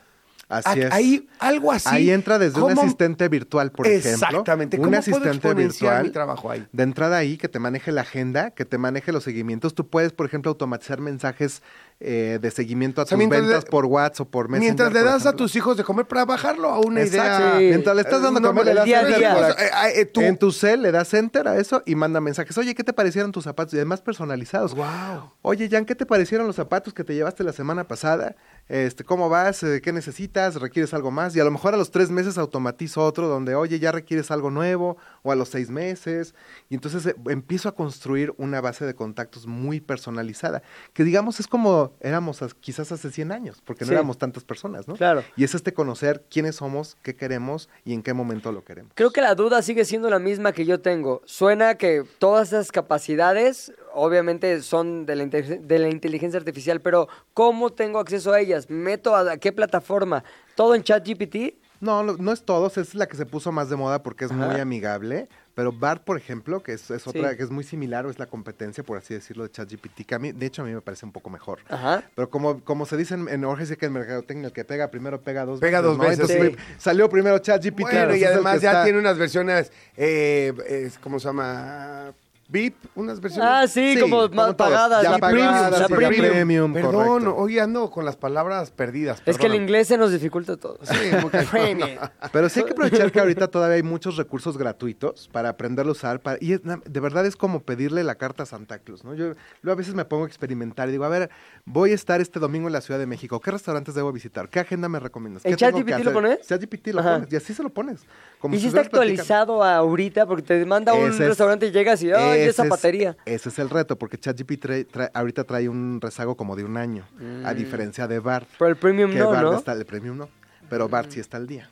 Así 0.50 0.82
es. 0.82 0.92
Ahí, 0.92 1.28
algo 1.40 1.72
así. 1.72 1.90
Ahí 1.90 2.12
entra 2.12 2.38
desde 2.38 2.62
un 2.62 2.70
¿cómo- 2.70 2.82
asistente 2.82 3.28
virtual, 3.30 3.72
por 3.72 3.88
ejemplo. 3.88 4.12
Exactamente. 4.28 4.78
Un 4.78 4.84
¿Cómo 4.84 4.92
puedo 5.02 5.18
asistente 5.18 5.54
virtual. 5.56 6.04
mi 6.04 6.10
trabajo 6.12 6.52
ahí? 6.52 6.68
De 6.72 6.84
entrada 6.84 7.18
ahí, 7.18 7.38
que 7.38 7.48
te 7.50 7.58
maneje 7.60 7.92
la 7.92 8.02
agenda, 8.02 8.52
que 8.52 8.66
te 8.66 8.78
maneje 8.78 9.12
los 9.12 9.24
seguimientos. 9.24 9.74
Tú 9.74 9.88
puedes, 9.88 10.12
por 10.12 10.26
ejemplo, 10.28 10.50
automatizar 10.52 11.00
mensajes 11.02 11.62
eh, 12.06 12.38
de 12.42 12.52
seguimiento 12.52 13.00
a 13.00 13.06
O 13.06 13.08
sea, 13.08 13.18
tus 13.18 13.30
ventas 13.30 13.64
le- 13.64 13.70
por 13.72 13.86
WhatsApp 13.86 14.28
o 14.28 14.30
por 14.30 14.50
Messenger. 14.50 14.66
Mientras 14.76 14.92
le 14.94 15.04
das 15.04 15.26
a 15.26 15.34
tus 15.34 15.56
hijos 15.56 15.78
de 15.78 15.84
comer 15.86 16.06
para 16.06 16.26
bajarlo 16.26 16.68
a 16.70 16.80
una 16.80 17.02
Exacto. 17.02 17.46
idea. 17.48 17.60
Sí. 17.60 17.66
Mientras 17.70 17.96
le 17.96 18.02
estás 18.02 18.22
dando 18.22 18.40
No, 18.42 18.48
a 18.48 18.52
comer, 18.52 18.66
le 18.66 18.74
das 18.74 18.86
día 18.86 19.06
día. 19.06 19.50
eh, 19.52 20.02
eh, 20.02 20.06
tú- 20.06 20.20
En 20.22 20.38
tu 20.38 20.52
cel 20.52 20.82
le 20.82 20.92
das 20.92 21.14
enter 21.14 21.48
a 21.48 21.56
eso 21.58 21.82
y 21.86 21.96
manda 21.96 22.20
mensajes. 22.20 22.58
Oye, 22.58 22.76
¿qué 22.76 22.84
te 22.84 22.92
parecieron 22.92 23.32
tus 23.32 23.46
zapatos? 23.46 23.74
Y 23.74 23.78
además 23.78 24.02
personalizados. 24.02 24.76
Wow. 24.76 25.32
Oye, 25.44 25.70
Jan, 25.70 25.86
¿qué 25.86 25.96
te 25.96 26.06
parecieron 26.06 26.46
los 26.46 26.58
zapatos 26.58 26.94
que 26.94 27.06
te 27.06 27.16
llevaste 27.16 27.44
la 27.46 27.54
semana 27.54 27.86
pasada? 27.88 28.36
Este, 28.69 29.04
¿Cómo 29.04 29.28
vas? 29.28 29.62
Eh, 29.63 29.82
¿Qué 29.82 29.91
necesitas? 29.91 30.56
¿Requieres 30.56 30.93
algo 30.93 31.12
más? 31.12 31.36
Y 31.36 31.39
a 31.39 31.43
lo 31.43 31.52
mejor 31.52 31.73
a 31.73 31.78
los 31.78 31.91
tres 31.91 32.10
meses 32.10 32.38
automatizo 32.38 33.04
otro 33.04 33.28
donde, 33.28 33.56
oye, 33.56 33.78
ya 33.78 33.91
requieres 33.91 34.32
algo 34.32 34.52
nuevo, 34.52 34.97
o 35.24 35.32
a 35.32 35.36
los 35.36 35.50
seis 35.50 35.70
meses. 35.70 36.36
Y 36.70 36.76
entonces 36.76 37.06
eh, 37.08 37.16
empiezo 37.30 37.70
a 37.70 37.76
construir 37.76 38.34
una 38.38 38.62
base 38.62 38.86
de 38.86 38.94
contactos 38.94 39.48
muy 39.48 39.80
personalizada, 39.82 40.62
que 40.94 41.04
digamos 41.04 41.40
es 41.40 41.48
como 41.48 41.94
éramos 42.02 42.40
quizás 42.60 42.92
hace 42.92 43.10
100 43.12 43.32
años, 43.32 43.62
porque 43.66 43.86
no 43.86 43.90
Sí. 43.90 43.94
éramos 43.96 44.18
tantas 44.18 44.44
personas, 44.44 44.88
¿no? 44.88 44.96
Claro. 44.96 45.24
Y 45.36 45.44
es 45.44 45.56
este 45.56 45.74
conocer 45.74 46.26
quiénes 46.30 46.58
somos, 46.58 46.96
qué 47.02 47.16
queremos 47.16 47.70
y 47.86 47.94
en 47.94 48.04
qué 48.04 48.14
momento 48.14 48.52
lo 48.52 48.64
queremos. 48.64 48.92
Creo 48.96 49.12
que 49.12 49.22
la 49.22 49.34
duda 49.36 49.62
sigue 49.62 49.86
siendo 49.86 50.10
la 50.10 50.20
misma 50.20 50.52
que 50.52 50.66
yo 50.66 50.82
tengo. 50.82 51.22
Suena 51.26 51.76
que 51.76 52.04
todas 52.20 52.50
esas 52.50 52.72
capacidades 52.72 53.72
obviamente 53.94 54.62
son 54.62 55.06
de 55.06 55.16
la, 55.16 55.26
de 55.26 55.80
la 55.80 55.90
inteligencia 55.90 56.38
artificial, 56.40 56.82
pero 56.82 57.08
¿cómo 57.34 57.72
tengo 57.72 58.00
acceso 58.00 58.34
a 58.34 58.40
ellas? 58.40 58.70
¿Meto 58.70 59.16
a, 59.16 59.32
a 59.34 59.38
qué 59.38 59.52
plataforma? 59.52 60.24
¿Todo 60.56 60.76
en 60.76 60.84
ChatGPT? 60.84 61.56
No, 61.84 62.02
no, 62.04 62.15
no 62.17 62.32
es 62.32 62.43
todos, 62.43 62.78
es 62.78 62.96
la 62.96 63.08
que 63.08 63.17
se 63.17 63.26
puso 63.26 63.52
más 63.52 63.69
de 63.69 63.76
moda 63.76 64.02
porque 64.02 64.26
es 64.26 64.32
muy 64.32 64.60
amigable. 64.60 65.28
Pero 65.56 65.72
BART, 65.72 66.04
por 66.04 66.17
ejemplo, 66.17 66.63
que 66.63 66.74
es, 66.74 66.89
es 66.89 67.06
otra 67.06 67.30
Sí. 67.30 67.38
que 67.38 67.43
es 67.43 67.52
muy 67.52 67.63
similar, 67.63 68.08
o 68.08 68.10
es 68.10 68.17
la 68.17 68.26
competencia, 68.26 68.84
por 68.84 68.98
así 68.98 69.13
decirlo, 69.13 69.43
de 69.43 69.52
ChatGPT, 69.52 70.04
que 70.08 70.15
a 70.15 70.17
mí, 70.19 70.32
de 70.32 70.48
hecho, 70.48 70.63
a 70.63 70.65
mí 70.65 70.72
me 70.74 70.82
parece 70.82 71.06
un 71.06 71.12
poco 71.12 71.30
mejor. 71.30 71.60
Ajá. 71.69 72.04
Pero 72.15 72.28
como, 72.32 72.63
como 72.63 72.88
se 72.88 72.98
dice 72.98 73.13
en, 73.13 73.30
en 73.30 73.43
ahora 73.43 73.63
sí 73.63 73.76
que 73.76 73.86
en 73.86 73.93
mercadotecnia, 73.93 74.48
el 74.48 74.54
que 74.54 74.65
pega 74.65 74.89
primero 74.89 75.22
pega 75.22 75.46
dos 75.46 75.60
Pega 75.60 75.82
veces. 75.82 75.89
dos 75.91 75.98
¿no? 76.00 76.10
veces, 76.10 76.30
Entonces, 76.32 76.65
sí. 76.67 76.74
salió 76.80 77.08
primero 77.08 77.38
ChatGPT. 77.38 77.82
Bueno, 77.82 77.99
entonces 77.99 78.22
y 78.22 78.26
además 78.26 78.62
ya 78.62 78.72
está- 78.72 78.84
tiene 78.86 78.97
unas 78.97 79.18
versiones, 79.20 79.72
eh, 79.95 80.89
¿cómo 81.03 81.20
se 81.20 81.28
llama? 81.28 82.14
VIP, 82.54 82.76
unas 82.95 83.20
versiones. 83.20 83.49
Ah, 83.51 83.68
sí, 83.68 83.95
Sí, 83.95 83.99
como 83.99 84.30
como 84.30 84.34
más 84.36 84.54
pagadas. 84.54 85.01
Ya 85.04 85.18
pagadas, 85.18 85.80
ya 85.80 85.88
premium. 85.88 86.32
premium, 86.32 86.74
Perdón, 86.74 86.93
correcto. 87.08 87.36
hoy 87.36 87.58
ando 87.60 87.89
con 87.89 88.06
las 88.06 88.16
palabras 88.16 88.70
perdidas. 88.72 89.22
Es 89.26 89.38
que 89.39 89.47
el 89.47 89.56
inglés 89.56 89.88
se 89.88 89.97
nos 89.97 90.12
dificulta 90.12 90.56
todo. 90.56 90.78
Sí. 90.84 90.93
Premium. 91.51 91.89
Pero 92.32 92.47
sí 92.49 92.60
hay 92.60 92.66
que 92.68 92.72
aprovechar 92.74 93.12
que 93.12 93.20
ahorita 93.20 93.47
todavía 93.51 93.76
hay 93.78 93.84
muchos 93.84 94.16
recursos 94.18 94.58
gratuitos 94.58 95.28
para 95.32 95.49
aprenderlo 95.49 95.91
a 95.91 95.93
usar. 95.93 96.20
para- 96.22 96.38
y 96.39 96.54
es 96.54 96.62
de 96.64 96.99
verdad 96.99 97.26
es 97.26 97.36
como 97.36 97.62
pedirle 97.62 98.04
la 98.04 98.16
carta 98.16 98.43
a 98.43 98.45
Santa 98.45 98.78
Claus, 98.80 99.04
¿no? 99.04 99.16
Yo, 99.16 99.34
yo 99.64 99.72
a 99.72 99.76
veces 99.76 99.95
me 99.95 100.06
pongo 100.06 100.26
a 100.26 100.28
experimentar 100.28 100.88
y 100.89 100.91
digo, 100.91 101.06
a 101.06 101.10
ver, 101.10 101.30
voy 101.66 101.91
a 101.91 101.95
estar 101.95 102.22
este 102.22 102.39
domingo 102.39 102.68
en 102.68 102.74
la 102.74 102.82
Ciudad 102.82 102.99
de 102.99 103.08
México. 103.08 103.39
¿Qué 103.39 103.49
restaurantes 103.51 103.95
debo 103.95 104.12
visitar? 104.12 104.47
¿Qué 104.49 104.60
agenda 104.60 104.88
me 104.89 104.99
recomiendas? 104.99 105.43
¿En 105.45 105.51
¿Qué 105.56 105.58
tengo 105.58 105.80
ChatGPT 105.80 106.06
lo 106.06 106.14
pones? 106.14 106.47
ChatGPT 106.47 106.88
lo 106.89 106.99
Ajá. 107.01 107.14
pones 107.16 107.34
y 107.34 107.36
así 107.36 107.54
se 107.54 107.64
lo 107.64 107.70
pones. 107.70 108.01
Como 108.39 108.56
¿Y 108.56 108.60
si 108.60 108.68
está 108.68 108.82
platicando. 108.82 109.01
actualizado 109.01 109.64
ahorita? 109.64 110.26
Porque 110.28 110.43
te 110.43 110.66
manda 110.66 110.93
un 110.93 111.10
es- 111.10 111.18
restaurante 111.18 111.68
y 111.68 111.72
llegas 111.72 112.01
y, 112.04 112.12
¡ay, 112.12 112.41
Ese 112.44 112.52
esa 112.52 112.64
es- 112.64 112.70
batería! 112.70 113.18
Ese 113.26 113.50
es 113.50 113.60
el 113.60 113.70
reto, 113.70 113.98
porque 113.98 114.18
ChatGPT 114.18 114.66
trae- 114.66 114.88
trae- 114.88 115.12
ahorita 115.14 115.44
trae 115.44 115.68
un 115.70 116.00
rezago 116.02 116.36
como 116.38 116.56
de 116.56 116.64
un 116.64 116.78
año, 116.78 117.06
a 117.46 117.54
diferencia 117.54 118.08
de 118.08 118.20
BART. 118.20 118.48
Pero 118.58 118.70
el 118.70 118.76
premium 118.78 119.12
que 119.12 119.20
no, 119.20 119.30
BART 119.32 119.44
¿no? 119.44 119.58
está, 119.58 119.74
el 119.74 119.86
premium 119.86 120.18
no, 120.18 120.30
pero 120.70 120.88
BART 120.89 121.12
sí 121.12 121.20
está 121.20 121.38
al 121.38 121.48
día. 121.48 121.70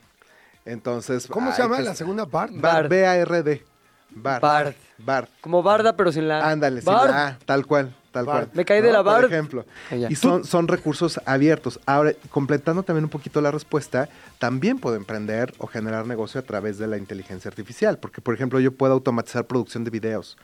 Entonces, 0.66 1.28
¿Cómo 1.28 1.50
hay 1.50 1.56
se 1.56 1.62
llama 1.64 1.80
la 1.82 1.96
segunda 1.96 2.26
Bart? 2.26 2.52
Bart. 2.54 2.62
BART, 2.62 2.90
B-A-R-D. 2.90 3.66
BART. 4.12 4.42
Bart. 4.42 4.76
BART. 5.00 5.30
Como 5.42 5.64
Barda, 5.64 5.96
pero 5.96 6.12
sin 6.12 6.28
la... 6.28 6.48
Ándale, 6.48 6.82
sí, 6.82 6.86
Bart. 6.86 7.10
la 7.10 7.28
A, 7.28 7.40
tal 7.40 7.66
cual, 7.66 7.96
tal 8.12 8.26
Bart. 8.26 8.48
cual. 8.50 8.52
Me 8.58 8.66
caí 8.66 8.82
de 8.82 8.92
la 8.92 9.00
Por 9.04 9.14
Bart. 9.14 9.26
ejemplo. 9.32 9.66
Ah, 9.90 9.96
ya. 9.96 10.08
Y 10.12 10.16
son, 10.16 10.44
son 10.44 10.68
recursos 10.68 11.20
abiertos. 11.26 11.80
Ahora, 11.88 12.12
completando 12.30 12.84
también 12.84 13.06
un 13.06 13.10
poquito 13.10 13.42
la 13.42 13.50
respuesta, 13.52 14.10
también 14.38 14.78
puedo 14.80 14.98
emprender 14.98 15.54
o 15.58 15.66
generar 15.66 16.06
negocio 16.06 16.40
a 16.40 16.44
través 16.44 16.78
de 16.78 16.88
la 16.88 16.98
inteligencia 16.98 17.50
artificial. 17.50 17.98
Porque, 17.98 18.22
por 18.22 18.36
ejemplo, 18.36 18.60
yo 18.60 18.72
puedo 18.74 18.94
automatizar 18.94 19.48
producción 19.48 19.84
de 19.86 19.90
videos, 19.92 20.38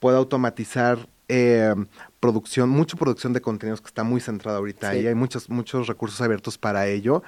puedo 0.00 0.16
automatizar 0.18 1.08
eh, 1.28 1.74
producción, 2.20 2.70
mucha 2.70 2.96
producción 2.96 3.32
de 3.32 3.40
contenidos 3.40 3.80
que 3.80 3.88
está 3.88 4.02
muy 4.02 4.20
centrada 4.20 4.58
ahorita 4.58 4.92
Sí. 4.92 5.00
y 5.00 5.06
hay 5.06 5.14
muchos, 5.14 5.50
muchos 5.50 5.86
recursos 5.86 6.20
abiertos 6.20 6.56
para 6.58 6.86
ello. 6.86 7.22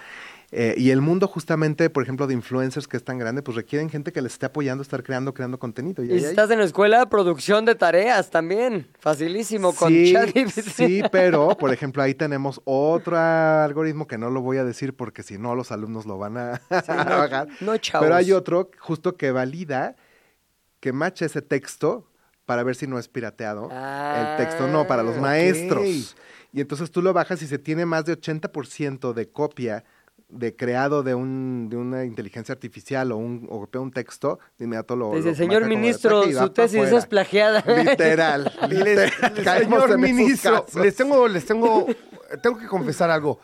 Eh, 0.53 0.75
y 0.77 0.91
el 0.91 1.01
mundo 1.01 1.29
justamente, 1.29 1.91
por 1.91 2.03
ejemplo, 2.03 2.27
de 2.27 2.35
influencers 2.35 2.89
que 2.89 2.97
es 2.97 3.05
tan 3.05 3.19
grande, 3.19 3.41
pues 3.41 3.55
requieren 3.57 3.89
gente 3.89 4.11
que 4.11 4.21
les 4.21 4.33
esté 4.33 4.47
apoyando 4.47 4.81
a 4.81 4.85
estar 4.85 5.05
creando, 5.05 5.33
creando 5.33 5.61
contenido. 5.61 6.03
Y 6.03 6.11
ahí 6.11 6.19
si 6.19 6.25
estás 6.25 6.51
en 6.51 6.59
la 6.59 6.65
escuela, 6.65 7.09
producción 7.09 7.65
de 7.67 7.77
tareas 7.77 8.31
también. 8.31 8.89
Facilísimo 8.99 9.73
con 9.73 9.91
sí, 9.93 10.13
sí, 10.75 11.03
pero, 11.13 11.57
por 11.57 11.73
ejemplo, 11.73 12.03
ahí 12.03 12.15
tenemos 12.15 12.61
otro 12.65 13.17
algoritmo 13.17 14.09
que 14.09 14.19
no 14.19 14.29
lo 14.31 14.41
voy 14.41 14.57
a 14.57 14.65
decir 14.65 14.95
porque 14.95 15.23
si 15.23 15.39
no 15.39 15.55
los 15.55 15.71
alumnos 15.71 16.05
lo 16.07 16.19
van 16.19 16.37
a, 16.37 16.61
a 16.71 17.05
bajar. 17.05 17.47
no, 17.61 17.77
chavos. 17.77 18.07
Pero 18.07 18.17
hay 18.17 18.33
otro 18.33 18.71
justo 18.81 19.17
que 19.17 19.31
valida 19.31 19.95
que 20.81 20.93
matcha 20.93 21.27
ese 21.27 21.43
texto 21.43 22.07
para 22.51 22.65
ver 22.65 22.75
si 22.75 22.89
no 22.89 22.99
es 22.99 23.07
pirateado. 23.07 23.69
Ah, 23.71 24.35
el 24.37 24.45
texto 24.45 24.67
no, 24.67 24.85
para 24.89 25.05
los 25.05 25.15
ok. 25.15 25.21
maestros. 25.23 26.17
Y 26.53 26.61
entonces 26.61 26.91
tú 26.91 27.01
lo 27.01 27.13
bajas 27.13 27.41
y 27.43 27.47
se 27.47 27.59
tiene 27.59 27.87
más 27.87 28.07
de 28.07 28.19
80% 28.21 29.13
de 29.13 29.29
copia 29.29 29.85
de 30.29 30.57
creado 30.57 31.05
de 31.05 31.15
un 31.15 31.69
de 31.71 31.77
una 31.77 32.05
inteligencia 32.05 32.53
artificial 32.53 33.13
o 33.13 33.19
un 33.19 33.47
o 33.51 33.61
copia 33.61 33.81
un 33.81 33.93
texto, 33.93 34.41
de 34.59 34.65
inmediato 34.65 34.97
lo 34.97 35.15
Dice, 35.15 35.29
lo 35.29 35.35
señor 35.37 35.63
de 35.63 35.69
ministro, 35.69 36.25
su 36.25 36.49
tesis 36.51 36.79
afuera". 36.81 36.99
es 36.99 37.07
plagiada. 37.07 37.65
Literal. 37.85 38.53
Les- 38.69 38.79
literal. 38.79 39.33
les- 39.37 39.45
Caemos 39.45 39.83
señor 39.85 39.99
ministro, 39.99 40.67
les 40.83 40.97
tengo, 40.97 41.29
les 41.29 41.45
tengo, 41.47 41.87
tengo 42.43 42.59
que 42.59 42.67
confesar 42.67 43.11
algo. 43.13 43.39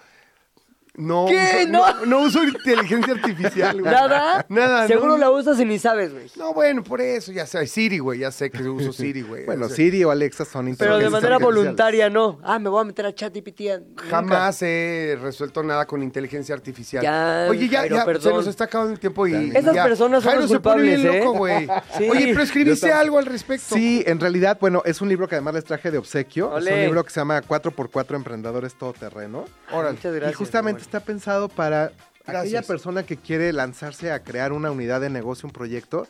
No, 0.97 1.27
¿Qué? 1.27 1.65
uso- 1.65 1.69
no, 1.69 2.07
no 2.07 2.21
uso 2.21 2.43
inteligencia 2.43 3.15
artificial, 3.15 3.81
güey. 3.81 3.93
¿Nada? 3.93 4.47
Nada. 4.49 4.87
Seguro 4.87 5.13
no, 5.13 5.19
la 5.19 5.31
usas 5.31 5.61
y 5.61 5.65
ni 5.65 5.79
sabes, 5.79 6.13
güey. 6.13 6.27
No, 6.37 6.55
bueno, 6.55 6.83
por 6.83 7.01
eso, 7.01 7.33
ya 7.33 7.47
sé. 7.47 7.67
Siri, 7.67 7.99
güey, 7.99 8.21
ya 8.21 8.31
sé 8.31 8.51
que 8.51 8.63
uso 8.63 8.93
Siri, 8.93 9.23
güey. 9.23 9.45
Bueno, 9.45 9.67
O 9.67 9.69
sea, 9.69 9.77
Siri 9.77 10.05
o 10.05 10.11
Alexa 10.11 10.45
son 10.45 10.75
Pero 10.77 10.99
de 10.99 11.11
manera 11.11 11.39
voluntaria 11.39 12.09
no. 12.09 12.39
Ah, 12.43 12.59
me 12.59 12.69
voy 12.71 12.81
a 12.81 12.85
meter 12.85 13.07
a 13.07 13.15
ChatGPT. 13.15 13.63
Jamás 14.11 14.63
he 14.63 15.19
resuelto 15.21 15.63
nada 15.63 15.87
con 15.87 16.03
inteligencia 16.03 16.55
artificial. 16.55 17.03
Ya, 17.03 17.47
Oye, 17.51 17.69
ya, 17.69 17.81
Jairo, 17.81 17.97
ya 17.97 18.21
se 18.21 18.31
nos 18.31 18.47
está 18.47 18.65
acabando 18.65 18.93
el 18.93 18.99
tiempo 18.99 19.27
y. 19.27 19.51
Esas 19.55 19.75
ya. 19.75 19.85
personas 19.85 20.23
son 20.23 20.31
Jairo 20.31 20.43
los 20.43 20.51
se 20.51 20.61
pone 20.61 20.83
bien 20.83 20.97
culpables, 20.97 21.23
¿eh? 21.23 21.25
loco, 21.25 21.39
güey. 21.39 21.69
Sí. 21.97 22.09
Oye, 22.11 22.27
pero 22.29 22.43
escribiste 22.43 22.93
algo 22.93 23.19
al 23.19 23.27
respecto. 23.27 23.75
Sí, 23.75 24.03
en 24.07 24.21
realidad, 24.21 24.59
bueno, 24.61 24.83
es 24.85 25.01
un 25.01 25.09
libro 25.09 25.29
que 25.29 25.35
además 25.35 25.55
les 25.55 25.65
traje 25.65 25.91
de 25.91 25.99
obsequio. 25.99 26.57
Es 26.57 26.67
un 26.67 26.81
libro 26.81 27.05
que 27.05 27.11
se 27.11 27.21
llama 27.21 27.41
4x4 27.43 28.17
Emprendedores 28.17 28.75
Todoterreno. 28.75 29.45
Órale. 29.73 29.97
Muchas 29.97 30.15
gracias. 30.15 30.33
y 30.33 30.35
justamente. 30.35 30.86
Está 30.87 31.01
pensado 31.01 31.49
para 31.49 31.93
aquella 32.27 32.63
persona 32.63 33.05
que 33.05 33.17
quiere 33.17 33.53
lanzarse 33.53 34.13
a 34.13 34.23
crear 34.23 34.53
una 34.53 34.71
unidad 34.71 35.01
de 35.01 35.11
negocio, 35.11 35.49
un 35.49 35.53
proyecto, 35.53 36.07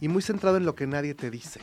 y 0.00 0.08
muy 0.08 0.20
centrado 0.20 0.56
en 0.56 0.66
lo 0.66 0.74
que 0.74 0.86
nadie 0.86 1.14
te 1.14 1.30
dice. 1.30 1.60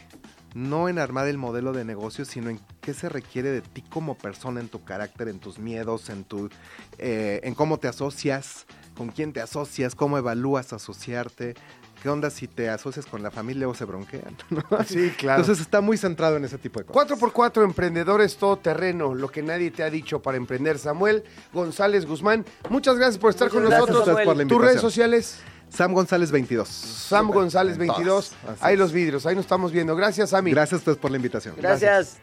No 0.55 0.87
en 0.87 0.97
armar 0.97 1.27
el 1.27 1.37
modelo 1.37 1.73
de 1.73 1.83
negocio, 1.83 2.23
sino 2.23 2.49
en 2.49 2.59
qué 2.81 2.93
se 2.93 3.09
requiere 3.09 3.51
de 3.51 3.61
ti 3.61 3.81
como 3.81 4.17
persona, 4.17 4.61
en 4.61 4.69
tu 4.69 4.83
carácter, 4.83 5.27
en 5.27 5.39
tus 5.39 5.59
miedos, 5.59 6.09
en 6.09 6.23
tu, 6.23 6.49
eh, 6.97 7.41
en 7.43 7.53
cómo 7.53 7.79
te 7.79 7.89
asocias, 7.89 8.65
con 8.95 9.09
quién 9.09 9.33
te 9.33 9.41
asocias, 9.41 9.93
cómo 9.93 10.17
evalúas 10.17 10.71
asociarte, 10.71 11.55
qué 12.01 12.09
onda 12.09 12.29
si 12.29 12.47
te 12.47 12.69
asocias 12.69 13.05
con 13.05 13.23
la 13.23 13.31
familia 13.31 13.67
o 13.67 13.73
se 13.73 13.85
bronquean. 13.85 14.35
¿no? 14.49 14.63
Sí, 14.85 15.11
claro. 15.17 15.41
Entonces 15.41 15.61
está 15.63 15.81
muy 15.81 15.97
centrado 15.97 16.37
en 16.37 16.45
ese 16.45 16.57
tipo 16.57 16.79
de 16.79 16.85
cosas. 16.85 17.09
4x4 17.09 17.63
Emprendedores 17.63 18.37
Todoterreno, 18.37 19.15
lo 19.15 19.29
que 19.29 19.41
nadie 19.41 19.71
te 19.71 19.83
ha 19.83 19.89
dicho 19.89 20.21
para 20.21 20.37
emprender. 20.37 20.79
Samuel 20.79 21.23
González 21.53 22.05
Guzmán, 22.05 22.45
muchas 22.69 22.97
gracias 22.97 23.17
por 23.17 23.31
estar 23.31 23.47
Muchas 23.47 23.61
con 23.61 23.69
gracias, 23.69 23.89
nosotros. 23.89 24.07
a 24.07 24.11
ustedes 24.11 24.27
por 24.27 24.37
la 24.37 24.47
Tus 24.47 24.61
redes 24.61 24.81
sociales, 24.81 25.39
Sam 25.69 25.93
González 25.93 26.31
22. 26.31 26.67
Sam 26.67 27.31
González 27.31 27.77
22. 27.77 28.29
Todas, 28.29 28.55
así 28.55 28.59
Ahí 28.65 28.77
los 28.77 28.91
vidrios, 28.91 29.25
ahí 29.25 29.35
nos 29.35 29.45
estamos 29.45 29.71
viendo. 29.71 29.95
Gracias, 29.95 30.29
Sammy. 30.31 30.51
Gracias 30.51 30.73
a 30.73 30.77
ustedes 30.77 30.97
por 30.97 31.11
la 31.11 31.17
invitación. 31.17 31.55
Gracias. 31.57 32.17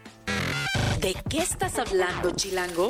¿De 1.01 1.14
qué 1.29 1.39
estás 1.39 1.79
hablando, 1.79 2.31
Chilango? 2.31 2.89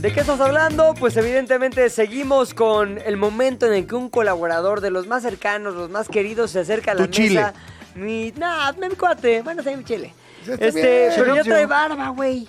¿De 0.00 0.12
qué 0.14 0.20
estás 0.20 0.40
hablando? 0.40 0.94
Pues 0.98 1.14
evidentemente 1.18 1.90
seguimos 1.90 2.54
con 2.54 2.98
el 3.04 3.18
momento 3.18 3.66
en 3.66 3.74
el 3.74 3.86
que 3.86 3.94
un 3.94 4.08
colaborador 4.08 4.80
de 4.80 4.90
los 4.90 5.06
más 5.06 5.22
cercanos, 5.22 5.74
los 5.74 5.90
más 5.90 6.08
queridos, 6.08 6.52
se 6.52 6.60
acerca 6.60 6.92
a 6.92 6.94
la 6.94 7.04
Tu 7.04 7.10
chile. 7.10 7.34
mesa. 7.40 7.54
Mi, 7.96 8.32
nah, 8.36 8.72
mi 8.72 8.88
cuate, 8.96 9.42
bueno, 9.42 9.60
está 9.60 9.76
mi 9.76 9.84
chile. 9.84 10.14
Este, 10.46 10.70
bien, 10.70 11.12
pero 11.16 11.34
Sergio. 11.34 11.44
trae 11.44 11.66
barba, 11.66 12.08
güey. 12.08 12.48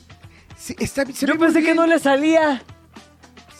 Sí, 0.57 0.75
está, 0.79 1.05
se 1.05 1.25
Yo 1.25 1.37
pensé 1.37 1.61
que 1.61 1.75
no 1.75 1.85
le 1.87 1.99
salía. 1.99 2.63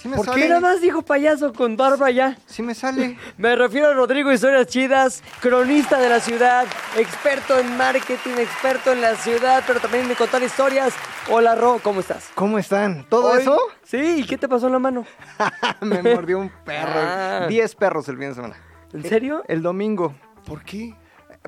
Sí 0.02 0.08
me 0.08 0.16
¿Por 0.18 0.26
sale. 0.26 0.42
qué 0.42 0.48
nada 0.50 0.62
más 0.62 0.82
dijo 0.82 1.04
payaso 1.04 1.54
con 1.54 1.78
barba 1.78 2.10
ya? 2.10 2.36
Sí 2.48 2.64
me 2.64 2.74
sale. 2.74 3.18
Me 3.38 3.56
refiero 3.56 3.88
a 3.90 3.94
Rodrigo 3.94 4.32
Historias 4.32 4.66
Chidas, 4.66 5.22
cronista 5.42 6.00
de 6.00 6.10
la 6.10 6.20
ciudad, 6.20 6.66
experto 6.98 7.60
en 7.60 7.78
marketing, 7.78 8.32
experto 8.40 8.94
en 8.94 9.02
la 9.02 9.16
ciudad, 9.16 9.64
pero 9.68 9.80
también 9.80 10.10
en 10.10 10.16
contar 10.16 10.42
historias. 10.42 10.94
Hola, 11.30 11.54
Ro, 11.54 11.80
¿cómo 11.84 12.00
estás? 12.00 12.30
¿Cómo 12.34 12.58
están? 12.58 13.06
¿Todo 13.10 13.34
Hoy- 13.34 13.42
eso? 13.42 13.60
Sí, 13.84 14.22
¿y 14.22 14.26
qué 14.26 14.38
te 14.40 14.50
pasó 14.50 14.66
en 14.68 14.74
la 14.74 14.80
mano? 14.80 15.06
me 15.82 16.02
mordió 16.02 16.40
un 16.40 16.50
perro. 16.66 16.94
Ah. 16.96 17.46
Diez 17.48 17.76
perros 17.76 18.08
el 18.10 18.18
fin 18.18 18.30
de 18.30 18.36
semana. 18.36 18.56
¿En 18.94 19.04
serio? 19.04 19.44
El 19.48 19.62
domingo. 19.62 20.16
¿Por 20.46 20.64
qué? 20.64 20.96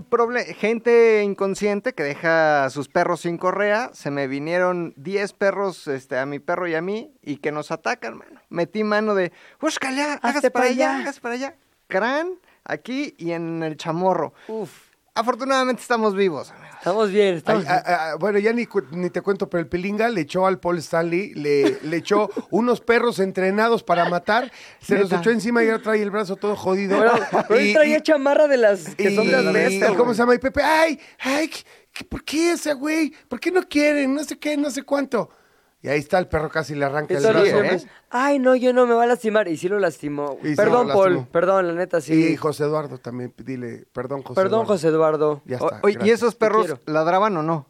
Proble- 0.10 0.56
gente 0.56 1.22
inconsciente 1.24 1.94
que 1.94 2.02
deja 2.04 2.66
a 2.66 2.70
sus 2.72 2.88
perros 2.88 3.22
sin 3.22 3.38
correa. 3.38 3.92
Se 3.94 4.10
me 4.10 4.28
vinieron 4.28 4.94
10 4.98 5.34
perros 5.34 5.88
este, 5.88 6.18
a 6.18 6.26
mi 6.26 6.40
perro 6.40 6.68
y 6.68 6.74
a 6.74 6.82
mí 6.82 7.14
y 7.22 7.38
que 7.38 7.52
nos 7.52 7.70
atacan, 7.72 8.18
mano. 8.18 8.42
Metí 8.54 8.84
mano 8.84 9.16
de, 9.16 9.32
¡Búscale! 9.60 10.04
¡Hágase 10.22 10.52
para 10.52 10.66
pa' 10.66 10.72
allá! 10.72 10.92
allá". 10.92 11.02
¡Hágase 11.02 11.22
para 11.22 11.34
allá! 11.36 11.56
Crán, 11.88 12.34
aquí 12.64 13.16
y 13.18 13.32
en 13.32 13.64
el 13.64 13.78
chamorro. 13.78 14.34
Uf, 14.48 14.70
Afortunadamente 15.16 15.80
estamos 15.80 16.16
vivos, 16.16 16.50
amigos. 16.50 16.70
estamos 16.80 17.12
bien, 17.12 17.36
estamos 17.36 17.66
Ay, 17.68 17.70
ah, 17.70 17.84
ah, 18.14 18.16
bueno, 18.20 18.40
ya 18.40 18.52
ni, 18.52 18.68
ni 18.92 19.12
te 19.12 19.22
cuento, 19.22 19.48
pero 19.48 19.62
el 19.62 19.68
Pilinga 19.68 20.10
le 20.10 20.22
echó 20.22 20.48
al 20.48 20.60
Paul 20.60 20.80
Stanley, 20.80 21.36
le, 21.36 21.78
le 21.84 21.98
echó 21.98 22.30
unos 22.50 22.82
perros 22.82 23.20
entrenados 23.20 23.84
para 23.84 24.10
matar, 24.10 24.52
se 24.82 24.98
los 24.98 25.12
echó 25.12 25.30
encima 25.30 25.64
y 25.64 25.68
ahora 25.70 25.84
trae 25.84 26.02
el 26.02 26.10
brazo 26.10 26.36
todo 26.36 26.56
jodido. 26.56 26.98
Pero, 27.00 27.44
pero 27.48 27.60
él 27.60 27.68
Y- 27.68 27.74
traía 27.74 27.98
y- 27.98 28.02
chamarra 28.02 28.48
de 28.48 28.58
las 28.58 28.96
que 28.96 29.16
son 29.16 29.28
de 29.28 29.34
y- 29.34 29.36
asbesto. 29.36 29.96
¿Cómo 29.98 30.14
se 30.16 30.18
llama? 30.20 30.34
Y 30.34 30.40
Pepe, 30.40 30.64
ay, 30.64 31.00
ay, 31.20 31.48
¿qué- 31.48 31.64
qué- 31.94 32.06
¿por 32.06 32.24
qué 32.24 32.54
ese 32.54 32.74
güey? 32.74 33.14
¿Por 33.30 33.40
qué 33.40 33.52
no 33.52 33.62
quieren? 33.68 34.16
No 34.16 34.24
sé 34.24 34.40
qué, 34.40 34.58
no 34.58 34.72
sé 34.72 34.82
cuánto. 34.82 35.30
Y 35.84 35.90
ahí 35.90 36.00
está 36.00 36.18
el 36.18 36.28
perro 36.28 36.50
casi 36.50 36.74
le 36.76 36.86
arranca 36.86 37.14
el 37.14 37.22
brazo. 37.22 37.62
¿eh? 37.62 37.82
Ay, 38.10 38.40
no, 38.40 38.56
yo 38.56 38.72
no 38.74 38.88
me 38.88 38.94
va 38.96 39.04
a 39.04 39.08
lastimar. 39.08 39.48
Y 39.50 39.58
sí 39.58 39.68
lo 39.68 39.80
lastimó. 39.80 40.38
Y 40.42 40.50
sí 40.52 40.56
perdón, 40.56 40.88
lo 40.88 40.94
Paul. 40.94 41.10
lastimó. 41.12 41.32
Perdón, 41.32 41.68
la 41.68 41.74
neta, 41.74 42.00
sí. 42.00 42.14
Y 42.32 42.36
José 42.38 42.64
Eduardo 42.64 42.98
también, 43.00 43.34
dile, 43.38 43.86
perdón, 43.92 44.24
José 44.24 44.36
perdón, 44.36 44.62
Eduardo. 44.62 44.74
José 44.74 44.88
Eduardo. 44.88 45.42
Ya 45.46 45.58
O- 45.60 45.66
está. 45.66 45.80
oye, 45.84 45.92
¿y 45.94 45.96
gracias. 45.98 46.20
esos 46.20 46.36
perros 46.36 46.66
quiero. 46.68 46.80
ladraban 46.86 47.36
o 47.38 47.44
no? 47.44 47.70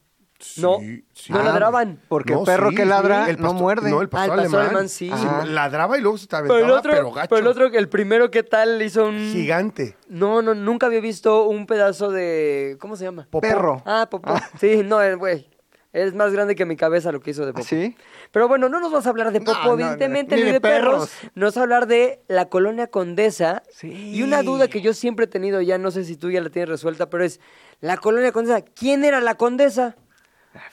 No, 0.57 0.77
Sí, 0.79 1.05
sí. 1.13 1.31
no 1.31 1.39
Ah, 1.39 1.43
ladraban. 1.43 2.01
Porque 2.09 2.33
No, 2.33 2.39
el 2.41 2.45
perro 2.45 2.69
sí, 2.69 2.75
que 2.75 2.81
sí. 2.83 2.87
ladra 2.89 3.29
El 3.29 3.37
no 3.37 3.43
pastor- 3.47 3.61
muerde. 3.61 3.89
No, 3.89 4.01
el 4.01 4.09
pastor, 4.09 4.31
Ah, 4.31 4.33
el 4.35 4.41
pastor 4.43 4.59
alemán. 4.59 4.75
alemán, 4.75 4.89
sí. 4.89 5.09
Ah, 5.11 5.45
Ladraba 5.47 5.97
y 5.97 6.01
luego 6.01 6.17
se 6.17 6.27
te 6.27 6.35
aventaba, 6.35 6.59
Pero 6.59 6.75
el 6.75 6.81
pero, 6.81 6.95
otro, 6.99 7.11
gacho. 7.13 7.29
pero 7.29 7.41
el 7.41 7.47
otro, 7.47 7.65
el 7.79 7.89
primero, 7.89 8.29
¿qué 8.29 8.43
tal? 8.43 8.81
Hizo 8.81 9.05
un... 9.07 9.17
Gigante. 9.31 9.95
No, 10.09 10.41
no, 10.41 10.53
nunca 10.53 10.85
había 10.87 10.99
visto 10.99 11.45
un 11.47 11.65
pedazo 11.65 12.11
de... 12.11 12.75
¿Cómo 12.81 12.95
se 12.97 13.05
llama? 13.05 13.23
Popó. 13.31 13.39
Perro. 13.41 13.81
Ah, 13.85 14.07
popó. 14.11 14.35
Sí, 14.59 14.81
no, 14.83 15.01
el 15.01 15.15
güey. 15.17 15.49
Es 15.93 16.15
más 16.15 16.33
grande 16.33 16.55
que 16.55 16.65
mi 16.65 16.75
cabeza 16.75 17.11
lo 17.11 17.19
que 17.21 17.31
hizo 17.31 17.45
de 17.45 17.53
Popo. 17.53 17.65
¿Sí? 17.65 17.95
Pero 18.31 18.47
bueno, 18.47 18.67
no 18.67 18.79
nos 18.79 18.91
vas 18.91 19.05
a 19.05 19.09
hablar 19.11 19.31
de 19.31 19.39
Popo, 19.41 19.59
No, 19.59 19.65
no, 19.67 19.73
evidentemente, 19.75 20.35
ni 20.35 20.41
de 20.51 20.59
perros. 20.59 21.09
perros. 21.11 21.31
Nos 21.35 21.49
vas 21.53 21.57
a 21.57 21.61
hablar 21.61 21.85
de 21.87 22.19
la 22.27 22.49
colonia 22.49 22.87
Condesa. 22.87 23.61
Sí. 23.71 23.91
Y 24.15 24.23
una 24.23 24.41
duda 24.41 24.67
que 24.67 24.81
yo 24.81 24.93
siempre 24.93 25.25
he 25.25 25.27
tenido, 25.27 25.61
ya 25.61 25.77
no 25.77 25.91
sé 25.91 26.03
si 26.03 26.17
tú 26.17 26.31
ya 26.31 26.41
la 26.41 26.49
tienes 26.49 26.67
resuelta, 26.69 27.09
pero 27.11 27.23
es, 27.23 27.39
la 27.79 27.97
colonia 27.97 28.31
Condesa, 28.31 28.61
¿quién 28.61 29.05
era 29.05 29.21
la 29.21 29.35
condesa? 29.35 29.95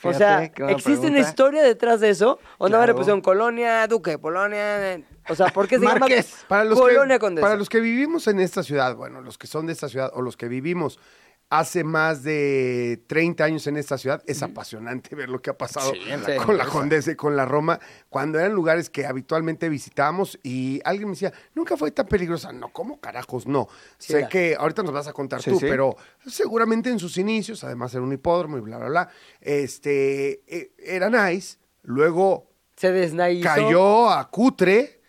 o 0.03 0.11
Fíjate, 0.11 0.17
sea, 0.57 0.69
¿existe 0.69 1.07
una 1.07 1.19
historia 1.19 1.63
detrás 1.63 1.99
de 1.99 2.09
eso? 2.09 2.39
¿O 2.57 2.67
no 2.67 2.77
le 2.77 2.83
Claro. 2.83 2.95
pusieron 2.95 3.21
colonia, 3.21 3.85
duque, 3.87 4.17
Polonia? 4.19 5.01
O 5.29 5.35
sea, 5.35 5.47
¿por 5.47 5.67
qué 5.67 5.77
se 5.79 5.85
Marqués. 5.85 6.31
llama 6.31 6.45
Para 6.47 6.63
los, 6.65 6.79
colonia 6.79 7.15
que, 7.15 7.19
Condesa? 7.19 7.45
para 7.47 7.55
los 7.57 7.69
que 7.69 7.79
vivimos 7.79 8.27
en 8.27 8.39
esta 8.39 8.63
ciudad, 8.63 8.95
bueno, 8.95 9.21
los 9.21 9.37
que 9.37 9.45
son 9.47 9.67
de 9.67 9.73
esta 9.73 9.87
ciudad 9.87 10.11
o 10.15 10.21
los 10.23 10.35
que 10.37 10.47
vivimos 10.47 10.99
hace 11.51 11.83
más 11.83 12.23
de 12.23 13.03
30 13.07 13.43
años 13.43 13.67
en 13.67 13.75
esta 13.75 13.97
ciudad, 13.97 14.23
es 14.25 14.41
apasionante 14.41 15.13
ver 15.15 15.27
lo 15.27 15.41
que 15.41 15.49
ha 15.49 15.57
pasado 15.57 15.91
la 15.93 16.37
con 16.45 16.57
la 16.57 16.65
Condesa 16.65 17.11
y 17.11 17.15
con 17.15 17.35
la 17.35 17.43
Roma, 17.43 17.77
cuando 18.07 18.39
eran 18.39 18.53
lugares 18.53 18.89
que 18.89 19.05
habitualmente 19.05 19.67
visitábamos 19.67 20.39
y 20.43 20.79
alguien 20.85 21.09
me 21.09 21.11
decía, 21.15 21.33
nunca 21.53 21.75
fue 21.75 21.91
tan 21.91 22.07
peligrosa. 22.07 22.53
No, 22.53 22.69
¿cómo 22.71 23.01
carajos? 23.01 23.47
No. 23.47 23.67
Sí 23.97 24.13
sé 24.13 24.19
era. 24.19 24.29
que 24.29 24.55
ahorita 24.57 24.81
nos 24.81 24.93
vas 24.93 25.09
a 25.09 25.13
contar 25.13 25.41
Sí, 25.41 25.51
tú, 25.51 25.59
pero 25.59 25.97
seguramente 26.25 26.89
en 26.89 26.99
sus 26.99 27.17
inicios, 27.17 27.65
además 27.65 27.93
era 27.93 28.03
un 28.03 28.13
hipódromo 28.13 28.57
y 28.57 28.61
bla, 28.61 28.77
bla, 28.77 28.87
bla, 28.87 29.09
este, 29.41 30.43
eh, 30.47 30.71
era 30.77 31.09
nice, 31.09 31.57
luego 31.83 32.49
Se 32.77 32.93
desnaizó. 32.93 33.43
cayó 33.43 34.09
a 34.09 34.29
Cutre. 34.31 35.00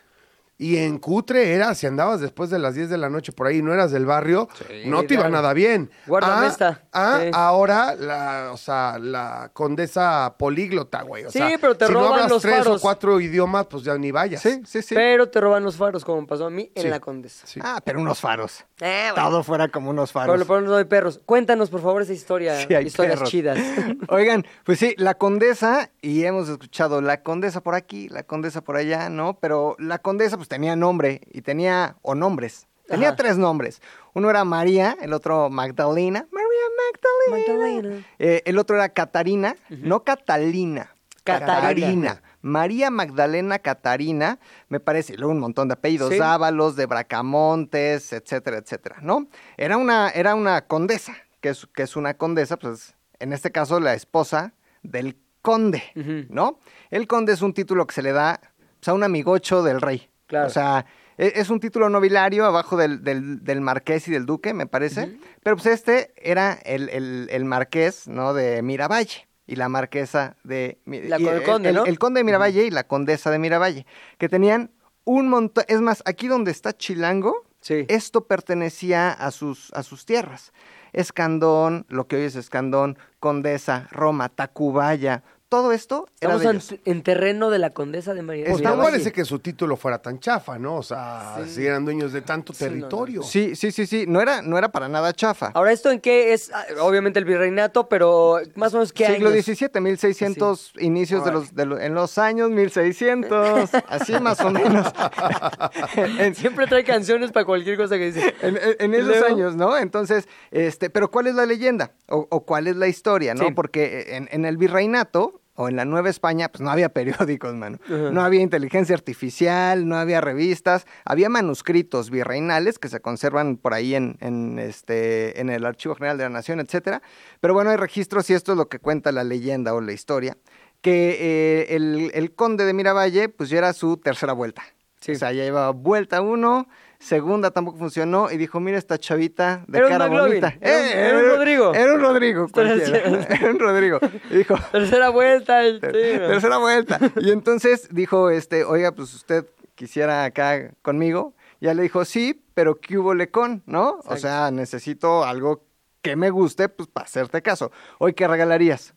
Y 0.62 0.76
en 0.76 0.98
Cutre 0.98 1.52
era, 1.54 1.74
si 1.74 1.88
andabas 1.88 2.20
después 2.20 2.48
de 2.48 2.58
las 2.60 2.74
10 2.76 2.88
de 2.88 2.96
la 2.96 3.10
noche 3.10 3.32
por 3.32 3.48
ahí 3.48 3.58
y 3.58 3.62
no 3.62 3.74
eras 3.74 3.90
del 3.90 4.06
barrio, 4.06 4.48
no 4.86 5.02
te 5.04 5.14
iba 5.14 5.24
claro. 5.24 5.30
nada 5.34 5.52
bien. 5.54 5.90
Guárdame 6.06 6.46
Ah, 6.46 6.48
esta. 6.48 6.82
ah, 6.92 7.18
Sí. 7.22 7.30
ahora, 7.32 7.94
la, 7.96 8.50
o 8.52 8.56
sea, 8.56 8.96
la 9.00 9.50
condesa 9.52 10.36
políglota, 10.38 11.02
güey. 11.02 11.24
O 11.24 11.30
Sí, 11.30 11.38
sea, 11.38 11.58
pero 11.60 11.76
te 11.76 11.86
si 11.86 11.92
roban 11.92 12.08
no 12.08 12.14
hablas 12.14 12.30
los 12.30 12.42
tres 12.42 12.58
faros. 12.58 12.76
o 12.78 12.80
cuatro 12.80 13.20
idiomas, 13.20 13.66
pues 13.66 13.82
ya 13.82 13.96
ni 13.98 14.12
vayas. 14.12 14.40
Sí, 14.42 14.62
sí, 14.64 14.82
sí. 14.82 14.94
Pero 14.94 15.28
te 15.28 15.40
roban 15.40 15.64
los 15.64 15.76
faros, 15.76 16.04
como 16.04 16.26
pasó 16.26 16.46
a 16.46 16.50
mí 16.50 16.70
en 16.74 16.82
Sí. 16.82 16.88
la 16.88 17.00
Condesa. 17.00 17.46
Sí. 17.46 17.58
Ah, 17.62 17.80
pero 17.84 18.00
unos 18.00 18.20
faros. 18.20 18.64
Eh, 18.80 19.08
bueno. 19.14 19.28
Todo 19.30 19.42
fuera 19.42 19.68
como 19.68 19.90
unos 19.90 20.12
Pero 20.12 20.24
faros. 20.26 20.38
lo 20.38 20.46
ponemos 20.46 20.76
de 20.76 20.84
perros. 20.84 21.20
Cuéntanos, 21.26 21.70
por 21.70 21.80
favor, 21.82 22.02
esa 22.02 22.12
historia. 22.12 22.56
Sí, 22.66 22.72
hay 22.74 22.86
historias 22.86 23.14
perros. 23.16 23.30
chidas. 23.30 23.58
Oigan, 24.08 24.44
pues 24.64 24.78
sí, 24.78 24.94
la 24.98 25.14
condesa, 25.14 25.90
y 26.00 26.24
hemos 26.24 26.48
escuchado 26.48 27.00
la 27.00 27.22
condesa 27.22 27.60
por 27.62 27.74
aquí, 27.74 28.08
la 28.08 28.22
condesa 28.22 28.60
por 28.62 28.76
allá, 28.76 29.08
¿no? 29.08 29.38
Pero 29.40 29.76
la 29.78 29.98
condesa 29.98 30.36
pues 30.36 30.48
tenía 30.53 30.76
nombre 30.76 31.20
y 31.30 31.42
tenía, 31.42 31.96
o 32.03 32.14
nombres, 32.14 32.66
tenía 32.86 33.09
Ajá. 33.09 33.16
tres 33.16 33.38
nombres. 33.38 33.80
Uno 34.14 34.28
era 34.28 34.44
María, 34.44 34.96
el 35.00 35.12
otro 35.14 35.48
Magdalena, 35.48 36.26
María 36.30 36.48
Magdalena. 36.82 37.55
Magdalena. 37.80 38.07
Eh, 38.18 38.42
el 38.44 38.59
otro 38.59 38.76
era 38.76 38.90
Catarina, 38.90 39.57
no 39.70 40.05
Catalina. 40.05 40.94
Catarina. 41.24 42.22
María 42.42 42.90
Magdalena 42.90 43.61
Catarina, 43.61 44.40
me 44.68 44.80
parece, 44.80 45.14
y 45.14 45.16
luego 45.16 45.32
un 45.32 45.38
montón 45.40 45.68
de 45.68 45.74
apellidos, 45.74 46.11
Sí. 46.11 46.18
Dávalos, 46.18 46.74
de 46.76 46.86
Bracamontes, 46.86 48.12
etcétera, 48.12 48.59
etcétera, 48.59 48.96
¿no? 49.00 49.28
Era 49.57 49.76
una, 49.76 50.11
era 50.11 50.34
una 50.34 50.62
condesa, 50.66 51.16
que 51.40 51.50
es, 51.50 51.66
que 51.74 51.84
es 51.84 51.96
una 51.96 52.14
condesa, 52.14 52.59
pues 52.59 52.94
en 53.20 53.32
este 53.32 53.53
caso 53.53 53.78
la 53.80 53.94
esposa 53.94 54.53
del 54.82 55.16
conde. 55.40 55.82
¿no? 56.30 56.59
El 56.90 57.07
conde 57.07 57.32
es 57.32 57.42
un 57.42 57.55
título 57.55 57.86
que 57.86 57.94
se 57.94 58.03
le 58.03 58.12
da 58.12 58.40
pues, 58.80 58.88
a 58.88 58.92
un 58.94 59.03
amigocho 59.05 59.62
del 59.62 59.80
rey. 59.80 60.09
Claro. 60.32 60.46
O 60.46 60.50
sea, 60.50 60.86
e- 61.18 61.34
es 61.36 61.50
un 61.50 61.60
título 61.60 61.90
nobiliario 61.90 62.46
abajo 62.46 62.78
del, 62.78 63.04
del- 63.04 63.44
del 63.44 63.60
marqués 63.60 64.08
y 64.08 64.12
del 64.12 64.24
duque, 64.24 64.54
me 64.54 64.66
parece. 64.66 65.18
Pero 65.42 65.56
pues 65.56 65.66
este 65.66 66.14
era 66.16 66.54
el, 66.64 66.88
el- 66.88 67.28
el 67.30 67.44
marqués, 67.44 68.08
¿no? 68.08 68.32
De 68.32 68.62
Miravalle. 68.62 69.28
Y 69.46 69.56
la 69.56 69.68
marquesa 69.68 70.36
de... 70.44 70.78
La 70.86 71.20
y 71.20 71.26
el 71.26 71.42
conde, 71.42 71.72
¿no? 71.74 71.84
el 71.84 71.98
conde 71.98 72.20
de 72.20 72.24
Miravalle 72.24 72.64
y 72.64 72.70
la 72.70 72.84
condesa 72.84 73.30
de 73.30 73.38
Miravalle. 73.38 73.84
Que 74.16 74.30
tenían 74.30 74.70
un 75.04 75.28
montón... 75.28 75.64
Es 75.68 75.80
más, 75.82 76.02
aquí 76.06 76.28
donde 76.28 76.50
está 76.50 76.72
Chilango, 76.74 77.34
Sí. 77.60 77.84
esto 77.88 78.26
pertenecía 78.26 79.10
a 79.12 79.30
sus, 79.32 79.70
a 79.74 79.82
sus 79.82 80.06
tierras. 80.06 80.52
Escandón, 80.92 81.84
lo 81.88 82.06
que 82.06 82.16
hoy 82.16 82.22
es 82.22 82.36
Escandón, 82.36 82.96
Condesa, 83.20 83.88
Roma, 83.90 84.28
Tacubaya, 84.30 85.22
todo 85.53 85.72
esto 85.72 86.07
era 86.18 86.34
Estamos 86.36 86.42
de 86.42 86.48
en, 86.48 86.57
ellos. 86.57 86.74
en 86.86 87.03
terreno 87.03 87.50
de 87.50 87.59
la 87.59 87.70
Condesa 87.74 88.14
de 88.14 88.22
María. 88.22 88.46
Pues 88.48 88.62
no 88.62 88.78
parece 88.78 89.12
que 89.12 89.22
su 89.26 89.38
título 89.38 89.76
fuera 89.76 90.00
tan 90.00 90.18
chafa, 90.18 90.59
¿no? 90.59 90.76
O 90.76 90.82
sea, 90.82 91.40
si 91.46 91.66
eran 91.66 91.84
dueños 91.84 92.14
de 92.14 92.22
tanto 92.22 92.55
Sí, 92.55 92.64
no, 92.64 92.70
no. 92.70 92.76
territorio. 92.78 93.22
Sí, 93.22 93.55
sí, 93.55 93.70
sí, 93.70 93.86
sí, 93.86 94.07
no 94.09 94.22
era, 94.22 94.40
no 94.40 94.57
era 94.57 94.72
para 94.72 94.88
nada 94.88 95.12
chafa. 95.12 95.50
Ahora, 95.53 95.70
¿esto 95.72 95.90
en 95.90 96.00
qué 96.00 96.32
es? 96.32 96.50
Ah, 96.55 96.64
Obviamente 96.80 97.18
el 97.18 97.26
virreinato, 97.26 97.86
pero 97.86 98.38
más 98.55 98.72
o 98.72 98.78
menos 98.78 98.94
qué 98.94 99.07
Siglo 99.09 99.28
años? 99.28 99.44
XVII, 99.44 99.68
1600, 99.82 100.72
inicios 100.78 101.22
de 101.22 101.32
los, 101.32 101.55
de 101.55 101.66
los- 101.66 101.80
en 101.80 101.92
los 101.94 102.16
años 102.16 102.48
1600, 102.50 103.68
así 103.88 104.18
más 104.20 104.40
o 104.40 104.50
menos. 104.50 104.90
en, 106.18 106.34
Siempre 106.34 106.66
trae 106.66 106.82
canciones 106.84 107.30
para 107.30 107.44
cualquier 107.44 107.76
cosa 107.76 107.96
que 107.98 108.07
dice. 108.11 108.34
en- 108.40 108.57
en- 108.57 108.76
en 108.78 108.94
esos 108.94 109.09
Luego- 109.09 109.26
años, 109.26 109.55
¿no? 109.57 109.76
Entonces, 109.76 110.26
este, 110.50 110.88
pero 110.88 111.11
¿cuál 111.11 111.26
es 111.26 111.34
la 111.34 111.44
leyenda? 111.44 111.92
O, 112.09 112.26
o 112.30 112.44
cuál 112.46 112.68
es 112.68 112.76
la 112.76 112.88
historia, 112.88 113.34
no? 113.34 113.44
Sí. 113.48 113.53
Porque 113.53 114.16
en, 114.16 114.28
en 114.32 114.46
el 114.46 114.57
virreinato 114.57 115.41
o 115.55 115.68
en 115.68 115.76
la 115.76 115.84
Nueva 115.84 116.09
España, 116.09 116.48
pues 116.48 116.61
no 116.61 116.70
había 116.70 116.88
periódicos, 116.92 117.55
mano. 117.55 117.78
No 117.88 118.22
había 118.22 118.40
inteligencia 118.40 118.94
artificial, 118.94 119.86
no 119.86 119.96
había 119.96 120.20
revistas, 120.20 120.86
había 121.05 121.28
manuscritos 121.28 122.11
virreinales 122.11 122.78
que 122.78 122.88
se 122.88 123.00
conservan 123.00 123.57
por 123.57 123.74
ahí 123.74 123.94
en, 123.94 124.16
en, 124.20 124.59
este, 124.59 125.40
en 125.40 125.50
el 125.50 125.64
Archivo 125.66 125.94
General 125.94 126.16
de 126.16 126.24
la 126.24 126.30
Nación, 126.30 126.61
etcétera. 126.61 127.03
Pero 127.40 127.55
bueno, 127.55 127.70
hay 127.70 127.76
registros 127.76 128.28
y 128.30 128.34
esto 128.34 128.53
es 128.53 128.59
lo 128.59 128.68
que 128.68 128.78
cuenta 128.78 129.12
la 129.12 129.24
leyenda 129.24 129.74
o 129.74 129.80
la 129.80 129.92
historia, 129.92 130.36
que 130.80 131.16
eh, 131.20 131.76
el, 131.76 132.11
el 132.14 132.34
conde 132.34 132.64
de 132.64 132.72
Miravalle, 132.72 133.28
pues 133.28 133.50
ya 133.50 133.59
era 133.59 133.72
su 133.72 133.96
tercera 133.98 134.32
vuelta. 134.32 134.62
Sí. 135.00 135.12
O 135.12 135.14
sea, 135.16 135.32
ya 135.32 135.42
llevaba 135.42 135.70
vuelta 135.70 136.20
uno, 136.20 136.68
segunda 137.03 137.50
tampoco 137.50 137.78
funcionó 137.78 138.30
y 138.30 138.36
dijo, 138.36 138.61
mira 138.61 138.78
esta 138.78 138.96
chavita 138.98 139.64
de 139.66 139.78
Era 139.78 139.88
cara 139.88 140.07
bonita. 140.07 140.55
era 140.61 140.78
un- 140.78 140.86
era 140.86 141.18
un 141.18 141.24
Rodrigo. 141.36 141.74
Era 141.74 141.94
un 141.94 142.00
Rodrigo. 142.00 142.46
Era 142.57 143.50
un 143.50 143.59
Rodrigo. 143.59 143.98
Y 144.30 144.36
dijo, 144.36 144.55
Tercera 144.72 145.09
vuelta. 145.11 145.61
tercera 145.80 146.59
vuelta. 146.59 146.98
Y 147.16 147.30
entonces 147.30 147.88
dijo, 147.90 148.30
este, 148.30 148.64
oiga, 148.64 148.92
pues 148.92 149.12
usted 149.14 149.46
quisiera 149.74 150.24
acá 150.24 150.70
conmigo. 150.82 151.34
Ya 151.61 151.74
le 151.74 151.82
dijo, 151.82 152.05
sí, 152.05 152.42
pero 152.55 152.80
¿qué 152.80 152.98
hubo 152.98 153.14
le 153.14 153.30
con? 153.30 153.62
¿No? 153.66 153.98
O 154.07 154.16
sea, 154.16 154.50
necesito 154.50 155.24
algo 155.24 155.64
que 156.03 156.16
me 156.16 156.30
guste, 156.30 156.68
pues 156.68 156.88
para 156.88 157.05
hacerte 157.07 157.42
caso. 157.42 157.70
Hoy, 157.98 158.14
¿qué 158.14 158.26
regalarías? 158.26 158.94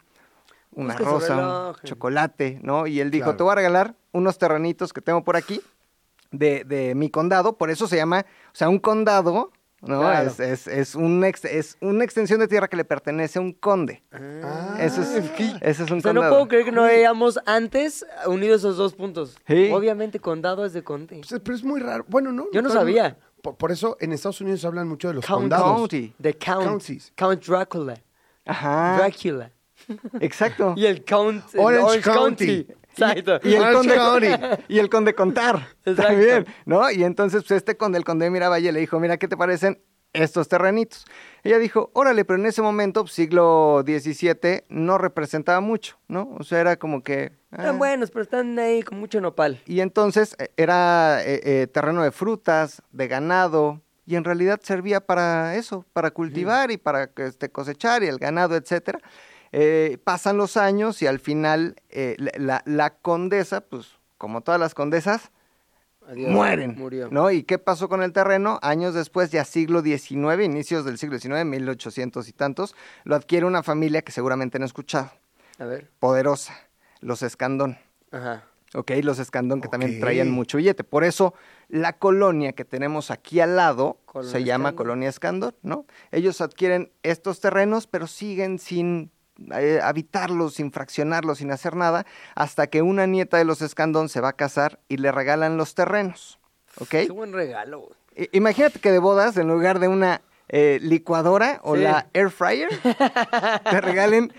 Una 0.72 0.93
Busca 0.95 1.03
su 1.06 1.10
rosa, 1.12 1.34
un 1.34 1.39
reloj. 1.39 1.78
chocolate, 1.84 2.60
¿no? 2.64 2.88
Y 2.88 2.99
él 2.99 3.10
dijo, 3.12 3.26
Claro. 3.26 3.38
te 3.38 3.43
voy 3.43 3.51
a 3.51 3.56
regalar 3.56 3.95
unos 4.12 4.38
terrenitos 4.38 4.91
que 4.93 5.01
tengo 5.01 5.24
por 5.24 5.36
aquí 5.38 5.62
de, 6.38 6.63
de 6.63 6.95
mi 6.95 7.09
condado, 7.09 7.57
por 7.57 7.69
eso 7.69 7.88
se 7.88 7.95
llama, 7.95 8.25
o 8.47 8.55
sea, 8.55 8.69
un 8.69 8.79
condado, 8.79 9.51
¿no? 9.81 9.99
Claro. 9.99 10.27
Es, 10.29 10.39
es, 10.39 10.67
es, 10.67 10.95
un 10.95 11.23
ex- 11.23 11.45
es 11.45 11.77
una 11.79 12.03
extensión 12.03 12.39
de 12.39 12.47
tierra 12.47 12.67
que 12.67 12.75
le 12.75 12.86
pertenece 12.86 13.38
a 13.38 13.41
un 13.43 13.53
conde. 13.53 14.01
Ah, 14.11 14.77
eso, 14.79 15.01
es, 15.03 15.09
ese 15.61 15.83
es 15.83 15.91
un 15.91 15.99
O 15.99 16.01
sea, 16.01 16.11
no 16.13 16.21
condado. 16.21 16.29
puedo 16.36 16.47
creer 16.47 16.65
que 16.65 16.71
no 16.71 16.83
hayamos 16.83 17.39
antes 17.45 18.03
unido 18.25 18.55
esos 18.55 18.77
dos 18.77 18.95
puntos. 18.95 19.38
Sí. 19.47 19.69
Obviamente, 19.71 20.19
condado 20.19 20.65
es 20.65 20.73
de 20.73 20.83
conde. 20.83 21.21
pues, 21.29 21.39
pero 21.43 21.55
es 21.55 21.63
muy 21.63 21.79
raro. 21.81 22.03
Bueno, 22.07 22.31
no. 22.31 22.47
Yo 22.51 22.63
no 22.63 22.69
sabía. 22.71 23.17
Por, 23.43 23.57
por 23.57 23.71
eso 23.71 23.95
en 23.99 24.11
Estados 24.11 24.41
Unidos 24.41 24.65
hablan 24.65 24.88
mucho 24.88 25.09
de 25.09 25.15
los 25.15 25.25
Count- 25.25 25.41
condados. 25.41 25.75
County. 25.77 26.13
The 26.19 26.33
Count. 26.36 26.63
Counties. 26.65 27.13
Count 27.15 27.45
Dracula. 27.45 27.93
Ajá. 28.43 28.97
Dracula. 28.97 29.51
Exacto. 30.19 30.73
Y 30.77 30.86
el 30.88 31.03
Count. 31.05 31.43
el 31.53 31.59
Orange 31.59 32.01
County. 32.01 32.67
Exacto. 32.98 33.39
Y 33.43 33.54
el, 33.54 33.62
Orange 33.64 33.98
conde, 33.98 34.60
y 34.68 34.80
el 34.80 34.89
conde 34.89 35.14
contar. 35.14 35.68
Exacto. 35.86 36.14
También, 36.14 36.46
¿no? 36.66 36.89
Y 36.91 37.04
entonces, 37.04 37.43
pues 37.43 37.58
este 37.58 37.78
conde, 37.78 37.98
el 37.98 38.04
conde 38.04 38.26
de 38.26 38.32
Miravalle, 38.32 38.72
le 38.72 38.80
dijo, 38.80 39.00
mira, 39.00 39.18
¿qué 39.18 39.28
te 39.28 39.38
parecen 39.38 39.82
estos 40.14 40.48
terrenitos? 40.48 41.06
Ella 41.43 41.60
dijo, 41.60 41.91
órale, 41.93 42.26
pero 42.26 42.39
en 42.39 42.46
ese 42.46 42.62
momento, 42.62 43.04
pues, 43.04 43.14
siglo 43.14 43.84
XVII, 43.86 44.64
no 44.70 44.98
representaba 44.98 45.60
mucho, 45.60 45.98
¿no? 46.08 46.36
O 46.39 46.43
sea, 46.43 46.62
era 46.62 46.78
como 46.78 47.04
que... 47.04 47.34
ah. 47.52 47.58
Están 47.58 47.78
buenos, 47.78 48.12
pero 48.12 48.24
están 48.24 48.58
ahí 48.60 48.82
con 48.82 49.00
mucho 49.00 49.20
nopal. 49.22 49.62
Y 49.66 49.82
entonces 49.82 50.36
eh, 50.39 50.50
era 50.58 51.22
eh, 51.24 51.41
eh, 51.43 51.68
terreno 51.68 52.04
de 52.04 52.12
frutas, 52.12 52.82
de 52.91 53.08
ganado, 53.08 53.82
y 54.06 54.16
en 54.16 54.24
realidad 54.24 54.60
servía 54.64 55.02
para 55.02 55.56
eso, 55.56 55.86
para 55.91 56.12
cultivar 56.12 56.70
y 56.72 56.78
para 56.78 57.10
este, 57.18 57.50
cosechar 57.50 58.04
y 58.04 58.08
el 58.08 58.20
ganado, 58.20 58.56
etcétera. 58.56 59.00
Eh, 59.58 59.99
pasan 60.03 60.36
los 60.36 60.58
años 60.58 61.01
y 61.01 61.08
al 61.08 61.20
final 61.20 61.78
eh, 61.89 62.18
la, 62.20 62.89
condesa, 63.01 63.62
pues 63.62 63.88
como 64.18 64.41
todas 64.41 64.60
las 64.60 64.74
condesas, 64.74 65.32
Adiós. 66.10 66.30
mueren. 66.30 66.76
Murió. 66.78 67.08
¿No? 67.10 67.32
¿Y 67.32 67.43
qué 67.43 67.58
pasó 67.58 67.88
con 67.88 68.03
el 68.03 68.12
terreno? 68.12 68.60
Años 68.62 68.93
después, 68.93 69.32
ya 69.32 69.45
siglo 69.45 69.82
XIX, 69.82 70.43
inicios 70.43 70.84
del 70.84 70.97
siglo 70.97 71.18
XIX, 71.18 71.45
1800 71.45 72.28
y 72.28 72.34
tantos, 72.34 72.76
lo 73.06 73.16
adquiere 73.16 73.45
una 73.45 73.64
familia 73.64 74.01
que 74.01 74.12
seguramente 74.12 74.58
han 74.58 74.64
escuchado, 74.64 75.10
A 75.58 75.64
ver. 75.64 75.89
poderosa, 75.99 76.53
los 76.99 77.22
Escandón. 77.22 77.78
Ajá. 78.12 78.43
Ok, 78.74 78.91
los 79.03 79.20
Escandón 79.20 79.62
que 79.62 79.70
también 79.70 80.01
traían 80.01 80.32
mucho 80.32 80.58
billete. 80.58 80.84
Por 80.84 81.06
eso 81.06 81.34
la 81.70 81.93
colonia 81.93 82.51
que 82.51 82.66
tenemos 82.66 83.10
aquí 83.10 83.39
al 83.39 83.56
lado 83.56 83.99
Colonia 84.06 84.32
se 84.34 84.43
llama 84.43 84.70
Escandón. 84.70 84.76
Colonia 84.76 85.10
Escandón, 85.10 85.56
¿no? 85.62 85.86
Ellos 86.12 86.41
adquieren 86.41 86.91
estos 87.03 87.39
terrenos, 87.39 87.88
pero 87.88 88.06
siguen 88.06 88.60
sin 88.60 89.12
eh, 89.57 89.79
habitarlo 89.83 90.49
sin 90.49 90.71
fraccionarlo, 90.71 91.36
sin 91.36 91.51
hacer 91.51 91.75
nada, 91.75 92.05
hasta 92.36 92.67
que 92.67 92.81
una 92.81 93.05
nieta 93.07 93.38
de 93.38 93.45
los 93.45 93.61
Escandón 93.61 94.09
se 94.09 94.21
va 94.21 94.29
a 94.29 94.33
casar 94.33 94.79
y 94.88 94.97
le 94.97 95.11
regalan 95.11 95.57
los 95.57 95.75
terrenos. 95.75 96.39
¿Ok? 96.79 96.89
Qué 96.89 97.09
buen 97.11 97.33
regalo. 97.33 97.89
I- 98.15 98.29
Imagínate 98.33 98.79
que 98.79 98.91
de 98.91 98.99
bodas, 98.99 99.38
en 99.38 99.47
lugar 99.47 99.79
de 99.79 99.88
una 99.88 100.21
eh, 100.47 100.77
licuadora 100.81 101.59
o 101.63 101.75
Sí. 101.75 101.81
la 101.81 102.07
air 102.13 102.29
fryer, 102.29 102.69
te 103.69 103.81
regalen 103.81 104.31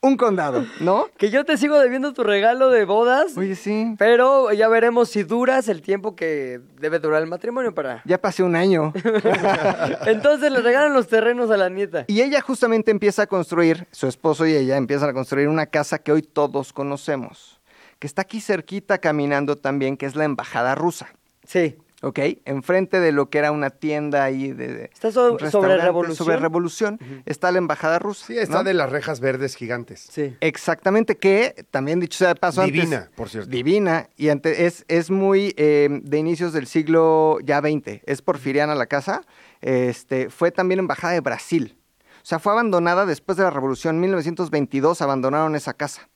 un 0.00 0.16
condado, 0.16 0.64
¿no? 0.80 1.08
Que 1.18 1.30
yo 1.30 1.44
te 1.44 1.56
sigo 1.56 1.78
debiendo 1.78 2.12
tu 2.12 2.22
regalo 2.22 2.70
de 2.70 2.84
bodas. 2.84 3.36
Oye, 3.36 3.56
sí. 3.56 3.94
Pero 3.98 4.52
ya 4.52 4.68
veremos 4.68 5.08
si 5.08 5.24
duras 5.24 5.68
el 5.68 5.82
tiempo 5.82 6.14
que 6.14 6.60
debe 6.78 6.98
durar 7.00 7.22
el 7.22 7.28
matrimonio 7.28 7.74
para. 7.74 8.02
Ya 8.04 8.20
pasé 8.20 8.42
un 8.42 8.54
año. 8.54 8.92
Entonces 10.06 10.52
le 10.52 10.60
regalan 10.60 10.92
los 10.92 11.08
terrenos 11.08 11.50
a 11.50 11.56
la 11.56 11.68
nieta. 11.68 12.04
Y 12.06 12.22
ella 12.22 12.40
justamente 12.40 12.90
empieza 12.90 13.22
a 13.22 13.26
construir, 13.26 13.86
su 13.90 14.06
esposo 14.06 14.46
y 14.46 14.54
ella 14.54 14.76
empiezan 14.76 15.10
a 15.10 15.12
construir 15.12 15.48
una 15.48 15.66
casa 15.66 15.98
que 15.98 16.12
hoy 16.12 16.22
todos 16.22 16.72
conocemos, 16.72 17.60
que 17.98 18.06
está 18.06 18.22
aquí 18.22 18.40
cerquita 18.40 18.98
caminando 18.98 19.56
también, 19.56 19.96
que 19.96 20.06
es 20.06 20.14
la 20.14 20.24
embajada 20.24 20.74
rusa. 20.74 21.08
Sí. 21.44 21.76
¿Ok? 22.02 22.18
Enfrente 22.44 23.00
de 23.00 23.12
lo 23.12 23.28
que 23.30 23.38
era 23.38 23.50
una 23.52 23.70
tienda 23.70 24.24
ahí 24.24 24.52
de... 24.52 24.68
de- 24.68 24.84
Está 24.92 25.10
so- 25.12 25.38
sobre 25.50 25.76
Revolución. 25.78 26.16
Sobre 26.16 26.36
Revolución. 26.36 26.98
Está 27.26 27.50
la 27.52 27.58
embajada 27.58 27.98
rusa. 27.98 28.26
Sí, 28.26 28.38
está 28.38 28.58
¿no? 28.58 28.64
de 28.64 28.74
las 28.74 28.90
rejas 28.90 29.20
verdes 29.20 29.54
gigantes. 29.56 30.06
Sí. 30.10 30.36
Exactamente, 30.40 31.16
que 31.16 31.66
también 31.70 32.00
dicho 32.00 32.18
sea 32.18 32.28
de 32.28 32.34
paso 32.36 32.62
antes- 32.62 32.72
Divina, 32.74 33.10
por 33.16 33.28
cierto. 33.28 33.50
Divina, 33.50 34.08
y 34.16 34.28
ante- 34.28 34.66
es, 34.66 34.84
es 34.88 35.10
muy 35.10 35.54
eh, 35.56 35.88
de 36.02 36.18
inicios 36.18 36.52
del 36.52 36.66
siglo 36.66 37.38
ya 37.44 37.60
XX. 37.60 38.02
Es 38.06 38.22
porfiriana 38.22 38.74
la 38.74 38.86
casa. 38.86 39.22
Este, 39.60 40.30
fue 40.30 40.50
también 40.50 40.78
embajada 40.80 41.12
de 41.14 41.20
Brasil. 41.20 41.76
O 42.22 42.26
sea, 42.28 42.38
fue 42.38 42.52
abandonada 42.52 43.06
después 43.06 43.36
de 43.38 43.44
la 43.44 43.50
revolución. 43.50 43.96
En 43.96 44.00
1922 44.02 45.00
abandonaron 45.02 45.56
esa 45.56 45.72
casa. 45.74 46.08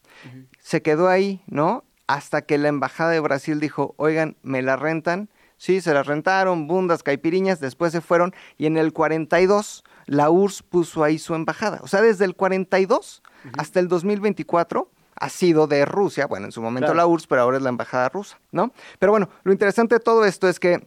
Se 0.61 0.83
quedó 0.83 1.09
ahí, 1.09 1.43
¿no? 1.47 1.85
Hasta 2.07 2.43
que 2.43 2.59
la 2.59 2.69
embajada 2.69 3.11
de 3.11 3.21
Brasil 3.21 3.59
dijo, 3.61 3.95
oigan, 3.97 4.37
¿me 4.43 4.61
la 4.63 4.77
rentan? 4.77 5.31
Sí, 5.63 5.81
se 5.81 5.95
la 5.95 6.03
rentaron, 6.03 6.67
bundas, 6.67 7.05
caipiriñas, 7.05 7.61
después 7.61 7.93
se 7.93 8.01
fueron 8.01 8.35
y 8.59 8.67
en 8.67 8.77
el 8.77 8.93
42 8.93 9.85
la 10.07 10.29
URSS 10.29 10.65
puso 10.65 11.05
ahí 11.05 11.21
su 11.21 11.37
embajada. 11.37 11.79
O 11.85 11.87
sea, 11.87 12.01
desde 12.03 12.25
el 12.25 12.35
42 12.35 13.23
hasta 13.57 13.79
el 13.79 13.87
2024 13.87 14.91
ha 15.15 15.29
sido 15.29 15.69
de 15.69 15.85
Rusia, 15.85 16.27
bueno, 16.27 16.47
en 16.47 16.51
su 16.51 16.61
momento 16.61 16.87
Claro. 16.87 16.97
la 16.97 17.07
URSS, 17.07 17.29
pero 17.29 17.43
ahora 17.43 17.59
es 17.59 17.63
la 17.63 17.69
embajada 17.69 18.09
rusa, 18.09 18.41
¿no? 18.51 18.73
Pero 18.99 19.13
bueno, 19.13 19.29
lo 19.45 19.53
interesante 19.53 19.95
de 19.95 20.01
todo 20.01 20.25
esto 20.25 20.49
es 20.49 20.59
que 20.59 20.85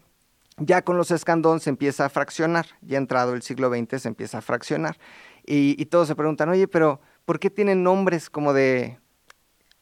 ya 0.57 0.81
con 0.81 0.97
los 0.97 1.09
escandón 1.09 1.61
se 1.61 1.69
empieza 1.69 2.03
a 2.03 2.09
fraccionar, 2.09 2.65
ya 2.81 2.97
entrado 2.97 3.33
el 3.33 3.43
siglo 3.43 3.69
XX 3.69 4.01
se 4.01 4.09
empieza 4.09 4.39
a 4.39 4.41
fraccionar. 4.41 4.97
Y, 5.45 5.81
y 5.81 5.85
todos 5.85 6.09
se 6.09 6.15
preguntan, 6.17 6.49
oye, 6.49 6.67
pero 6.67 6.99
¿por 7.23 7.39
qué 7.39 7.49
tienen 7.49 7.81
nombres 7.81 8.29
como 8.29 8.51
de 8.51 8.99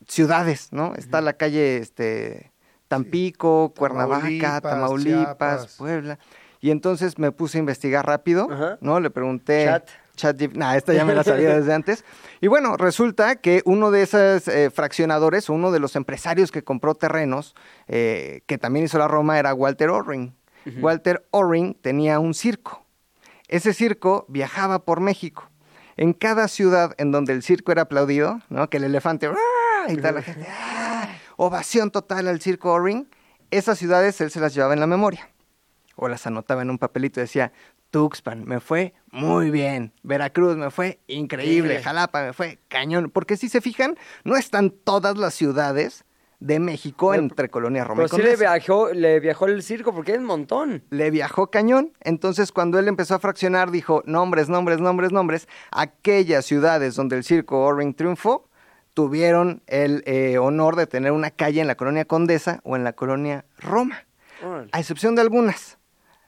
ciudades, 0.08 0.68
no? 0.72 0.94
Está 0.94 1.20
la 1.22 1.34
calle 1.34 1.78
este, 1.78 2.53
Tampico, 2.96 3.74
Cuernavaca, 3.78 4.62
Tamaulipas. 4.62 5.76
Puebla. 5.78 6.20
Y 6.62 6.72
entonces 6.72 7.20
me 7.20 7.32
puse 7.32 7.58
a 7.58 7.60
investigar 7.60 8.06
rápido, 8.06 8.48
Ajá. 8.50 8.78
¿no? 8.82 9.00
Le 9.00 9.10
pregunté... 9.10 9.66
Chat. 9.66 9.89
ChatGPT, 10.16 10.58
nah, 10.58 10.76
esta 10.76 10.94
ya 10.94 11.06
me 11.06 11.16
la 11.16 11.24
sabía 11.24 11.56
desde 11.58 11.74
antes. 11.74 12.06
Y 12.39 12.48
bueno, 12.48 12.78
resulta 12.78 13.36
que 13.38 13.64
uno 13.66 13.89
de 13.89 14.04
esos 14.04 14.48
eh, 14.48 14.70
fraccionadores, 14.70 15.50
uno 15.50 15.72
de 15.72 15.80
los 15.80 15.96
empresarios 15.96 16.52
que 16.52 16.64
compró 16.64 16.94
terrenos, 16.94 17.56
eh, 17.88 18.41
que 18.46 18.60
también 18.60 18.86
hizo 18.86 19.00
la 19.00 19.08
Roma, 19.08 19.39
era 19.39 19.54
Walter 19.54 19.89
Orring. 19.89 20.36
Walter 20.80 21.26
Orring 21.32 21.74
tenía 21.74 22.20
un 22.20 22.34
circo. 22.34 22.86
Ese 23.50 23.74
circo 23.74 24.26
viajaba 24.30 24.86
por 24.86 25.02
México. 25.02 25.50
En 25.98 26.14
cada 26.14 26.48
ciudad 26.48 26.94
en 26.98 27.12
donde 27.12 27.34
el 27.34 27.44
circo 27.44 27.72
era 27.72 27.84
aplaudido, 27.84 28.39
¿no? 28.50 28.70
Que 28.70 28.78
el 28.78 28.86
elefante 28.86 29.28
¡ah! 29.28 29.91
y 29.91 29.98
tal, 29.98 30.16
la 30.16 30.22
gente, 30.22 30.48
¡ah! 30.50 30.83
Ovación 31.44 31.91
total 31.91 32.28
al 32.28 32.41
circo 32.41 32.72
Orring, 32.72 33.08
esas 33.52 33.78
ciudades 33.78 34.20
él 34.22 34.32
se 34.32 34.39
las 34.39 34.54
llevaba 34.54 34.74
en 34.74 34.80
la 34.80 34.88
memoria. 34.88 35.30
O 35.96 36.08
las 36.08 36.26
anotaba 36.26 36.62
en 36.64 36.70
un 36.72 36.78
papelito 36.80 37.20
y 37.20 37.24
decía, 37.24 37.52
Tuxpan, 37.91 38.46
me 38.46 38.60
fue 38.60 38.96
muy 39.12 39.52
bien, 39.52 39.94
Veracruz, 40.02 40.58
me 40.58 40.72
fue 40.72 41.00
increíble, 41.08 41.78
Sí. 41.78 41.84
Jalapa, 41.84 42.24
me 42.24 42.34
fue 42.34 42.58
cañón, 42.68 43.12
porque 43.12 43.38
si 43.38 43.50
se 43.50 43.62
fijan, 43.62 43.96
no 44.24 44.36
están 44.36 44.72
todas 44.72 45.16
las 45.18 45.36
ciudades 45.36 46.04
de 46.39 46.60
México 46.60 47.12
Pero- 47.12 47.22
entre 47.22 47.50
Colonia 47.50 47.84
Roma 47.84 48.04
Pero 48.04 48.16
sí 48.18 48.22
le 48.24 48.36
viajó, 48.36 48.91
le 48.91 49.20
viajó 49.20 49.46
el 49.46 49.62
circo 49.62 49.94
porque 49.94 50.14
es 50.14 50.18
un 50.18 50.26
montón. 50.26 50.84
Le 50.89 51.12
viajó 51.12 51.52
cañón, 51.52 51.94
entonces 52.02 52.52
cuando 52.52 52.80
él 52.80 52.88
empezó 52.88 53.14
a 53.14 53.20
fraccionar 53.20 53.70
dijo, 53.70 54.02
nombres, 54.08 54.50
nombres, 54.50 54.80
nombres, 54.80 55.12
nombres, 55.12 55.48
aquellas 55.72 56.46
ciudades 56.46 56.96
donde 56.96 57.16
el 57.18 57.24
circo 57.24 57.64
Orring 57.64 57.94
triunfó, 57.94 58.50
tuvieron 58.94 59.62
el 59.68 60.04
eh, 60.06 60.38
honor 60.38 60.76
de 60.76 60.88
tener 60.88 61.12
una 61.12 61.32
calle 61.32 61.62
en 61.62 61.68
la 61.68 61.76
colonia 61.76 62.06
Condesa 62.06 62.60
o 62.64 62.76
en 62.76 62.84
la 62.84 62.94
colonia 62.94 63.46
Roma, 63.58 64.06
a 64.72 64.80
excepción 64.80 65.16
de 65.16 65.22
algunas. 65.22 65.78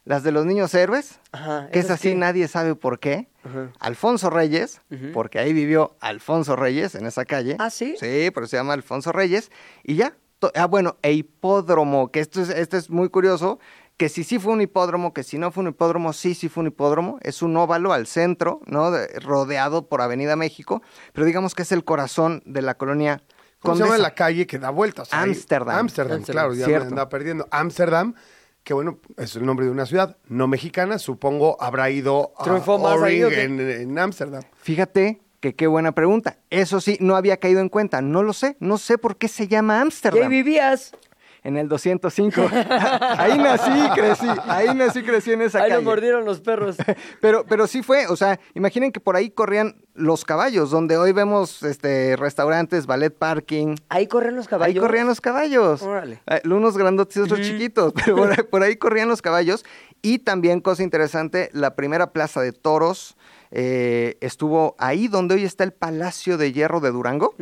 Las 0.03 0.21
de 0.21 0.31
los 0.31 0.45
niños 0.45 0.71
héroes, 0.75 1.19
Ajá, 1.31 1.67
que 1.71 1.79
es 1.79 1.85
¿esas 1.85 1.99
así, 1.99 2.13
nadie 2.13 2.47
sabe 2.47 2.75
por 2.75 2.99
qué. 2.99 3.27
Ajá. 3.43 3.71
Alfonso 3.79 4.29
Reyes, 4.29 4.81
porque 5.15 5.39
ahí 5.39 5.51
vivió 5.51 5.95
Alfonso 5.99 6.55
Reyes 6.55 6.93
en 6.93 7.07
esa 7.07 7.25
calle. 7.25 7.55
¿Ah, 7.57 7.71
sí? 7.71 7.95
Sí, 7.99 8.29
pero 8.31 8.45
se 8.45 8.55
llama 8.55 8.73
Alfonso 8.73 9.11
Reyes. 9.11 9.51
Y 9.83 9.95
ya. 9.95 10.15
Ah, 10.53 10.67
bueno, 10.67 10.97
e 11.01 11.13
hipódromo, 11.13 12.11
que 12.11 12.19
esto 12.19 12.39
es, 12.39 12.49
esto 12.49 12.77
es 12.77 12.91
muy 12.91 13.09
curioso, 13.09 13.57
que 13.97 14.09
si 14.09 14.23
sí 14.23 14.39
fue 14.39 14.53
un 14.53 14.61
hipódromo, 14.61 15.13
que 15.13 15.23
si 15.23 15.37
no 15.37 15.51
fue 15.51 15.63
un 15.63 15.69
hipódromo, 15.69 16.11
sí, 16.13 16.35
sí 16.35 16.49
fue 16.49 16.61
un 16.61 16.67
hipódromo. 16.67 17.17
Es 17.21 17.41
un 17.41 17.55
óvalo 17.55 17.93
al 17.93 18.07
centro, 18.07 18.59
¿no? 18.65 18.91
De- 18.91 19.07
rodeado 19.19 19.87
por 19.87 20.01
Avenida 20.01 20.35
México, 20.35 20.81
pero 21.13 21.25
digamos 21.25 21.55
que 21.55 21.61
es 21.61 21.71
el 21.71 21.83
corazón 21.85 22.41
de 22.45 22.61
la 22.61 22.75
colonia 22.75 23.21
¿Cómo 23.59 23.77
se 23.77 23.83
llama 23.83 23.97
la 23.97 24.13
calle 24.13 24.45
que 24.45 24.59
da 24.59 24.69
vueltas? 24.69 25.09
Ámsterdam. 25.11 25.77
Ámsterdam, 25.79 26.21
claro, 26.23 26.53
ya 26.53 26.65
cierto. 26.65 26.85
me 26.85 26.89
andaba 26.89 27.09
perdiendo. 27.09 27.47
Ámsterdam, 27.49 28.13
que 28.63 28.73
bueno, 28.75 28.99
es 29.17 29.35
el 29.37 29.45
nombre 29.45 29.65
de 29.65 29.71
una 29.71 29.85
ciudad 29.87 30.17
no 30.27 30.47
mexicana, 30.47 30.99
supongo 30.99 31.57
habrá 31.59 31.89
ido 31.89 32.33
a 32.37 32.43
Triunfó 32.43 32.77
más 32.77 33.01
ahí, 33.01 33.23
Orring 33.23 33.25
¿o 33.25 33.29
qué? 33.29 33.81
en 33.81 33.97
Ámsterdam. 33.97 34.43
Fíjate 34.61 35.21
que 35.39 35.55
qué 35.55 35.67
buena 35.67 35.93
pregunta. 35.93 36.37
Eso 36.49 36.81
sí, 36.81 36.97
no 36.99 37.15
había 37.15 37.37
caído 37.37 37.59
en 37.61 37.69
cuenta. 37.69 38.01
No 38.01 38.23
lo 38.23 38.33
sé. 38.33 38.57
No 38.59 38.77
sé 38.77 38.97
por 38.97 39.15
qué 39.17 39.27
se 39.27 39.47
llama 39.47 39.75
¿Qué 39.77 39.81
Ámsterdam. 39.81 40.29
vivías? 40.29 40.91
En 41.45 41.57
el 41.57 41.69
205. 41.69 42.41
ahí 43.17 43.37
nací, 43.37 43.71
crecí. 43.93 44.25
Ahí 44.47 44.73
nací, 44.73 45.03
crecí 45.03 45.31
en 45.31 45.43
esa 45.43 45.59
Ahí 45.61 45.69
lo 45.69 45.75
calle. 45.75 45.85
mordieron 45.85 46.25
los 46.25 46.41
perros. 46.41 46.75
Pero, 47.21 47.45
pero 47.45 47.67
sí 47.67 47.83
fue, 47.83 48.07
o 48.07 48.15
sea, 48.15 48.39
imaginen 48.55 48.91
que 48.91 48.99
por 48.99 49.15
ahí 49.15 49.29
corrían 49.29 49.75
los 49.93 50.25
caballos, 50.25 50.71
donde 50.71 50.97
hoy 50.97 51.11
vemos 51.11 51.61
este 51.63 52.15
restaurantes, 52.17 52.87
ballet 52.87 53.15
parking. 53.15 53.75
Ahí 53.89 54.07
corren 54.07 54.35
los 54.35 54.47
caballos. 54.47 54.75
Ahí 54.75 54.81
corrían 54.81 55.07
los 55.07 55.21
caballos. 55.21 55.81
Órale. 55.83 56.21
Unos 56.45 56.77
grandotes 56.77 57.17
y 57.17 57.19
otros 57.21 57.41
chiquitos, 57.41 57.93
pero 57.93 58.15
por 58.17 58.31
ahí, 58.31 58.43
por 58.43 58.63
ahí 58.63 58.75
corrían 58.75 59.07
los 59.07 59.21
caballos. 59.21 59.63
Y 60.01 60.19
también, 60.19 60.61
cosa 60.61 60.83
interesante, 60.83 61.49
la 61.53 61.75
primera 61.75 62.11
plaza 62.11 62.41
de 62.41 62.51
toros 62.51 63.15
eh, 63.51 64.17
estuvo 64.21 64.75
ahí 64.79 65.07
donde 65.07 65.35
hoy 65.35 65.45
está 65.45 65.63
el 65.63 65.73
Palacio 65.73 66.37
de 66.37 66.51
Hierro 66.51 66.79
de 66.79 66.91
Durango. 66.91 67.35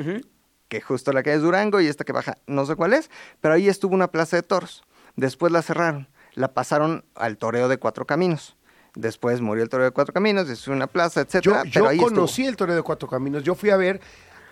Que 0.73 0.81
justo 0.81 1.13
la 1.13 1.21
calle 1.21 1.35
es 1.37 1.43
Durango 1.43 1.79
y 1.81 1.85
esta 1.87 2.03
que 2.03 2.13
baja, 2.13 2.39
no 2.47 2.65
sé 2.65 2.75
cuál 2.75 2.93
es, 2.93 3.11
pero 3.41 3.53
ahí 3.53 3.69
estuvo 3.69 3.93
una 3.93 4.07
plaza 4.07 4.37
de 4.37 4.41
toros. 4.41 4.83
Después 5.15 5.51
la 5.51 5.61
cerraron, 5.61 6.07
la 6.33 6.53
pasaron 6.55 7.05
al 7.13 7.37
toreo 7.37 7.67
de 7.67 7.77
Cuatro 7.77 8.05
Caminos. 8.07 8.55
Después 8.95 9.39
murió 9.39 9.61
el 9.63 9.69
toreo 9.69 9.85
de 9.85 9.91
Cuatro 9.91 10.13
Caminos, 10.15 10.49
es 10.49 10.67
una 10.67 10.87
plaza, 10.87 11.21
Yo, 11.21 11.25
etcétera. 11.27 11.63
yo 11.65 11.71
pero 11.73 11.87
ahí 11.89 11.97
estuvo. 11.97 12.09
conocí 12.15 12.45
el 12.47 12.55
Toreo 12.55 12.75
de 12.75 12.81
Cuatro 12.81 13.07
Caminos. 13.07 13.43
Yo 13.43 13.53
fui 13.53 13.69
a 13.69 13.77
ver 13.77 14.01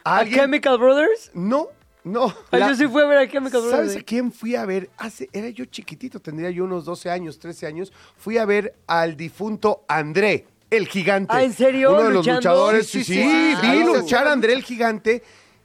a 0.04 0.16
¿A 0.16 0.20
alguien. 0.20 0.42
Chemical 0.42 0.78
Brothers? 0.78 1.32
No, 1.34 1.70
no. 2.04 2.32
La- 2.52 2.70
yo 2.70 2.76
sí 2.76 2.88
fui 2.88 3.02
a 3.02 3.06
ver 3.08 3.18
a 3.18 3.28
Chemical 3.28 3.62
Brothers. 3.62 3.78
¿Sabes 3.92 3.98
a 3.98 4.02
quién 4.06 4.32
fui 4.32 4.56
a 4.56 4.66
ver? 4.68 4.92
Hace, 4.98 5.28
era 5.34 5.50
yo 5.50 5.66
chiquitito, 5.66 6.20
tendría 6.20 6.52
yo 6.52 6.64
unos 6.66 6.86
12 6.86 7.10
años, 7.10 7.40
13 7.40 7.66
años. 7.66 7.92
Fui 8.18 8.38
a 8.38 8.46
ver 8.46 8.76
al 8.86 9.16
difunto 9.18 9.86
André, 9.88 10.46
el 10.70 10.88
gigante. 10.88 11.34
Ah, 11.36 11.44
¿en 11.44 11.54
serio? 11.54 11.90
Uno 11.92 12.00
de 12.04 12.10
los 12.10 12.14
¿Luchando? 12.18 12.40
luchadores. 12.42 12.88
Sí, 12.88 13.04
Sí, 13.04 13.14
sí, 13.16 13.22
sí, 13.24 13.56
sí. 13.62 13.68
vi 13.72 13.84
luchar 13.84 14.28
a 14.28 14.32
André 14.32 14.54
el 14.54 14.64
gigante. 14.64 15.24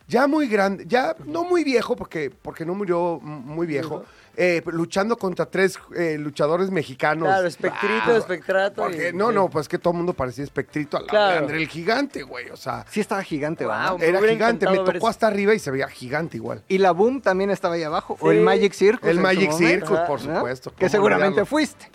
Ya 0.08 0.26
muy 0.28 0.46
grande, 0.46 0.84
ya 0.86 1.16
no 1.24 1.42
muy 1.44 1.64
viejo, 1.64 1.96
porque, 1.96 2.30
porque 2.30 2.64
no 2.64 2.74
murió 2.74 3.18
muy 3.20 3.66
viejo. 3.66 4.04
eh, 4.38 4.62
luchando 4.66 5.16
contra 5.16 5.46
tres 5.46 5.78
eh, 5.96 6.18
luchadores 6.18 6.70
mexicanos. 6.70 7.26
Claro, 7.26 7.46
Espectrito, 7.48 8.02
Ah, 8.08 8.16
Espectrato. 8.18 8.82
porque- 8.82 9.08
y- 9.08 9.16
no, 9.16 9.32
no, 9.32 9.48
pues 9.48 9.66
que 9.66 9.78
todo 9.78 9.92
el 9.92 9.96
mundo 9.96 10.12
parecía 10.12 10.44
espectrito 10.44 10.98
Claro. 11.06 11.32
de 11.32 11.38
André 11.38 11.62
el 11.62 11.68
gigante, 11.68 12.22
güey. 12.22 12.50
O 12.50 12.56
sea, 12.58 12.84
Sí 12.90 13.00
estaba 13.00 13.22
gigante, 13.22 13.64
Wow. 13.64 13.96
era 13.98 14.20
gigante. 14.20 14.68
Me 14.68 14.76
tocó 14.80 15.08
hasta 15.08 15.26
arriba 15.26 15.54
y 15.54 15.58
se 15.58 15.70
veía 15.70 15.88
gigante 15.88 16.36
igual. 16.36 16.62
Y 16.68 16.76
la 16.76 16.90
Boom 16.90 17.22
también 17.22 17.48
estaba 17.50 17.76
ahí 17.76 17.82
abajo. 17.82 18.18
O 18.20 18.30
el 18.30 18.42
Magic 18.42 18.74
Circus. 18.74 19.08
El 19.08 19.20
Magic 19.20 19.52
Circus, 19.52 19.98
por 20.00 20.22
¿no? 20.22 20.36
supuesto. 20.36 20.70
Que 20.70 20.76
¿cómo 20.80 20.88
seguramente 20.90 21.40
olvidarlo? 21.40 21.46
fuiste. 21.46 21.90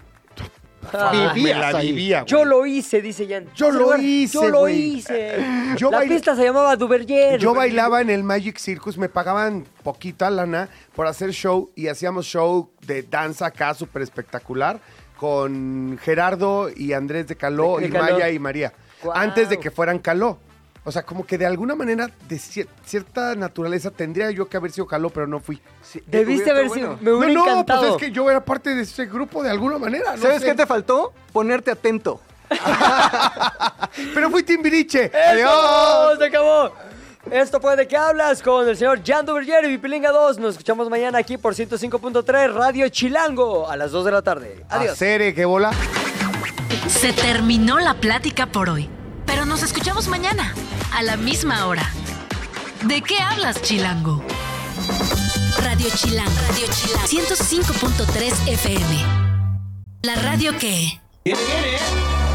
Ah, 0.94 1.32
Vivías 1.36 1.56
me 1.58 1.72
la 1.72 1.78
ahí. 1.80 1.88
vivía, 1.92 2.26
Yo 2.26 2.38
güey. 2.40 2.50
lo 2.50 2.66
hice, 2.66 3.02
dice 3.02 3.28
Jan. 3.28 3.46
Yo 3.56 3.70
Ese 3.70 3.78
lo 3.78 3.98
hice, 3.98 4.34
Yo 4.34 4.50
lo 4.50 4.60
güey. 4.62 4.80
hice. 4.98 5.36
Yo 5.78 5.92
la 5.92 6.00
bailé- 6.00 6.16
pista 6.16 6.36
se 6.36 6.44
llamaba 6.44 6.76
Duverger. 6.76 7.40
Yo 7.40 7.54
bailaba 7.54 8.02
en 8.02 8.10
el 8.10 8.24
Magic 8.24 8.58
Circus, 8.58 8.98
me 8.98 9.08
pagaban 9.10 9.66
poquita 9.84 10.30
lana 10.30 10.70
por 10.96 11.08
hacer 11.08 11.32
show 11.32 11.70
y 11.76 11.88
hacíamos 11.88 12.26
show 12.26 12.70
de 12.86 13.04
danza 13.04 13.46
acá 13.48 13.74
súper 13.74 14.02
espectacular 14.02 14.80
con 15.18 16.00
Gerardo 16.02 16.70
y 16.76 16.94
Andrés 16.94 17.28
de 17.28 17.36
Caló 17.36 17.76
De- 17.78 17.84
de 17.84 17.88
y 17.88 17.92
Caló. 17.92 18.14
Maya 18.14 18.30
y 18.30 18.40
María. 18.40 18.74
Guau. 19.04 19.16
Antes 19.18 19.50
de 19.50 19.60
que 19.60 19.70
fueran 19.72 20.00
Caló. 20.00 20.40
O 20.84 20.92
sea, 20.92 21.04
como 21.04 21.26
que 21.28 21.38
de 21.38 21.46
alguna 21.46 21.76
manera, 21.76 22.10
de 22.28 22.36
cier- 22.38 22.68
cierta 22.86 23.36
naturaleza, 23.36 23.92
tendría 23.92 24.32
yo 24.32 24.50
que 24.50 24.58
haber 24.58 24.72
sido 24.72 24.88
caló, 24.88 25.12
pero 25.12 25.28
no 25.28 25.40
fui. 25.40 25.62
Debiste 26.08 26.44
hubiera 26.52 26.60
haber 26.60 26.72
sido. 26.72 26.88
bueno. 26.96 27.02
Me 27.02 27.12
hubiera 27.14 27.34
no, 27.36 27.46
no, 27.46 27.52
encantado. 27.52 27.82
pues 27.82 27.92
es 27.94 27.98
que 28.08 28.12
yo 28.12 28.30
era 28.32 28.44
parte 28.44 28.74
de 28.74 28.82
ese 28.82 29.06
grupo 29.06 29.44
de 29.44 29.52
alguna 29.52 29.78
manera. 29.78 30.16
no 30.16 30.22
¿Sabes 30.22 30.40
sé. 30.42 30.48
qué 30.48 30.56
te 30.56 30.66
faltó? 30.66 31.14
Ponerte 31.32 31.70
atento. 31.72 32.20
Pero 34.14 34.30
fui 34.30 34.44
Timbiriche. 34.44 35.06
¡Eso! 35.06 35.50
Adiós. 35.50 36.18
¡Se 36.20 36.26
acabó! 36.26 36.74
Esto 37.30 37.62
fue 37.62 37.76
De 37.76 37.88
qué 37.88 37.96
hablas 37.98 38.42
con 38.42 38.68
el 38.68 38.76
señor 38.76 39.02
Jan 39.06 39.26
Duverger 39.26 39.70
y 39.70 39.78
Pilinga 39.78 40.12
2. 40.12 40.40
Nos 40.40 40.52
escuchamos 40.54 40.90
mañana 40.90 41.20
aquí 41.20 41.38
por 41.38 41.54
105.3 41.54 42.54
Radio 42.54 42.90
Chilango 42.90 43.70
a 43.70 43.78
las 43.78 43.92
2 43.92 44.06
de 44.06 44.12
la 44.12 44.22
tarde. 44.24 44.66
Adiós. 44.70 44.94
Acere, 44.94 45.34
qué 45.36 45.46
bola. 45.46 45.72
Se 46.88 47.14
terminó 47.14 47.80
la 47.80 47.94
plática 47.94 48.48
por 48.48 48.70
hoy, 48.70 48.90
pero 49.28 49.46
nos 49.46 49.62
escuchamos 49.64 50.08
mañana, 50.08 50.54
a 50.92 51.04
la 51.04 51.18
misma 51.18 51.68
hora. 51.68 51.90
¿De 52.84 53.02
qué 53.02 53.20
hablas, 53.20 53.62
Chilango? 53.62 54.24
Radio 55.58 55.90
Chilango. 55.96 56.32
Radio 56.50 56.68
Chilango. 56.68 57.08
105.3 57.08 58.48
FM. 58.48 59.06
La 60.04 60.16
radio 60.16 60.58
que... 60.58 61.00
Viene, 61.24 61.40
viene. 61.46 62.31